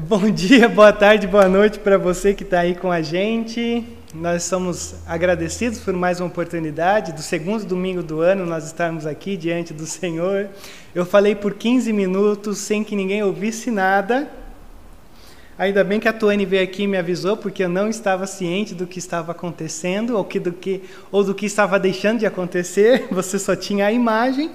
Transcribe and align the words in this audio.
Bom 0.00 0.28
dia, 0.28 0.68
boa 0.68 0.92
tarde, 0.92 1.24
boa 1.24 1.48
noite 1.48 1.78
para 1.78 1.96
você 1.96 2.34
que 2.34 2.42
está 2.42 2.58
aí 2.58 2.74
com 2.74 2.90
a 2.90 3.00
gente. 3.00 3.86
Nós 4.12 4.42
somos 4.42 4.96
agradecidos 5.06 5.78
por 5.78 5.94
mais 5.94 6.18
uma 6.18 6.26
oportunidade 6.26 7.12
do 7.12 7.22
segundo 7.22 7.64
domingo 7.64 8.02
do 8.02 8.20
ano 8.20 8.44
nós 8.44 8.66
estarmos 8.66 9.06
aqui 9.06 9.36
diante 9.36 9.72
do 9.72 9.86
Senhor. 9.86 10.48
Eu 10.92 11.06
falei 11.06 11.36
por 11.36 11.54
15 11.54 11.92
minutos 11.92 12.58
sem 12.58 12.82
que 12.82 12.96
ninguém 12.96 13.22
ouvisse 13.22 13.70
nada. 13.70 14.28
Ainda 15.56 15.84
bem 15.84 16.00
que 16.00 16.08
a 16.08 16.12
Tuane 16.12 16.44
veio 16.44 16.64
aqui 16.64 16.82
e 16.82 16.86
me 16.88 16.96
avisou, 16.96 17.36
porque 17.36 17.62
eu 17.62 17.68
não 17.68 17.88
estava 17.88 18.26
ciente 18.26 18.74
do 18.74 18.88
que 18.88 18.98
estava 18.98 19.30
acontecendo 19.30 20.16
ou, 20.16 20.24
que, 20.24 20.40
do, 20.40 20.50
que, 20.50 20.82
ou 21.12 21.22
do 21.22 21.32
que 21.32 21.46
estava 21.46 21.78
deixando 21.78 22.18
de 22.18 22.26
acontecer. 22.26 23.06
Você 23.14 23.38
só 23.38 23.54
tinha 23.54 23.86
a 23.86 23.92
imagem. 23.92 24.50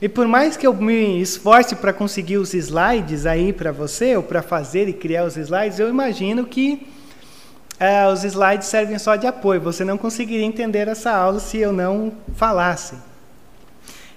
E 0.00 0.08
por 0.08 0.26
mais 0.26 0.56
que 0.56 0.66
eu 0.66 0.74
me 0.74 1.20
esforce 1.20 1.76
para 1.76 1.92
conseguir 1.92 2.36
os 2.36 2.52
slides 2.52 3.26
aí 3.26 3.52
para 3.52 3.72
você, 3.72 4.16
ou 4.16 4.22
para 4.22 4.42
fazer 4.42 4.88
e 4.88 4.92
criar 4.92 5.24
os 5.24 5.36
slides, 5.36 5.78
eu 5.78 5.88
imagino 5.88 6.44
que 6.44 6.86
é, 7.78 8.06
os 8.08 8.24
slides 8.24 8.68
servem 8.68 8.98
só 8.98 9.16
de 9.16 9.26
apoio. 9.26 9.60
Você 9.60 9.84
não 9.84 9.96
conseguiria 9.96 10.44
entender 10.44 10.88
essa 10.88 11.10
aula 11.10 11.40
se 11.40 11.58
eu 11.58 11.72
não 11.72 12.12
falasse. 12.34 12.94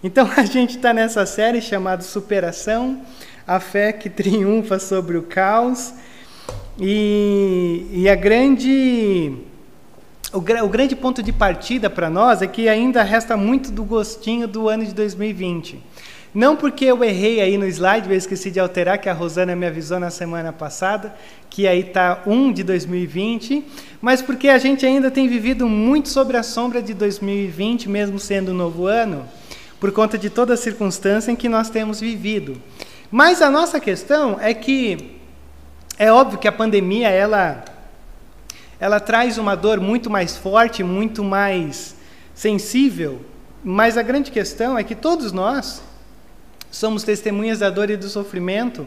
Então 0.04 0.30
a 0.36 0.44
gente 0.46 0.78
está 0.78 0.94
nessa 0.94 1.26
série 1.26 1.62
chamada 1.62 2.02
Superação, 2.02 3.02
a 3.46 3.60
fé 3.60 3.92
que 3.92 4.10
triunfa 4.10 4.80
sobre 4.80 5.18
o 5.18 5.24
caos. 5.24 5.94
E, 6.80 7.88
e 7.92 8.10
a 8.10 8.16
grande 8.16 9.34
o, 10.38 10.66
o 10.66 10.70
grande 10.70 10.96
ponto 10.96 11.24
de 11.24 11.34
partida 11.34 11.90
para 11.90 12.10
nós 12.10 12.42
é 12.42 12.48
que 12.48 12.70
ainda 12.70 13.02
resta 13.02 13.36
muito 13.36 13.72
do 13.72 13.84
gostinho 13.84 14.48
do 14.48 14.70
ano 14.70 14.86
de 14.86 14.94
2020. 14.94 15.82
Não 16.34 16.56
porque 16.56 16.86
eu 16.86 17.04
errei 17.04 17.42
aí 17.42 17.58
no 17.58 17.66
slide, 17.66 18.08
eu 18.08 18.16
esqueci 18.16 18.52
de 18.52 18.60
alterar, 18.60 19.00
que 19.00 19.10
a 19.10 19.14
Rosana 19.14 19.56
me 19.56 19.66
avisou 19.66 20.00
na 20.00 20.12
semana 20.12 20.54
passada, 20.54 21.16
que 21.50 21.68
aí 21.68 21.80
está 21.80 22.22
1 22.28 22.52
de 22.52 22.64
2020, 22.64 23.66
mas 24.00 24.22
porque 24.22 24.48
a 24.48 24.60
gente 24.60 24.86
ainda 24.86 25.10
tem 25.10 25.28
vivido 25.28 25.68
muito 25.68 26.10
sobre 26.10 26.38
a 26.38 26.44
sombra 26.44 26.82
de 26.84 26.94
2020, 26.94 27.90
mesmo 27.90 28.20
sendo 28.20 28.52
um 28.52 28.56
novo 28.56 28.86
ano, 28.86 29.26
por 29.80 29.92
conta 29.92 30.18
de 30.18 30.30
toda 30.30 30.54
a 30.54 30.58
circunstância 30.58 31.32
em 31.32 31.36
que 31.36 31.50
nós 31.50 31.72
temos 31.72 32.00
vivido. 32.00 32.62
Mas 33.10 33.42
a 33.42 33.50
nossa 33.50 33.80
questão 33.80 34.38
é 34.40 34.54
que 34.54 35.18
é 35.98 36.12
óbvio 36.12 36.38
que 36.38 36.48
a 36.48 36.52
pandemia 36.52 37.10
ela 37.10 37.64
ela 38.80 39.00
traz 39.00 39.38
uma 39.38 39.56
dor 39.56 39.80
muito 39.80 40.10
mais 40.10 40.38
forte, 40.38 40.84
muito 40.84 41.24
mais 41.24 41.96
sensível, 42.34 43.22
mas 43.64 43.98
a 43.98 44.02
grande 44.02 44.32
questão 44.32 44.78
é 44.78 44.84
que 44.84 44.96
todos 44.96 45.32
nós 45.32 45.82
somos 46.70 47.04
testemunhas 47.04 47.60
da 47.60 47.70
dor 47.70 47.90
e 47.90 47.98
do 47.98 48.08
sofrimento, 48.08 48.86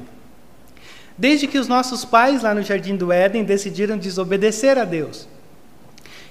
desde 1.18 1.46
que 1.46 1.58
os 1.58 1.66
nossos 1.66 2.04
pais 2.04 2.42
lá 2.42 2.54
no 2.54 2.62
Jardim 2.62 2.96
do 2.96 3.12
Éden 3.12 3.44
decidiram 3.44 3.98
desobedecer 3.98 4.78
a 4.78 4.84
Deus. 4.84 5.28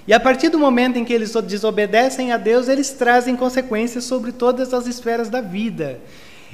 E 0.06 0.12
a 0.14 0.18
partir 0.18 0.48
do 0.48 0.58
momento 0.58 0.96
em 0.96 1.04
que 1.04 1.12
eles 1.12 1.32
desobedecem 1.46 2.32
a 2.32 2.36
Deus, 2.36 2.66
eles 2.66 2.90
trazem 2.90 3.36
consequências 3.36 4.04
sobre 4.04 4.32
todas 4.32 4.72
as 4.72 4.86
esferas 4.86 5.28
da 5.28 5.40
vida. 5.40 6.00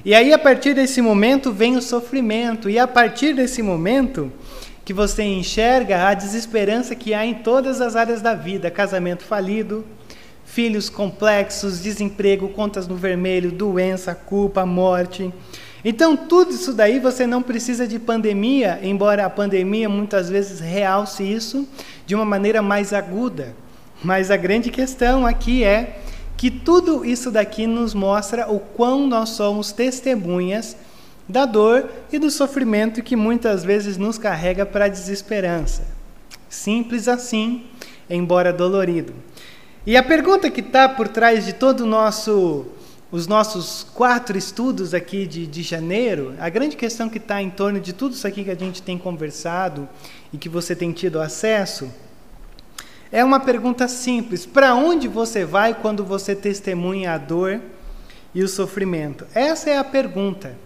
E 0.04 0.14
aí, 0.14 0.32
a 0.32 0.38
partir 0.38 0.74
desse 0.74 1.00
momento, 1.00 1.52
vem 1.52 1.76
o 1.76 1.82
sofrimento, 1.82 2.68
e 2.68 2.78
a 2.78 2.86
partir 2.86 3.34
desse 3.34 3.62
momento, 3.62 4.30
que 4.86 4.92
você 4.92 5.24
enxerga 5.24 6.06
a 6.06 6.14
desesperança 6.14 6.94
que 6.94 7.12
há 7.12 7.26
em 7.26 7.34
todas 7.34 7.80
as 7.80 7.96
áreas 7.96 8.22
da 8.22 8.34
vida: 8.34 8.70
casamento 8.70 9.24
falido, 9.24 9.84
filhos 10.44 10.88
complexos, 10.88 11.82
desemprego, 11.82 12.48
contas 12.50 12.86
no 12.86 12.94
vermelho, 12.94 13.50
doença, 13.50 14.14
culpa, 14.14 14.64
morte. 14.64 15.34
Então, 15.84 16.16
tudo 16.16 16.52
isso 16.52 16.72
daí 16.72 17.00
você 17.00 17.26
não 17.26 17.42
precisa 17.42 17.86
de 17.86 17.98
pandemia, 17.98 18.78
embora 18.80 19.26
a 19.26 19.30
pandemia 19.30 19.88
muitas 19.88 20.28
vezes 20.30 20.60
realce 20.60 21.24
isso 21.24 21.68
de 22.06 22.14
uma 22.14 22.24
maneira 22.24 22.62
mais 22.62 22.92
aguda. 22.92 23.56
Mas 24.04 24.30
a 24.30 24.36
grande 24.36 24.70
questão 24.70 25.26
aqui 25.26 25.64
é 25.64 26.00
que 26.36 26.48
tudo 26.48 27.04
isso 27.04 27.32
daqui 27.32 27.66
nos 27.66 27.92
mostra 27.92 28.48
o 28.48 28.60
quão 28.60 29.04
nós 29.04 29.30
somos 29.30 29.72
testemunhas 29.72 30.76
da 31.28 31.44
dor 31.44 31.90
e 32.12 32.18
do 32.18 32.30
sofrimento 32.30 33.02
que 33.02 33.16
muitas 33.16 33.64
vezes 33.64 33.96
nos 33.96 34.18
carrega 34.18 34.64
para 34.64 34.84
a 34.84 34.88
desesperança. 34.88 35.82
Simples 36.48 37.08
assim, 37.08 37.64
embora 38.08 38.52
dolorido. 38.52 39.12
E 39.86 39.96
a 39.96 40.02
pergunta 40.02 40.50
que 40.50 40.60
está 40.60 40.88
por 40.88 41.08
trás 41.08 41.44
de 41.44 41.52
todo 41.52 41.80
o 41.80 41.86
nosso 41.86 42.66
os 43.10 43.28
nossos 43.28 43.86
quatro 43.94 44.36
estudos 44.36 44.92
aqui 44.92 45.26
de, 45.26 45.46
de 45.46 45.62
janeiro, 45.62 46.34
a 46.40 46.48
grande 46.48 46.76
questão 46.76 47.08
que 47.08 47.18
está 47.18 47.40
em 47.40 47.48
torno 47.48 47.78
de 47.78 47.92
tudo 47.92 48.14
isso 48.14 48.26
aqui 48.26 48.42
que 48.42 48.50
a 48.50 48.56
gente 48.56 48.82
tem 48.82 48.98
conversado 48.98 49.88
e 50.32 50.36
que 50.36 50.48
você 50.48 50.74
tem 50.74 50.90
tido 50.92 51.20
acesso, 51.20 51.88
é 53.12 53.24
uma 53.24 53.38
pergunta 53.38 53.86
simples: 53.86 54.44
para 54.44 54.74
onde 54.74 55.06
você 55.06 55.44
vai 55.44 55.72
quando 55.72 56.04
você 56.04 56.34
testemunha 56.34 57.12
a 57.12 57.18
dor 57.18 57.60
e 58.34 58.42
o 58.42 58.48
sofrimento? 58.48 59.26
Essa 59.32 59.70
é 59.70 59.78
a 59.78 59.84
pergunta. 59.84 60.65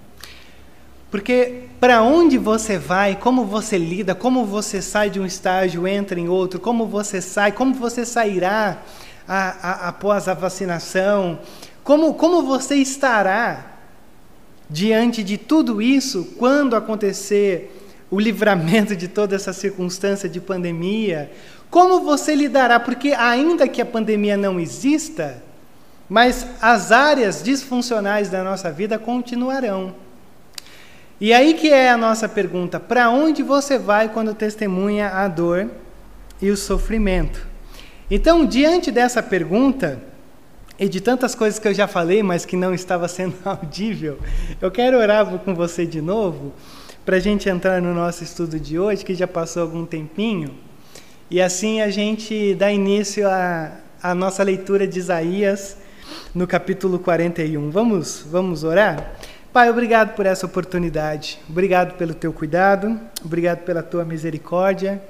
Porque 1.11 1.65
para 1.81 2.03
onde 2.03 2.39
você 2.39 2.79
vai, 2.79 3.17
como 3.17 3.45
você 3.45 3.77
lida, 3.77 4.15
como 4.15 4.45
você 4.45 4.81
sai 4.81 5.11
de 5.11 5.19
um 5.19 5.27
estágio, 5.27 5.89
entra 5.89 6.21
em 6.21 6.29
outro, 6.29 6.61
como 6.61 6.87
você 6.87 7.21
sai, 7.21 7.51
como 7.51 7.75
você 7.75 8.05
sairá 8.05 8.83
a, 9.27 9.71
a, 9.71 9.89
após 9.89 10.29
a 10.29 10.35
vacinação, 10.35 11.41
como, 11.83 12.15
como 12.15 12.43
você 12.43 12.77
estará 12.77 13.79
diante 14.69 15.25
de 15.25 15.37
tudo 15.37 15.83
isso 15.83 16.37
quando 16.39 16.77
acontecer 16.77 17.77
o 18.09 18.21
livramento 18.21 18.95
de 18.95 19.09
toda 19.09 19.35
essa 19.35 19.53
circunstância 19.53 20.29
de 20.29 20.41
pandemia, 20.41 21.31
como 21.71 22.01
você 22.01 22.35
lidará? 22.35 22.79
Porque, 22.79 23.13
ainda 23.13 23.67
que 23.69 23.81
a 23.81 23.87
pandemia 23.87 24.37
não 24.37 24.59
exista, 24.59 25.43
mas 26.09 26.47
as 26.61 26.91
áreas 26.91 27.43
disfuncionais 27.43 28.29
da 28.29 28.43
nossa 28.43 28.71
vida 28.73 28.99
continuarão. 28.99 29.95
E 31.21 31.33
aí 31.33 31.55
que 31.55 31.69
é 31.69 31.91
a 31.91 31.97
nossa 31.97 32.29
pergunta: 32.29 32.81
para 32.81 33.11
onde 33.11 33.43
você 33.43 33.79
vai 33.79 34.09
quando 34.09 34.35
testemunha 34.35 35.09
a 35.09 35.29
dor 35.29 35.71
e 36.41 36.51
o 36.51 36.57
sofrimento? 36.57 37.47
Então, 38.11 38.45
diante 38.45 38.91
dessa 38.91 39.23
pergunta, 39.23 40.03
e 40.79 40.89
de 40.89 41.01
tantas 41.01 41.35
coisas 41.35 41.61
que 41.61 41.69
eu 41.69 41.75
já 41.75 41.87
falei, 41.87 42.23
mas 42.23 42.47
que 42.47 42.57
não 42.57 42.73
estava 42.73 43.07
sendo 43.07 43.35
audível, 43.45 44.19
eu 44.61 44.71
quero 44.71 44.97
orar 44.97 45.27
com 45.41 45.55
você 45.55 45.85
de 45.85 46.01
novo, 46.01 46.55
para 47.05 47.17
a 47.17 47.21
gente 47.21 47.49
entrar 47.49 47.83
no 47.83 47.95
nosso 47.95 48.25
estudo 48.25 48.59
de 48.59 48.79
hoje, 48.79 49.05
que 49.05 49.15
já 49.15 49.29
passou 49.29 49.63
algum 49.63 49.85
tempinho, 49.85 50.55
e 51.31 51.41
assim 51.41 51.83
a 51.83 51.91
gente 51.91 52.55
dá 52.55 52.73
início 52.73 53.29
à, 53.29 54.15
nossa 54.17 54.43
leitura 54.43 54.89
de 54.89 54.99
Isaías 54.99 55.77
no 56.35 56.47
capítulo 56.47 56.99
41. 56.99 57.71
Vamos, 57.71 58.27
vamos 58.29 58.65
orar? 58.65 59.15
Pai, 59.53 59.69
obrigado 59.69 60.15
por 60.15 60.27
essa 60.27 60.47
oportunidade. 60.47 61.41
Obrigado 61.49 61.97
pelo 61.97 62.15
teu 62.15 62.33
cuidado, 62.33 63.01
obrigado 63.25 63.65
pela 63.65 63.83
tua 63.83 64.05
misericórdia. 64.05 65.03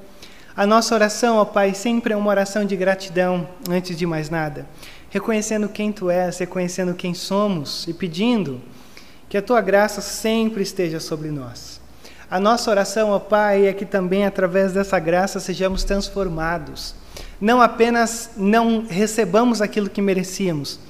A 0.56 0.66
nossa 0.66 0.94
oração, 0.94 1.36
ó 1.36 1.44
Pai, 1.44 1.74
sempre 1.74 2.14
é 2.14 2.16
uma 2.16 2.30
oração 2.30 2.64
de 2.64 2.74
gratidão, 2.74 3.46
antes 3.68 3.94
de 3.98 4.06
mais 4.06 4.30
nada. 4.30 4.64
Reconhecendo 5.10 5.68
quem 5.68 5.92
tu 5.92 6.08
és, 6.08 6.38
reconhecendo 6.38 6.94
quem 6.94 7.12
somos 7.12 7.86
e 7.86 7.92
pedindo 7.92 8.62
que 9.28 9.36
a 9.36 9.42
tua 9.42 9.60
graça 9.60 10.00
sempre 10.00 10.62
esteja 10.62 11.00
sobre 11.00 11.30
nós. 11.30 11.78
A 12.30 12.40
nossa 12.40 12.70
oração, 12.70 13.10
ó 13.10 13.18
Pai, 13.18 13.66
é 13.66 13.74
que 13.74 13.84
também 13.84 14.24
através 14.24 14.72
dessa 14.72 14.98
graça 14.98 15.38
sejamos 15.38 15.84
transformados. 15.84 16.94
Não 17.38 17.60
apenas 17.60 18.30
não 18.38 18.86
recebamos 18.88 19.60
aquilo 19.60 19.90
que 19.90 20.00
merecíamos, 20.00 20.80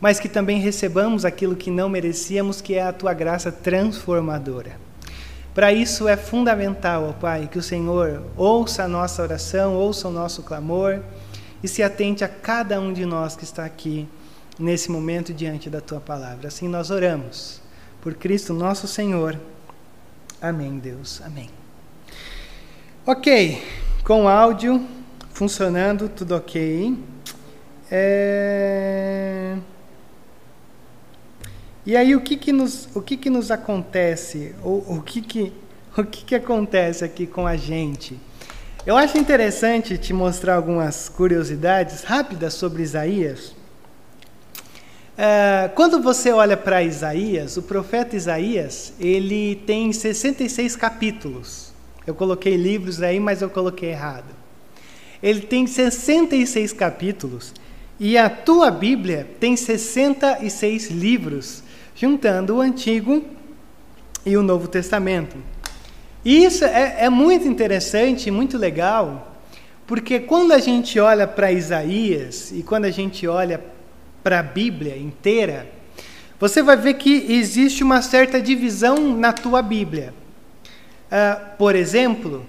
mas 0.00 0.20
que 0.20 0.28
também 0.28 0.60
recebamos 0.60 1.24
aquilo 1.24 1.56
que 1.56 1.70
não 1.70 1.88
merecíamos, 1.88 2.60
que 2.60 2.74
é 2.74 2.82
a 2.82 2.92
tua 2.92 3.14
graça 3.14 3.50
transformadora. 3.50 4.78
Para 5.54 5.72
isso 5.72 6.06
é 6.06 6.16
fundamental, 6.16 7.08
ó 7.08 7.12
Pai, 7.12 7.48
que 7.50 7.58
o 7.58 7.62
Senhor 7.62 8.22
ouça 8.36 8.84
a 8.84 8.88
nossa 8.88 9.22
oração, 9.22 9.74
ouça 9.74 10.08
o 10.08 10.12
nosso 10.12 10.42
clamor 10.42 11.00
e 11.62 11.68
se 11.68 11.82
atente 11.82 12.22
a 12.22 12.28
cada 12.28 12.78
um 12.78 12.92
de 12.92 13.06
nós 13.06 13.34
que 13.34 13.44
está 13.44 13.64
aqui 13.64 14.06
nesse 14.58 14.90
momento 14.90 15.32
diante 15.32 15.70
da 15.70 15.80
tua 15.80 15.98
palavra. 15.98 16.48
Assim 16.48 16.68
nós 16.68 16.90
oramos. 16.90 17.62
Por 18.02 18.14
Cristo 18.14 18.52
nosso 18.52 18.86
Senhor. 18.86 19.40
Amém, 20.40 20.78
Deus. 20.78 21.22
Amém. 21.24 21.48
Ok, 23.06 23.62
com 24.04 24.24
o 24.24 24.28
áudio 24.28 24.86
funcionando, 25.32 26.08
tudo 26.08 26.36
ok. 26.36 26.98
É... 27.90 29.56
E 31.86 31.96
aí 31.96 32.16
o 32.16 32.20
que 32.20 32.36
que 32.36 32.52
nos, 32.52 32.88
o 32.96 33.00
que 33.00 33.16
que 33.16 33.30
nos 33.30 33.52
acontece? 33.52 34.56
O, 34.64 34.96
o, 34.96 35.02
que, 35.02 35.22
que, 35.22 35.52
o 35.96 36.02
que 36.02 36.24
que 36.24 36.34
acontece 36.34 37.04
aqui 37.04 37.28
com 37.28 37.46
a 37.46 37.56
gente? 37.56 38.18
Eu 38.84 38.96
acho 38.96 39.16
interessante 39.16 39.96
te 39.96 40.12
mostrar 40.12 40.56
algumas 40.56 41.08
curiosidades 41.08 42.02
rápidas 42.02 42.54
sobre 42.54 42.82
Isaías. 42.82 43.54
Uh, 45.16 45.72
quando 45.76 46.02
você 46.02 46.32
olha 46.32 46.56
para 46.56 46.82
Isaías, 46.82 47.56
o 47.56 47.62
profeta 47.62 48.16
Isaías, 48.16 48.92
ele 48.98 49.54
tem 49.64 49.92
66 49.92 50.74
capítulos. 50.74 51.72
Eu 52.04 52.16
coloquei 52.16 52.56
livros 52.56 53.00
aí, 53.00 53.20
mas 53.20 53.42
eu 53.42 53.48
coloquei 53.48 53.90
errado. 53.90 54.34
Ele 55.22 55.40
tem 55.40 55.68
66 55.68 56.72
capítulos 56.72 57.54
e 57.98 58.18
a 58.18 58.28
tua 58.28 58.70
Bíblia 58.70 59.26
tem 59.40 59.56
66 59.56 60.90
livros, 60.90 61.62
juntando 61.96 62.56
o 62.56 62.60
Antigo 62.60 63.24
e 64.24 64.36
o 64.36 64.42
Novo 64.42 64.68
Testamento. 64.68 65.36
E 66.22 66.44
isso 66.44 66.64
é, 66.64 67.04
é 67.04 67.10
muito 67.10 67.48
interessante, 67.48 68.30
muito 68.30 68.58
legal, 68.58 69.38
porque 69.86 70.20
quando 70.20 70.52
a 70.52 70.58
gente 70.58 71.00
olha 71.00 71.26
para 71.26 71.50
Isaías 71.50 72.52
e 72.52 72.62
quando 72.62 72.84
a 72.84 72.90
gente 72.90 73.26
olha 73.26 73.64
para 74.22 74.40
a 74.40 74.42
Bíblia 74.42 74.96
inteira, 74.96 75.70
você 76.38 76.62
vai 76.62 76.76
ver 76.76 76.94
que 76.94 77.32
existe 77.32 77.82
uma 77.82 78.02
certa 78.02 78.42
divisão 78.42 79.16
na 79.16 79.32
tua 79.32 79.62
Bíblia. 79.62 80.12
Uh, 81.06 81.56
por 81.56 81.74
exemplo, 81.74 82.44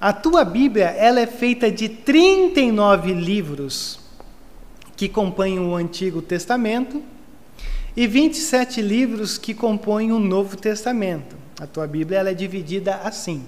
a 0.00 0.12
tua 0.12 0.44
Bíblia 0.44 0.86
ela 0.86 1.20
é 1.20 1.26
feita 1.26 1.70
de 1.70 1.88
39 1.88 3.14
livros 3.14 4.00
que 4.96 5.08
compõem 5.08 5.58
o 5.58 5.74
Antigo 5.74 6.20
Testamento 6.20 7.02
e 7.96 8.06
27 8.06 8.82
livros 8.82 9.38
que 9.38 9.54
compõem 9.54 10.10
o 10.10 10.18
Novo 10.18 10.56
Testamento. 10.56 11.36
A 11.60 11.66
tua 11.66 11.86
Bíblia 11.86 12.18
ela 12.18 12.30
é 12.30 12.34
dividida 12.34 12.96
assim: 12.96 13.44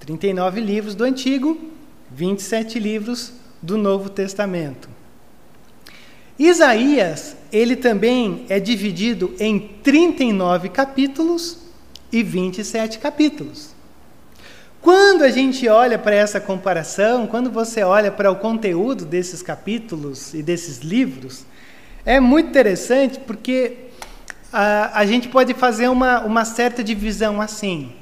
39 0.00 0.60
livros 0.60 0.94
do 0.94 1.04
Antigo, 1.04 1.58
27 2.10 2.78
livros 2.78 3.32
do 3.62 3.78
Novo 3.78 4.10
Testamento. 4.10 4.88
Isaías, 6.38 7.36
ele 7.50 7.76
também 7.76 8.44
é 8.48 8.60
dividido 8.60 9.34
em 9.38 9.58
39 9.58 10.68
capítulos 10.68 11.58
e 12.12 12.22
27 12.22 12.98
capítulos. 12.98 13.74
Quando 14.82 15.24
a 15.24 15.30
gente 15.30 15.66
olha 15.66 15.98
para 15.98 16.14
essa 16.14 16.38
comparação, 16.38 17.26
quando 17.26 17.50
você 17.50 17.82
olha 17.82 18.12
para 18.12 18.30
o 18.30 18.36
conteúdo 18.36 19.04
desses 19.04 19.42
capítulos 19.42 20.34
e 20.34 20.42
desses 20.42 20.78
livros, 20.78 21.44
é 22.06 22.20
muito 22.20 22.48
interessante 22.48 23.18
porque 23.18 23.88
a, 24.52 25.00
a 25.00 25.04
gente 25.04 25.28
pode 25.28 25.52
fazer 25.54 25.88
uma, 25.88 26.20
uma 26.20 26.44
certa 26.44 26.84
divisão 26.84 27.40
assim. 27.40 27.92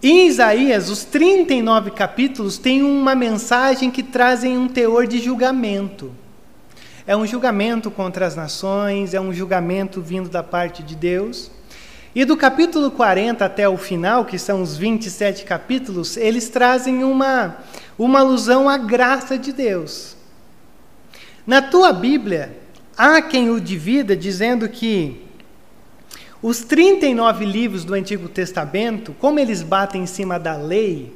Em 0.00 0.28
Isaías, 0.28 0.88
os 0.88 1.04
39 1.04 1.90
capítulos 1.90 2.56
têm 2.56 2.82
uma 2.82 3.16
mensagem 3.16 3.90
que 3.90 4.02
trazem 4.02 4.56
um 4.56 4.68
teor 4.68 5.08
de 5.08 5.18
julgamento. 5.18 6.12
É 7.04 7.16
um 7.16 7.26
julgamento 7.26 7.90
contra 7.90 8.24
as 8.24 8.36
nações, 8.36 9.12
é 9.12 9.20
um 9.20 9.32
julgamento 9.32 10.00
vindo 10.00 10.28
da 10.28 10.42
parte 10.42 10.84
de 10.84 10.94
Deus. 10.94 11.50
E 12.14 12.24
do 12.24 12.36
capítulo 12.36 12.92
40 12.92 13.44
até 13.44 13.68
o 13.68 13.76
final, 13.76 14.24
que 14.24 14.38
são 14.38 14.62
os 14.62 14.76
27 14.76 15.44
capítulos, 15.44 16.16
eles 16.16 16.48
trazem 16.48 17.02
uma, 17.02 17.56
uma 17.98 18.20
alusão 18.20 18.68
à 18.68 18.76
graça 18.76 19.36
de 19.36 19.52
Deus. 19.52 20.19
Na 21.50 21.60
tua 21.60 21.92
Bíblia, 21.92 22.56
há 22.96 23.20
quem 23.20 23.50
o 23.50 23.60
divida 23.60 24.16
dizendo 24.16 24.68
que 24.68 25.20
os 26.40 26.60
39 26.60 27.44
livros 27.44 27.84
do 27.84 27.92
Antigo 27.92 28.28
Testamento, 28.28 29.12
como 29.18 29.40
eles 29.40 29.60
batem 29.60 30.04
em 30.04 30.06
cima 30.06 30.38
da 30.38 30.56
lei, 30.56 31.12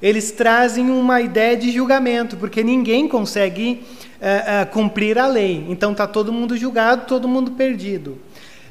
eles 0.00 0.30
trazem 0.30 0.88
uma 0.88 1.20
ideia 1.20 1.56
de 1.56 1.72
julgamento, 1.72 2.36
porque 2.36 2.62
ninguém 2.62 3.08
consegue 3.08 3.82
uh, 4.20 4.62
uh, 4.62 4.70
cumprir 4.70 5.18
a 5.18 5.26
lei. 5.26 5.66
Então 5.68 5.90
está 5.90 6.06
todo 6.06 6.32
mundo 6.32 6.56
julgado, 6.56 7.06
todo 7.08 7.26
mundo 7.26 7.50
perdido. 7.50 8.18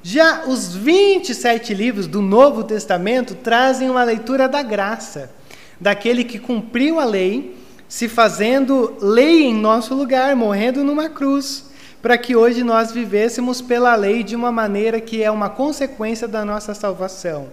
Já 0.02 0.46
os 0.48 0.74
27 0.74 1.74
livros 1.74 2.08
do 2.08 2.22
Novo 2.22 2.64
Testamento 2.64 3.36
trazem 3.36 3.90
uma 3.90 4.06
leitura 4.06 4.48
da 4.48 4.64
graça, 4.64 5.30
daquele 5.78 6.24
que 6.24 6.40
cumpriu 6.40 7.02
a 7.02 7.04
lei, 7.04 7.60
se 7.92 8.08
fazendo 8.08 8.96
lei 9.02 9.44
em 9.44 9.54
nosso 9.54 9.94
lugar, 9.94 10.34
morrendo 10.34 10.82
numa 10.82 11.10
cruz, 11.10 11.66
para 12.02 12.18
que 12.18 12.38
hoje 12.38 12.64
nós 12.64 12.94
vivêssemos 12.94 13.62
pela 13.62 13.94
lei 13.98 14.24
de 14.24 14.34
uma 14.34 14.50
maneira 14.50 15.02
que 15.02 15.22
é 15.22 15.30
uma 15.30 15.50
consequência 15.50 16.26
da 16.26 16.46
nossa 16.46 16.74
salvação, 16.74 17.50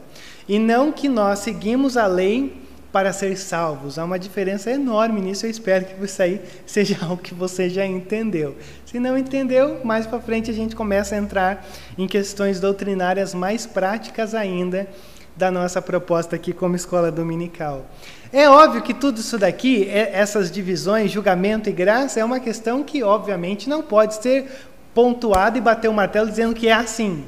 e 0.49 0.56
não 0.56 0.93
que 0.93 1.08
nós 1.08 1.40
seguimos 1.40 1.96
a 1.96 2.06
lei 2.06 2.56
para 2.93 3.12
ser 3.12 3.37
salvos. 3.37 3.99
Há 3.99 4.05
uma 4.05 4.17
diferença 4.17 4.70
enorme 4.70 5.20
nisso. 5.20 5.44
Eu 5.44 5.50
espero 5.50 5.85
que 5.85 6.05
isso 6.05 6.23
aí 6.23 6.41
seja 6.64 6.96
algo 7.02 7.17
que 7.17 7.34
você 7.34 7.69
já 7.69 7.84
entendeu. 7.84 8.56
Se 8.87 9.00
não 9.00 9.19
entendeu, 9.19 9.81
mais 9.84 10.06
para 10.06 10.20
frente 10.20 10.52
a 10.52 10.55
gente 10.55 10.76
começa 10.76 11.17
a 11.17 11.19
entrar 11.19 11.67
em 11.99 12.06
questões 12.06 12.61
doutrinárias 12.61 13.34
mais 13.34 13.67
práticas 13.67 14.37
ainda 14.37 14.88
da 15.37 15.50
nossa 15.50 15.82
proposta 15.82 16.37
aqui 16.37 16.52
como 16.52 16.76
escola 16.76 17.11
dominical. 17.12 17.87
É 18.33 18.49
óbvio 18.49 18.83
que 18.83 18.93
tudo 18.93 19.21
isso 19.21 19.39
daqui, 19.39 19.89
é, 19.89 20.11
essas 20.13 20.51
divisões, 20.51 21.11
julgamento 21.11 21.69
e 21.69 21.73
graça, 21.73 22.21
é 22.21 22.25
uma 22.25 22.41
questão 22.41 22.83
que, 22.83 23.03
obviamente, 23.03 23.69
não 23.69 23.83
pode 23.83 24.15
ser 24.17 24.51
pontuada 24.95 25.57
e 25.57 25.61
bater 25.61 25.89
o 25.89 25.95
martelo 25.95 26.29
dizendo 26.29 26.55
que 26.55 26.69
é 26.69 26.73
assim. 26.73 27.25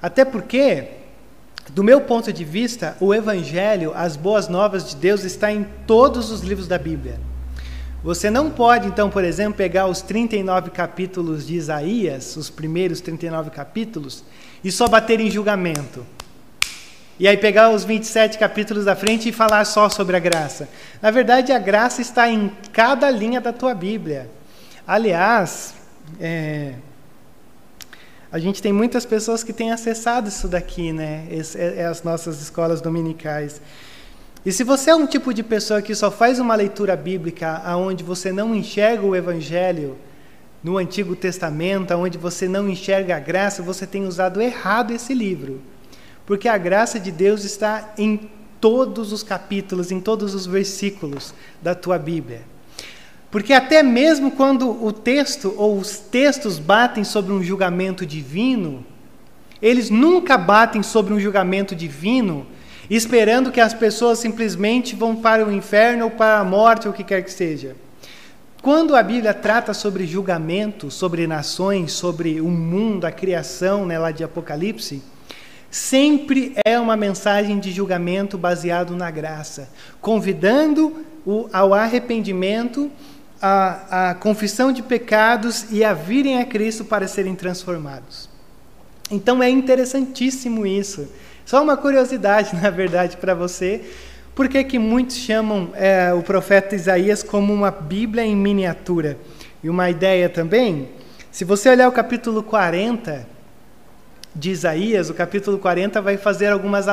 Até 0.00 0.24
porque 0.24 0.88
do 1.70 1.84
meu 1.84 2.00
ponto 2.00 2.32
de 2.32 2.44
vista, 2.44 2.96
o 3.00 3.14
Evangelho, 3.14 3.92
as 3.94 4.16
boas 4.16 4.48
novas 4.48 4.90
de 4.90 4.96
Deus, 4.96 5.24
está 5.24 5.52
em 5.52 5.64
todos 5.86 6.30
os 6.30 6.40
livros 6.40 6.66
da 6.66 6.78
Bíblia. 6.78 7.18
Você 8.02 8.30
não 8.30 8.50
pode, 8.50 8.88
então, 8.88 9.08
por 9.08 9.22
exemplo, 9.22 9.54
pegar 9.54 9.86
os 9.86 10.02
39 10.02 10.70
capítulos 10.70 11.46
de 11.46 11.54
Isaías, 11.54 12.36
os 12.36 12.50
primeiros 12.50 13.00
39 13.00 13.50
capítulos, 13.50 14.24
e 14.62 14.72
só 14.72 14.88
bater 14.88 15.20
em 15.20 15.30
julgamento. 15.30 16.04
E 17.22 17.28
aí 17.28 17.36
pegar 17.36 17.70
os 17.70 17.84
27 17.84 18.36
capítulos 18.36 18.84
da 18.84 18.96
frente 18.96 19.28
e 19.28 19.32
falar 19.32 19.64
só 19.64 19.88
sobre 19.88 20.16
a 20.16 20.18
graça. 20.18 20.68
Na 21.00 21.08
verdade, 21.12 21.52
a 21.52 21.58
graça 21.60 22.02
está 22.02 22.28
em 22.28 22.50
cada 22.72 23.08
linha 23.08 23.40
da 23.40 23.52
tua 23.52 23.76
Bíblia. 23.76 24.28
Aliás, 24.84 25.72
é, 26.20 26.72
a 28.32 28.40
gente 28.40 28.60
tem 28.60 28.72
muitas 28.72 29.06
pessoas 29.06 29.44
que 29.44 29.52
têm 29.52 29.70
acessado 29.70 30.28
isso 30.28 30.48
daqui, 30.48 30.92
né? 30.92 31.28
Esse, 31.30 31.56
é, 31.60 31.82
é 31.82 31.86
as 31.86 32.02
nossas 32.02 32.42
escolas 32.42 32.80
dominicais. 32.80 33.60
E 34.44 34.50
se 34.50 34.64
você 34.64 34.90
é 34.90 34.94
um 34.96 35.06
tipo 35.06 35.32
de 35.32 35.44
pessoa 35.44 35.80
que 35.80 35.94
só 35.94 36.10
faz 36.10 36.40
uma 36.40 36.56
leitura 36.56 36.96
bíblica 36.96 37.62
aonde 37.64 38.02
você 38.02 38.32
não 38.32 38.52
enxerga 38.52 39.06
o 39.06 39.14
evangelho 39.14 39.96
no 40.60 40.76
Antigo 40.76 41.14
Testamento, 41.14 41.92
aonde 41.92 42.18
você 42.18 42.48
não 42.48 42.68
enxerga 42.68 43.14
a 43.14 43.20
graça, 43.20 43.62
você 43.62 43.86
tem 43.86 44.06
usado 44.06 44.42
errado 44.42 44.92
esse 44.92 45.14
livro. 45.14 45.62
Porque 46.26 46.48
a 46.48 46.58
graça 46.58 47.00
de 47.00 47.10
Deus 47.10 47.44
está 47.44 47.92
em 47.98 48.30
todos 48.60 49.12
os 49.12 49.22
capítulos, 49.22 49.90
em 49.90 50.00
todos 50.00 50.34
os 50.34 50.46
versículos 50.46 51.34
da 51.60 51.74
tua 51.74 51.98
Bíblia. 51.98 52.42
Porque 53.30 53.52
até 53.52 53.82
mesmo 53.82 54.30
quando 54.30 54.84
o 54.84 54.92
texto 54.92 55.54
ou 55.56 55.78
os 55.78 55.98
textos 55.98 56.58
batem 56.58 57.02
sobre 57.02 57.32
um 57.32 57.42
julgamento 57.42 58.04
divino, 58.04 58.84
eles 59.60 59.90
nunca 59.90 60.36
batem 60.36 60.82
sobre 60.82 61.14
um 61.14 61.20
julgamento 61.20 61.74
divino 61.74 62.46
esperando 62.90 63.50
que 63.50 63.60
as 63.60 63.72
pessoas 63.72 64.18
simplesmente 64.18 64.94
vão 64.94 65.16
para 65.16 65.46
o 65.46 65.52
inferno 65.52 66.04
ou 66.04 66.10
para 66.10 66.38
a 66.38 66.44
morte 66.44 66.86
ou 66.86 66.92
o 66.92 66.96
que 66.96 67.04
quer 67.04 67.22
que 67.22 67.32
seja. 67.32 67.74
Quando 68.60 68.94
a 68.94 69.02
Bíblia 69.02 69.32
trata 69.32 69.72
sobre 69.72 70.06
julgamento, 70.06 70.90
sobre 70.90 71.26
nações, 71.26 71.92
sobre 71.92 72.40
o 72.40 72.48
mundo, 72.48 73.06
a 73.06 73.10
criação, 73.10 73.86
né, 73.86 73.98
lá 73.98 74.10
de 74.10 74.22
Apocalipse, 74.22 75.02
sempre 75.72 76.54
é 76.66 76.78
uma 76.78 76.98
mensagem 76.98 77.58
de 77.58 77.72
julgamento 77.72 78.36
baseado 78.36 78.94
na 78.94 79.10
graça, 79.10 79.70
convidando 80.02 81.02
o, 81.26 81.48
ao 81.50 81.72
arrependimento 81.72 82.90
a 83.44 84.14
confissão 84.20 84.70
de 84.70 84.84
pecados 84.84 85.66
e 85.72 85.82
a 85.82 85.92
virem 85.92 86.40
a 86.40 86.44
Cristo 86.44 86.84
para 86.84 87.08
serem 87.08 87.34
transformados. 87.34 88.28
Então 89.10 89.42
é 89.42 89.50
interessantíssimo 89.50 90.64
isso. 90.64 91.08
Só 91.44 91.60
uma 91.60 91.76
curiosidade, 91.76 92.54
na 92.62 92.70
verdade, 92.70 93.16
para 93.16 93.34
você. 93.34 93.80
Por 94.34 94.48
que, 94.48 94.62
que 94.62 94.78
muitos 94.78 95.16
chamam 95.16 95.70
é, 95.74 96.12
o 96.14 96.22
profeta 96.22 96.76
Isaías 96.76 97.22
como 97.22 97.52
uma 97.52 97.70
Bíblia 97.70 98.24
em 98.24 98.36
miniatura? 98.36 99.18
E 99.64 99.68
uma 99.68 99.90
ideia 99.90 100.28
também, 100.28 100.90
se 101.30 101.44
você 101.44 101.68
olhar 101.68 101.88
o 101.88 101.92
capítulo 101.92 102.42
40 102.42 103.31
de 104.34 104.50
Isaías, 104.50 105.10
o 105.10 105.14
capítulo 105.14 105.58
40 105.58 106.00
vai 106.00 106.16
fazer 106.16 106.48
algumas 106.48 106.86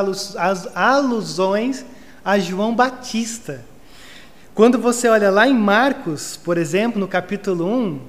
alusões 0.76 1.86
a 2.24 2.38
João 2.38 2.76
Batista. 2.76 3.64
Quando 4.54 4.78
você 4.78 5.08
olha 5.08 5.32
lá 5.32 5.48
em 5.48 5.54
Marcos, 5.54 6.38
por 6.38 6.58
exemplo, 6.58 7.00
no 7.00 7.08
capítulo 7.08 7.66
1, 7.66 8.00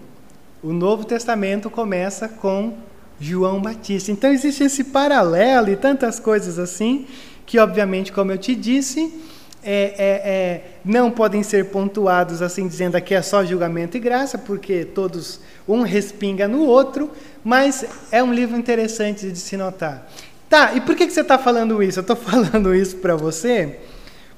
o 0.63 0.73
Novo 0.73 1.05
Testamento 1.05 1.71
começa 1.71 2.29
com 2.29 2.75
João 3.21 3.63
Batista. 3.63 4.11
Então 4.11 4.31
existe 4.31 4.65
esse 4.65 4.85
paralelo 4.85 5.71
e 5.71 5.77
tantas 5.77 6.19
coisas 6.19 6.59
assim, 6.59 7.07
que 7.47 7.59
obviamente, 7.59 8.13
como 8.13 8.33
eu 8.33 8.39
te 8.39 8.55
disse, 8.57 9.15
é, 9.62 9.95
é, 9.99 10.31
é, 10.31 10.64
não 10.85 11.11
podem 11.11 11.43
ser 11.43 11.67
pontuados 11.67 12.43
assim, 12.43 12.67
dizendo 12.67 12.97
aqui 12.97 13.14
é 13.14 13.23
só 13.23 13.45
julgamento 13.45 13.97
e 13.97 14.00
graça, 14.00 14.38
porque 14.38 14.85
todos, 14.85 15.40
um 15.69 15.83
respinga 15.83 16.49
no 16.49 16.64
outro, 16.64 17.11
mas 17.45 17.85
é 18.11 18.23
um 18.23 18.33
livro 18.33 18.57
interessante 18.57 19.31
de 19.31 19.38
se 19.38 19.57
notar. 19.57 20.11
Tá, 20.49 20.73
e 20.75 20.81
por 20.81 20.97
que, 20.97 21.07
que 21.07 21.12
você 21.12 21.21
está 21.21 21.38
falando 21.38 21.83
isso? 21.83 21.99
Eu 21.99 22.02
estou 22.02 22.17
falando 22.17 22.75
isso 22.75 22.97
para 22.97 23.17
você 23.17 23.79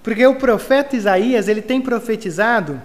porque 0.03 0.27
o 0.27 0.35
profeta 0.35 0.97
Isaías 0.97 1.49
ele 1.49 1.63
tem 1.63 1.81
profetizado 1.81 2.83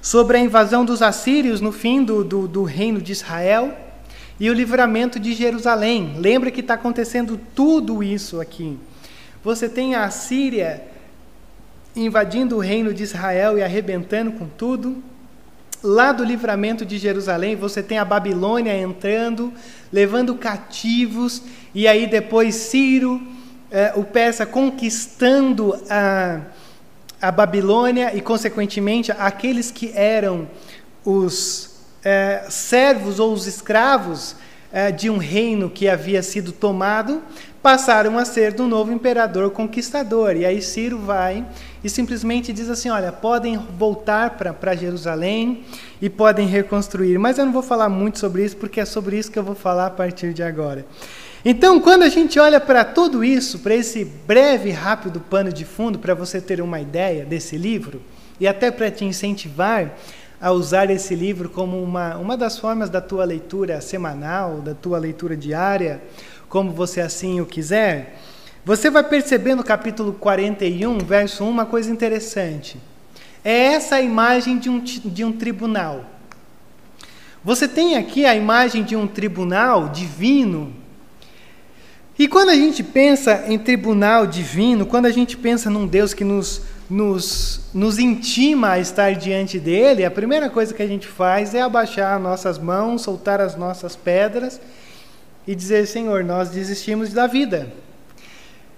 sobre 0.00 0.38
a 0.38 0.40
invasão 0.40 0.84
dos 0.84 1.02
assírios 1.02 1.60
no 1.60 1.72
fim 1.72 2.02
do, 2.02 2.24
do, 2.24 2.48
do 2.48 2.62
reino 2.62 3.00
de 3.00 3.12
Israel 3.12 3.76
e 4.40 4.48
o 4.48 4.54
livramento 4.54 5.20
de 5.20 5.34
Jerusalém. 5.34 6.14
Lembra 6.18 6.50
que 6.50 6.60
está 6.60 6.74
acontecendo 6.74 7.38
tudo 7.54 8.02
isso 8.02 8.40
aqui. 8.40 8.78
Você 9.44 9.68
tem 9.68 9.94
a 9.94 10.08
Síria 10.10 10.82
invadindo 11.96 12.56
o 12.56 12.60
reino 12.60 12.92
de 12.92 13.02
Israel 13.02 13.58
e 13.58 13.62
arrebentando 13.62 14.32
com 14.32 14.46
tudo. 14.46 15.02
Lá 15.82 16.12
do 16.12 16.24
livramento 16.24 16.84
de 16.84 16.98
Jerusalém, 16.98 17.56
você 17.56 17.82
tem 17.82 17.98
a 17.98 18.04
Babilônia 18.04 18.76
entrando, 18.76 19.52
levando 19.92 20.34
cativos, 20.34 21.42
e 21.74 21.86
aí 21.86 22.06
depois 22.06 22.54
Ciro, 22.54 23.20
eh, 23.70 23.92
o 23.94 24.04
persa, 24.04 24.44
conquistando 24.44 25.74
a, 25.88 26.40
a 27.20 27.30
Babilônia 27.30 28.14
e, 28.14 28.20
consequentemente, 28.20 29.12
aqueles 29.12 29.70
que 29.70 29.92
eram 29.94 30.48
os 31.04 31.76
eh, 32.04 32.44
servos 32.48 33.20
ou 33.20 33.32
os 33.32 33.46
escravos 33.46 34.36
eh, 34.72 34.90
de 34.90 35.08
um 35.08 35.18
reino 35.18 35.70
que 35.70 35.88
havia 35.88 36.22
sido 36.22 36.52
tomado, 36.52 37.22
passaram 37.62 38.16
a 38.16 38.24
ser 38.24 38.52
do 38.52 38.66
novo 38.66 38.92
imperador 38.92 39.50
conquistador. 39.50 40.36
E 40.36 40.44
aí 40.44 40.62
Ciro 40.62 40.98
vai 40.98 41.44
e 41.86 41.90
simplesmente 41.90 42.52
diz 42.52 42.68
assim: 42.68 42.90
olha, 42.90 43.12
podem 43.12 43.56
voltar 43.78 44.30
para 44.30 44.74
Jerusalém 44.74 45.62
e 46.02 46.10
podem 46.10 46.44
reconstruir. 46.48 47.16
Mas 47.16 47.38
eu 47.38 47.46
não 47.46 47.52
vou 47.52 47.62
falar 47.62 47.88
muito 47.88 48.18
sobre 48.18 48.44
isso, 48.44 48.56
porque 48.56 48.80
é 48.80 48.84
sobre 48.84 49.16
isso 49.16 49.30
que 49.30 49.38
eu 49.38 49.44
vou 49.44 49.54
falar 49.54 49.86
a 49.86 49.90
partir 49.90 50.34
de 50.34 50.42
agora. 50.42 50.84
Então, 51.44 51.78
quando 51.78 52.02
a 52.02 52.08
gente 52.08 52.40
olha 52.40 52.58
para 52.58 52.84
tudo 52.84 53.22
isso, 53.22 53.60
para 53.60 53.72
esse 53.72 54.04
breve, 54.04 54.72
rápido 54.72 55.20
pano 55.20 55.52
de 55.52 55.64
fundo, 55.64 55.96
para 55.96 56.12
você 56.12 56.40
ter 56.40 56.60
uma 56.60 56.80
ideia 56.80 57.24
desse 57.24 57.56
livro, 57.56 58.02
e 58.40 58.48
até 58.48 58.72
para 58.72 58.90
te 58.90 59.04
incentivar 59.04 59.96
a 60.40 60.50
usar 60.50 60.90
esse 60.90 61.14
livro 61.14 61.48
como 61.48 61.80
uma, 61.80 62.16
uma 62.16 62.36
das 62.36 62.58
formas 62.58 62.90
da 62.90 63.00
tua 63.00 63.24
leitura 63.24 63.80
semanal, 63.80 64.60
da 64.60 64.74
tua 64.74 64.98
leitura 64.98 65.36
diária, 65.36 66.02
como 66.48 66.72
você 66.72 67.00
assim 67.00 67.40
o 67.40 67.46
quiser, 67.46 68.18
você 68.66 68.90
vai 68.90 69.04
perceber 69.04 69.54
no 69.54 69.62
capítulo 69.62 70.12
41, 70.12 70.98
verso 70.98 71.44
1, 71.44 71.48
uma 71.48 71.64
coisa 71.64 71.88
interessante. 71.88 72.76
É 73.44 73.74
essa 73.74 73.94
a 73.94 74.02
imagem 74.02 74.58
de 74.58 74.68
um, 74.68 74.80
de 74.80 75.24
um 75.24 75.30
tribunal. 75.30 76.04
Você 77.44 77.68
tem 77.68 77.96
aqui 77.96 78.26
a 78.26 78.34
imagem 78.34 78.82
de 78.82 78.96
um 78.96 79.06
tribunal 79.06 79.88
divino. 79.90 80.74
E 82.18 82.26
quando 82.26 82.48
a 82.48 82.56
gente 82.56 82.82
pensa 82.82 83.44
em 83.46 83.56
tribunal 83.56 84.26
divino, 84.26 84.84
quando 84.84 85.06
a 85.06 85.12
gente 85.12 85.36
pensa 85.36 85.70
num 85.70 85.86
Deus 85.86 86.12
que 86.12 86.24
nos, 86.24 86.62
nos, 86.90 87.70
nos 87.72 88.00
intima 88.00 88.70
a 88.70 88.80
estar 88.80 89.14
diante 89.14 89.60
dele, 89.60 90.04
a 90.04 90.10
primeira 90.10 90.50
coisa 90.50 90.74
que 90.74 90.82
a 90.82 90.88
gente 90.88 91.06
faz 91.06 91.54
é 91.54 91.62
abaixar 91.62 92.18
nossas 92.18 92.58
mãos, 92.58 93.02
soltar 93.02 93.40
as 93.40 93.54
nossas 93.54 93.94
pedras 93.94 94.60
e 95.46 95.54
dizer: 95.54 95.86
Senhor, 95.86 96.24
nós 96.24 96.48
desistimos 96.48 97.12
da 97.12 97.28
vida. 97.28 97.85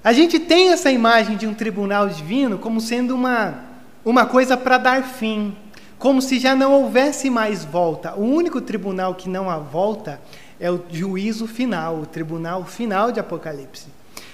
A 0.08 0.12
gente 0.14 0.40
tem 0.40 0.70
essa 0.72 0.90
imagem 0.90 1.36
de 1.36 1.46
um 1.46 1.52
tribunal 1.52 2.08
divino 2.08 2.56
como 2.56 2.80
sendo 2.80 3.14
uma, 3.14 3.62
uma 4.02 4.24
coisa 4.24 4.56
para 4.56 4.78
dar 4.78 5.02
fim, 5.02 5.54
como 5.98 6.22
se 6.22 6.38
já 6.38 6.56
não 6.56 6.72
houvesse 6.72 7.28
mais 7.28 7.62
volta. 7.62 8.14
O 8.14 8.24
único 8.24 8.58
tribunal 8.62 9.14
que 9.14 9.28
não 9.28 9.50
há 9.50 9.58
volta 9.58 10.18
é 10.58 10.70
o 10.70 10.82
juízo 10.90 11.46
final, 11.46 11.98
o 11.98 12.06
tribunal 12.06 12.64
final 12.64 13.12
de 13.12 13.20
Apocalipse. 13.20 13.88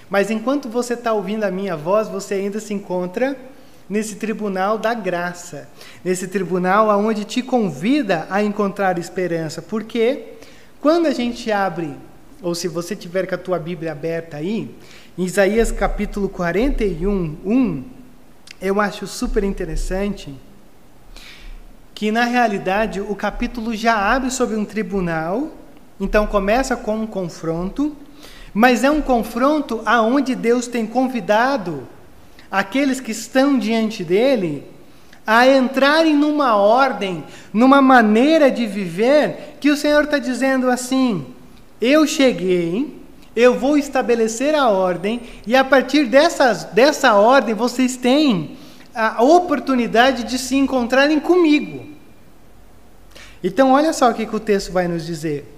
Mas 0.08 0.30
enquanto 0.30 0.68
você 0.68 0.94
está 0.94 1.12
ouvindo 1.12 1.42
a 1.42 1.50
minha 1.50 1.76
voz, 1.76 2.06
você 2.06 2.34
ainda 2.34 2.60
se 2.60 2.72
encontra 2.72 3.36
nesse 3.90 4.14
tribunal 4.14 4.78
da 4.78 4.94
graça, 4.94 5.68
nesse 6.04 6.28
tribunal 6.28 6.88
aonde 6.88 7.24
te 7.24 7.42
convida 7.42 8.28
a 8.30 8.44
encontrar 8.44 8.96
esperança, 8.96 9.60
porque 9.60 10.34
quando 10.80 11.06
a 11.06 11.12
gente 11.12 11.50
abre 11.50 11.96
ou 12.44 12.54
se 12.54 12.68
você 12.68 12.94
tiver 12.94 13.26
com 13.26 13.34
a 13.34 13.38
tua 13.38 13.58
Bíblia 13.58 13.92
aberta 13.92 14.36
aí, 14.36 14.72
em 15.16 15.24
Isaías 15.24 15.70
capítulo 15.70 16.28
41, 16.28 17.36
1, 17.44 17.84
eu 18.60 18.80
acho 18.80 19.06
super 19.06 19.44
interessante 19.44 20.34
que 21.94 22.10
na 22.10 22.24
realidade 22.24 23.00
o 23.00 23.14
capítulo 23.14 23.76
já 23.76 23.94
abre 23.94 24.32
sobre 24.32 24.56
um 24.56 24.64
tribunal, 24.64 25.52
então 26.00 26.26
começa 26.26 26.74
com 26.74 26.96
um 26.96 27.06
confronto, 27.06 27.96
mas 28.52 28.82
é 28.82 28.90
um 28.90 29.00
confronto 29.00 29.80
aonde 29.86 30.34
Deus 30.34 30.66
tem 30.66 30.84
convidado 30.84 31.86
aqueles 32.50 32.98
que 32.98 33.12
estão 33.12 33.56
diante 33.56 34.02
dele 34.02 34.64
a 35.24 35.46
entrarem 35.46 36.16
numa 36.16 36.56
ordem, 36.56 37.22
numa 37.52 37.80
maneira 37.80 38.50
de 38.50 38.66
viver 38.66 39.58
que 39.60 39.70
o 39.70 39.76
Senhor 39.76 40.02
está 40.02 40.18
dizendo 40.18 40.68
assim: 40.68 41.24
eu 41.80 42.04
cheguei, 42.04 43.03
eu 43.36 43.58
vou 43.58 43.76
estabelecer 43.76 44.54
a 44.54 44.68
ordem, 44.68 45.20
e 45.46 45.56
a 45.56 45.64
partir 45.64 46.06
dessas, 46.06 46.64
dessa 46.64 47.14
ordem 47.14 47.54
vocês 47.54 47.96
têm 47.96 48.56
a 48.94 49.22
oportunidade 49.22 50.22
de 50.24 50.38
se 50.38 50.54
encontrarem 50.56 51.18
comigo. 51.18 51.86
Então, 53.42 53.72
olha 53.72 53.92
só 53.92 54.10
o 54.10 54.14
que, 54.14 54.24
que 54.24 54.36
o 54.36 54.40
texto 54.40 54.72
vai 54.72 54.86
nos 54.86 55.04
dizer. 55.04 55.52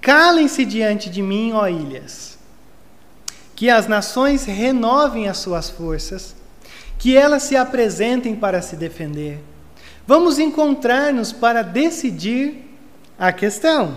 Calem-se 0.00 0.64
diante 0.64 1.08
de 1.08 1.22
mim, 1.22 1.52
ó 1.52 1.68
ilhas, 1.68 2.36
que 3.54 3.70
as 3.70 3.86
nações 3.86 4.44
renovem 4.44 5.28
as 5.28 5.38
suas 5.38 5.70
forças, 5.70 6.34
que 6.98 7.16
elas 7.16 7.44
se 7.44 7.56
apresentem 7.56 8.34
para 8.34 8.60
se 8.60 8.74
defender. 8.74 9.38
Vamos 10.06 10.40
encontrar-nos 10.40 11.32
para 11.32 11.62
decidir 11.62 12.68
a 13.16 13.32
questão. 13.32 13.96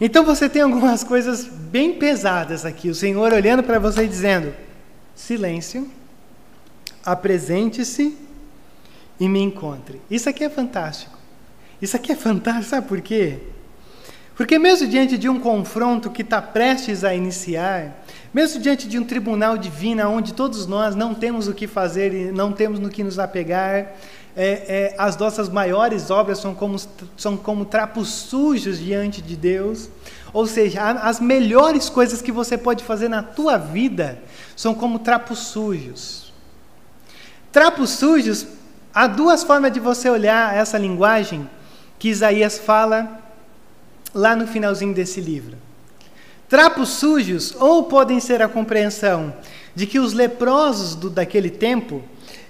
Então 0.00 0.24
você 0.24 0.48
tem 0.48 0.62
algumas 0.62 1.04
coisas 1.04 1.44
bem 1.44 1.94
pesadas 1.94 2.64
aqui. 2.64 2.88
O 2.88 2.94
Senhor 2.94 3.32
olhando 3.32 3.62
para 3.62 3.78
você 3.78 4.04
e 4.04 4.08
dizendo: 4.08 4.54
silêncio, 5.14 5.90
apresente-se 7.04 8.16
e 9.18 9.28
me 9.28 9.40
encontre. 9.40 10.00
Isso 10.10 10.28
aqui 10.28 10.44
é 10.44 10.50
fantástico. 10.50 11.18
Isso 11.80 11.96
aqui 11.96 12.12
é 12.12 12.16
fantástico, 12.16 12.70
sabe 12.70 12.86
por 12.86 13.00
quê? 13.00 13.38
Porque, 14.34 14.58
mesmo 14.58 14.88
diante 14.88 15.18
de 15.18 15.28
um 15.28 15.38
confronto 15.38 16.10
que 16.10 16.22
está 16.22 16.40
prestes 16.40 17.04
a 17.04 17.14
iniciar, 17.14 18.02
mesmo 18.32 18.60
diante 18.60 18.88
de 18.88 18.98
um 18.98 19.04
tribunal 19.04 19.58
divino 19.58 20.08
onde 20.08 20.32
todos 20.32 20.66
nós 20.66 20.96
não 20.96 21.14
temos 21.14 21.48
o 21.48 21.54
que 21.54 21.66
fazer 21.66 22.14
e 22.14 22.32
não 22.32 22.50
temos 22.50 22.80
no 22.80 22.88
que 22.88 23.04
nos 23.04 23.18
apegar, 23.18 23.92
é, 24.36 24.92
é, 24.92 24.94
as 24.96 25.16
nossas 25.16 25.48
maiores 25.48 26.10
obras 26.10 26.38
são 26.38 26.54
como, 26.54 26.76
são 27.16 27.36
como 27.36 27.64
trapos 27.64 28.08
sujos 28.08 28.78
diante 28.78 29.20
de 29.20 29.36
Deus. 29.36 29.88
Ou 30.32 30.46
seja, 30.46 30.82
as 30.82 31.20
melhores 31.20 31.90
coisas 31.90 32.22
que 32.22 32.32
você 32.32 32.56
pode 32.56 32.82
fazer 32.84 33.08
na 33.08 33.22
tua 33.22 33.58
vida 33.58 34.18
são 34.56 34.74
como 34.74 34.98
trapos 34.98 35.38
sujos. 35.38 36.32
Trapos 37.50 37.90
sujos, 37.90 38.46
há 38.94 39.06
duas 39.06 39.44
formas 39.44 39.72
de 39.72 39.78
você 39.78 40.08
olhar 40.08 40.56
essa 40.56 40.78
linguagem 40.78 41.48
que 41.98 42.08
Isaías 42.08 42.58
fala 42.58 43.20
lá 44.14 44.34
no 44.34 44.46
finalzinho 44.46 44.94
desse 44.94 45.20
livro. 45.20 45.56
Trapos 46.48 46.88
sujos, 46.90 47.54
ou 47.58 47.84
podem 47.84 48.20
ser 48.20 48.42
a 48.42 48.48
compreensão 48.48 49.34
de 49.74 49.86
que 49.86 49.98
os 49.98 50.12
leprosos 50.12 50.94
do, 50.94 51.08
daquele 51.08 51.50
tempo 51.50 52.02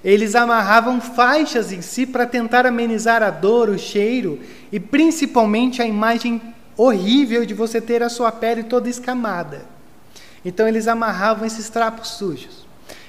eles 0.05 0.35
amarravam 0.35 1.01
faixas 1.01 1.73
em 1.73 1.81
si 1.81 2.07
para 2.07 2.27
tentar 2.27 2.67
amenizar 2.67 3.23
a 3.23 3.31
dor, 3.31 3.69
o 3.69 3.79
cheiro 3.79 4.41
e 4.71 4.81
principalmente 4.81 5.81
a 5.81 5.87
imagem 5.87 6.41
horrível 6.77 7.47
de 7.47 7.55
você 7.55 7.81
ter 7.81 8.03
a 8.03 8.09
sua 8.09 8.33
pele 8.33 8.65
toda 8.65 8.89
escamada. 8.89 9.65
Então 10.45 10.67
eles 10.67 10.89
amarravam 10.89 11.47
esses 11.47 11.69
trapos 11.69 12.09
sujos. 12.09 12.67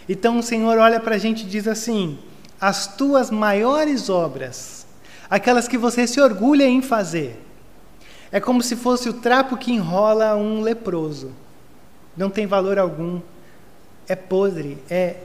Então 0.07 0.37
o 0.37 0.43
Senhor 0.43 0.77
olha 0.77 0.99
para 0.99 1.15
a 1.15 1.17
gente 1.17 1.43
e 1.43 1.49
diz 1.49 1.67
assim: 1.67 2.19
as 2.61 2.95
tuas 2.95 3.31
maiores 3.31 4.09
obras, 4.09 4.85
aquelas 5.29 5.67
que 5.67 5.77
você 5.77 6.05
se 6.05 6.21
orgulha 6.21 6.67
em 6.67 6.81
fazer, 6.81 7.41
é 8.31 8.39
como 8.39 8.61
se 8.61 8.75
fosse 8.75 9.09
o 9.09 9.13
trapo 9.13 9.57
que 9.57 9.71
enrola 9.71 10.35
um 10.35 10.61
leproso. 10.61 11.31
Não 12.15 12.29
tem 12.29 12.45
valor 12.45 12.77
algum, 12.77 13.19
é 14.07 14.15
podre, 14.15 14.77
é 14.89 15.17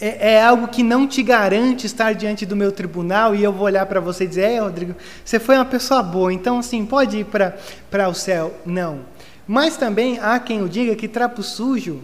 é, 0.00 0.34
é, 0.34 0.42
algo 0.42 0.68
que 0.68 0.82
não 0.82 1.06
te 1.06 1.22
garante 1.22 1.86
estar 1.86 2.14
diante 2.14 2.44
do 2.44 2.54
meu 2.54 2.70
tribunal 2.70 3.34
e 3.34 3.42
eu 3.42 3.52
vou 3.52 3.64
olhar 3.64 3.86
para 3.86 4.00
você 4.00 4.24
e 4.24 4.28
dizer: 4.28 4.42
É, 4.42 4.58
Rodrigo, 4.58 4.94
você 5.24 5.38
foi 5.38 5.56
uma 5.56 5.64
pessoa 5.64 6.02
boa, 6.02 6.32
então 6.32 6.58
assim, 6.58 6.84
pode 6.84 7.18
ir 7.18 7.24
para 7.24 8.08
o 8.08 8.14
céu. 8.14 8.54
Não. 8.64 9.00
Mas 9.46 9.76
também 9.76 10.18
há 10.20 10.38
quem 10.38 10.62
o 10.62 10.68
diga 10.68 10.94
que 10.96 11.08
trapo 11.08 11.42
sujo 11.42 12.02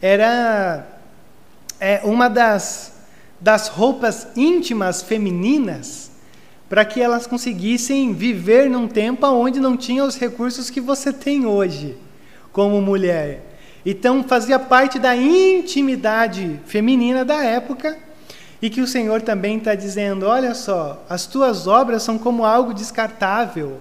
era 0.00 0.86
é, 1.80 2.00
uma 2.04 2.28
das, 2.28 2.92
das 3.40 3.68
roupas 3.68 4.28
íntimas 4.36 5.02
femininas 5.02 6.12
para 6.68 6.84
que 6.84 7.00
elas 7.00 7.26
conseguissem 7.26 8.12
viver 8.12 8.68
num 8.68 8.86
tempo 8.86 9.26
onde 9.26 9.60
não 9.60 9.76
tinha 9.76 10.04
os 10.04 10.16
recursos 10.16 10.70
que 10.70 10.80
você 10.80 11.12
tem 11.12 11.46
hoje 11.46 11.96
como 12.52 12.80
mulher. 12.80 13.53
Então 13.84 14.24
fazia 14.24 14.58
parte 14.58 14.98
da 14.98 15.14
intimidade 15.14 16.58
feminina 16.66 17.24
da 17.24 17.44
época 17.44 17.96
e 18.62 18.70
que 18.70 18.80
o 18.80 18.86
Senhor 18.86 19.20
também 19.20 19.58
está 19.58 19.74
dizendo: 19.74 20.26
olha 20.26 20.54
só, 20.54 21.04
as 21.08 21.26
tuas 21.26 21.66
obras 21.66 22.02
são 22.02 22.18
como 22.18 22.44
algo 22.44 22.72
descartável, 22.72 23.80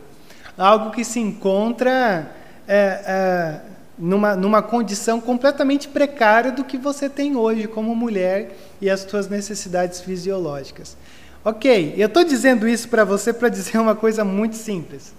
algo 0.58 0.92
que 0.92 1.06
se 1.06 1.20
encontra 1.20 2.30
é, 2.68 3.02
é, 3.06 3.62
numa, 3.98 4.36
numa 4.36 4.62
condição 4.62 5.22
completamente 5.22 5.88
precária 5.88 6.52
do 6.52 6.66
que 6.66 6.78
você 6.78 7.10
tem 7.10 7.36
hoje 7.36 7.68
como 7.68 7.96
mulher 7.96 8.58
e 8.82 8.90
as 8.90 9.06
tuas 9.06 9.30
necessidades 9.30 10.02
fisiológicas. 10.02 10.98
Ok, 11.46 11.94
eu 11.98 12.08
estou 12.08 12.24
dizendo 12.24 12.68
isso 12.68 12.90
para 12.90 13.04
você 13.04 13.32
para 13.32 13.50
dizer 13.50 13.78
uma 13.78 13.96
coisa 13.96 14.26
muito 14.26 14.56
simples. 14.56 15.14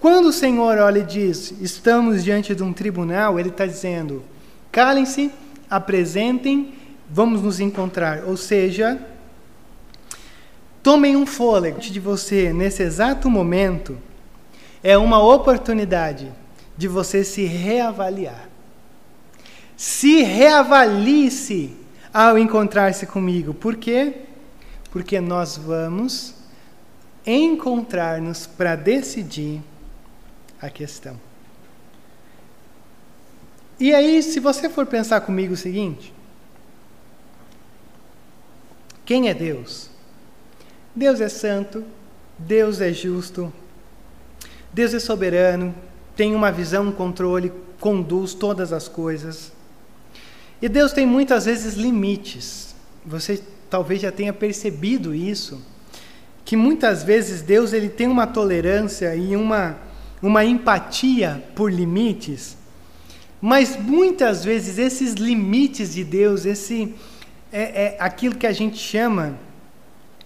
Quando 0.00 0.26
o 0.26 0.32
Senhor 0.32 0.78
olha 0.78 1.00
e 1.00 1.04
diz, 1.04 1.54
estamos 1.60 2.22
diante 2.22 2.54
de 2.54 2.62
um 2.62 2.72
tribunal, 2.72 3.40
Ele 3.40 3.48
está 3.48 3.66
dizendo, 3.66 4.22
calem-se, 4.70 5.32
apresentem, 5.70 6.74
vamos 7.10 7.42
nos 7.42 7.60
encontrar. 7.60 8.24
Ou 8.24 8.36
seja, 8.36 9.00
tomem 10.82 11.16
um 11.16 11.26
fôlego 11.26 11.80
de 11.80 11.98
você 11.98 12.52
nesse 12.52 12.82
exato 12.82 13.30
momento, 13.30 13.98
é 14.82 14.96
uma 14.98 15.20
oportunidade 15.22 16.30
de 16.76 16.86
você 16.86 17.24
se 17.24 17.44
reavaliar. 17.44 18.48
Se 19.76 20.22
reavalie-se 20.22 21.74
ao 22.12 22.38
encontrar-se 22.38 23.06
comigo. 23.06 23.52
Por 23.52 23.76
quê? 23.76 24.14
Porque 24.90 25.20
nós 25.20 25.56
vamos 25.56 26.34
encontrar-nos 27.26 28.46
para 28.46 28.76
decidir 28.76 29.60
a 30.60 30.70
questão. 30.70 31.18
E 33.78 33.94
aí, 33.94 34.22
se 34.22 34.40
você 34.40 34.68
for 34.68 34.86
pensar 34.86 35.20
comigo 35.20 35.54
o 35.54 35.56
seguinte: 35.56 36.12
quem 39.04 39.28
é 39.28 39.34
Deus? 39.34 39.90
Deus 40.94 41.20
é 41.20 41.28
santo, 41.28 41.84
Deus 42.38 42.80
é 42.80 42.92
justo, 42.92 43.52
Deus 44.72 44.94
é 44.94 44.98
soberano, 44.98 45.74
tem 46.16 46.34
uma 46.34 46.50
visão, 46.50 46.88
um 46.88 46.92
controle, 46.92 47.52
conduz 47.78 48.32
todas 48.32 48.72
as 48.72 48.88
coisas. 48.88 49.52
E 50.60 50.68
Deus 50.68 50.92
tem 50.92 51.04
muitas 51.04 51.44
vezes 51.44 51.74
limites. 51.74 52.74
Você 53.04 53.42
talvez 53.68 54.00
já 54.00 54.10
tenha 54.10 54.32
percebido 54.32 55.14
isso, 55.14 55.62
que 56.44 56.56
muitas 56.56 57.02
vezes 57.02 57.42
Deus 57.42 57.74
ele 57.74 57.90
tem 57.90 58.08
uma 58.08 58.26
tolerância 58.26 59.14
e 59.14 59.36
uma 59.36 59.85
uma 60.22 60.44
empatia 60.44 61.44
por 61.54 61.72
limites, 61.72 62.56
mas 63.40 63.76
muitas 63.76 64.44
vezes 64.44 64.78
esses 64.78 65.14
limites 65.14 65.94
de 65.94 66.02
Deus, 66.02 66.46
esse 66.46 66.94
é, 67.52 67.84
é 67.84 67.96
aquilo 68.00 68.34
que 68.34 68.46
a 68.46 68.52
gente 68.52 68.78
chama, 68.78 69.34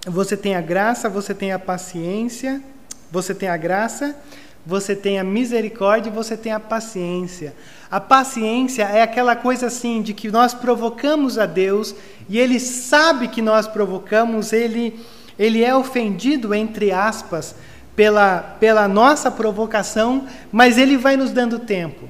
você 0.06 0.36
tem 0.36 0.54
a 0.54 0.60
graça, 0.60 1.08
você 1.08 1.34
tem 1.34 1.52
a 1.52 1.58
paciência, 1.58 2.62
você 3.10 3.34
tem 3.34 3.48
a 3.48 3.56
graça, 3.56 4.16
você 4.64 4.94
tem 4.94 5.18
a 5.18 5.24
misericórdia 5.24 6.08
e 6.08 6.12
você 6.12 6.36
tem 6.36 6.52
a 6.52 6.60
paciência. 6.60 7.54
A 7.90 8.00
paciência 8.00 8.84
é 8.84 9.02
aquela 9.02 9.34
coisa 9.34 9.66
assim 9.66 10.00
de 10.00 10.14
que 10.14 10.30
nós 10.30 10.54
provocamos 10.54 11.38
a 11.38 11.46
Deus 11.46 11.94
e 12.28 12.38
Ele 12.38 12.60
sabe 12.60 13.28
que 13.28 13.42
nós 13.42 13.66
provocamos, 13.66 14.52
Ele, 14.52 14.98
ele 15.38 15.64
é 15.64 15.74
ofendido, 15.74 16.54
entre 16.54 16.92
aspas, 16.92 17.54
pela, 18.00 18.38
pela 18.58 18.88
nossa 18.88 19.30
provocação, 19.30 20.26
mas 20.50 20.78
Ele 20.78 20.96
vai 20.96 21.18
nos 21.18 21.32
dando 21.32 21.58
tempo. 21.58 22.08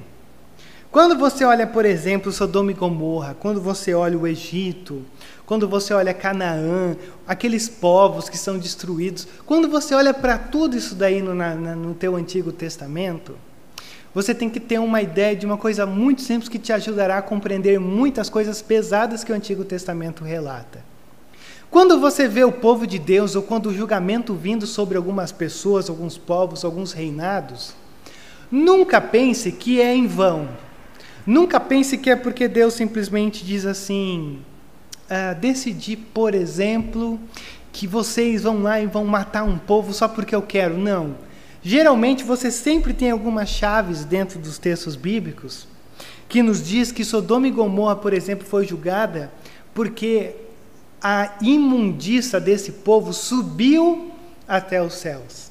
Quando 0.88 1.18
você 1.18 1.44
olha, 1.44 1.66
por 1.66 1.84
exemplo, 1.84 2.30
Sodoma 2.30 2.70
e 2.70 2.74
Gomorra, 2.74 3.34
quando 3.34 3.60
você 3.60 3.92
olha 3.92 4.16
o 4.16 4.24
Egito, 4.24 5.04
quando 5.44 5.66
você 5.66 5.92
olha 5.92 6.14
Canaã, 6.14 6.96
aqueles 7.26 7.68
povos 7.68 8.28
que 8.28 8.38
são 8.38 8.56
destruídos, 8.56 9.26
quando 9.44 9.68
você 9.68 9.92
olha 9.92 10.14
para 10.14 10.38
tudo 10.38 10.76
isso 10.76 10.94
daí 10.94 11.20
no, 11.20 11.34
na, 11.34 11.56
no 11.56 11.92
teu 11.92 12.14
Antigo 12.14 12.52
Testamento, 12.52 13.36
você 14.14 14.32
tem 14.32 14.48
que 14.48 14.60
ter 14.60 14.78
uma 14.78 15.02
ideia 15.02 15.34
de 15.34 15.44
uma 15.44 15.56
coisa 15.56 15.86
muito 15.86 16.22
simples 16.22 16.48
que 16.48 16.60
te 16.60 16.72
ajudará 16.72 17.18
a 17.18 17.22
compreender 17.22 17.80
muitas 17.80 18.30
coisas 18.30 18.62
pesadas 18.62 19.24
que 19.24 19.32
o 19.32 19.34
Antigo 19.34 19.64
Testamento 19.64 20.22
relata. 20.22 20.88
Quando 21.70 22.00
você 22.00 22.26
vê 22.26 22.42
o 22.42 22.50
povo 22.50 22.84
de 22.84 22.98
Deus, 22.98 23.36
ou 23.36 23.42
quando 23.42 23.66
o 23.66 23.74
julgamento 23.74 24.34
vindo 24.34 24.66
sobre 24.66 24.96
algumas 24.96 25.30
pessoas, 25.30 25.88
alguns 25.88 26.18
povos, 26.18 26.64
alguns 26.64 26.92
reinados, 26.92 27.74
nunca 28.50 29.00
pense 29.00 29.52
que 29.52 29.80
é 29.80 29.94
em 29.94 30.08
vão. 30.08 30.48
Nunca 31.24 31.60
pense 31.60 31.96
que 31.96 32.10
é 32.10 32.16
porque 32.16 32.48
Deus 32.48 32.74
simplesmente 32.74 33.44
diz 33.44 33.64
assim: 33.66 34.40
uh, 35.04 35.38
decidi, 35.38 35.96
por 35.96 36.34
exemplo, 36.34 37.20
que 37.72 37.86
vocês 37.86 38.42
vão 38.42 38.62
lá 38.62 38.80
e 38.80 38.86
vão 38.86 39.04
matar 39.04 39.44
um 39.44 39.56
povo 39.56 39.92
só 39.92 40.08
porque 40.08 40.34
eu 40.34 40.42
quero. 40.42 40.76
Não. 40.76 41.14
Geralmente 41.62 42.24
você 42.24 42.50
sempre 42.50 42.92
tem 42.92 43.12
algumas 43.12 43.48
chaves 43.48 44.04
dentro 44.04 44.40
dos 44.40 44.58
textos 44.58 44.96
bíblicos 44.96 45.68
que 46.28 46.42
nos 46.42 46.66
diz 46.66 46.90
que 46.90 47.04
Sodoma 47.04 47.46
e 47.46 47.50
Gomorra, 47.50 47.94
por 47.94 48.12
exemplo, 48.12 48.46
foi 48.46 48.66
julgada 48.66 49.30
porque 49.74 50.34
a 51.02 51.32
imundícia 51.40 52.40
desse 52.40 52.72
povo 52.72 53.12
subiu 53.12 54.12
até 54.46 54.82
os 54.82 54.94
céus. 54.94 55.50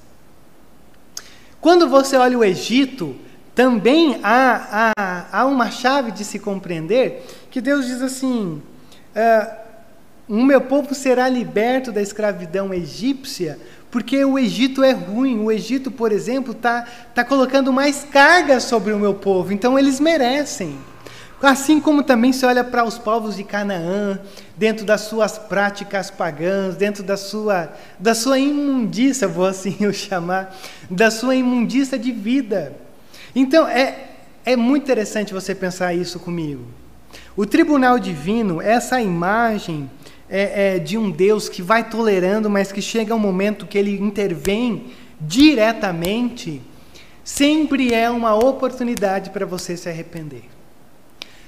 Quando 1.61 1.89
você 1.89 2.15
olha 2.15 2.37
o 2.37 2.43
Egito, 2.43 3.15
também 3.53 4.19
há, 4.23 4.93
há, 4.97 5.25
há 5.31 5.45
uma 5.45 5.69
chave 5.69 6.11
de 6.11 6.23
se 6.23 6.39
compreender 6.39 7.25
que 7.51 7.59
Deus 7.59 7.87
diz 7.87 8.01
assim: 8.01 8.61
uh, 9.15 9.59
o 10.29 10.43
meu 10.43 10.61
povo 10.61 10.93
será 10.93 11.27
liberto 11.27 11.91
da 11.91 12.01
escravidão 12.01 12.73
egípcia, 12.73 13.59
porque 13.89 14.23
o 14.23 14.37
Egito 14.37 14.83
é 14.83 14.91
ruim. 14.91 15.39
O 15.39 15.51
Egito, 15.51 15.89
por 15.89 16.11
exemplo, 16.11 16.51
está 16.51 16.85
tá 17.13 17.23
colocando 17.23 17.73
mais 17.73 18.05
carga 18.09 18.59
sobre 18.59 18.93
o 18.93 18.99
meu 18.99 19.15
povo, 19.15 19.51
então 19.51 19.77
eles 19.77 19.99
merecem. 19.99 20.77
Assim 21.41 21.79
como 21.79 22.03
também 22.03 22.31
se 22.31 22.45
olha 22.45 22.63
para 22.63 22.83
os 22.83 22.97
povos 22.97 23.35
de 23.35 23.43
Canaã, 23.43 24.19
dentro 24.59 24.85
das 24.85 25.01
suas 25.01 25.37
práticas 25.37 26.11
pagãs, 26.11 26.75
dentro 26.75 27.01
da 27.01 27.15
sua, 27.15 27.71
da 27.97 28.13
sua 28.13 28.37
imundícia, 28.37 29.25
vou 29.25 29.45
assim 29.45 29.77
o 29.87 29.93
chamar, 29.93 30.53
da 30.89 31.09
sua 31.09 31.33
imundícia 31.33 31.97
de 31.97 32.11
vida. 32.11 32.73
Então, 33.33 33.65
é, 33.65 34.09
é 34.45 34.57
muito 34.57 34.83
interessante 34.83 35.33
você 35.33 35.55
pensar 35.55 35.93
isso 35.93 36.19
comigo. 36.19 36.65
O 37.37 37.45
tribunal 37.45 37.97
divino, 37.97 38.61
essa 38.61 39.01
imagem 39.01 39.89
é, 40.29 40.75
é, 40.75 40.79
de 40.79 40.97
um 40.97 41.09
Deus 41.09 41.47
que 41.47 41.61
vai 41.61 41.89
tolerando, 41.89 42.49
mas 42.49 42.69
que 42.69 42.81
chega 42.81 43.15
um 43.15 43.19
momento 43.19 43.65
que 43.65 43.77
ele 43.77 43.97
intervém 43.97 44.87
diretamente, 45.21 46.61
sempre 47.23 47.93
é 47.93 48.09
uma 48.09 48.35
oportunidade 48.35 49.29
para 49.29 49.45
você 49.45 49.77
se 49.77 49.87
arrepender. 49.87 50.43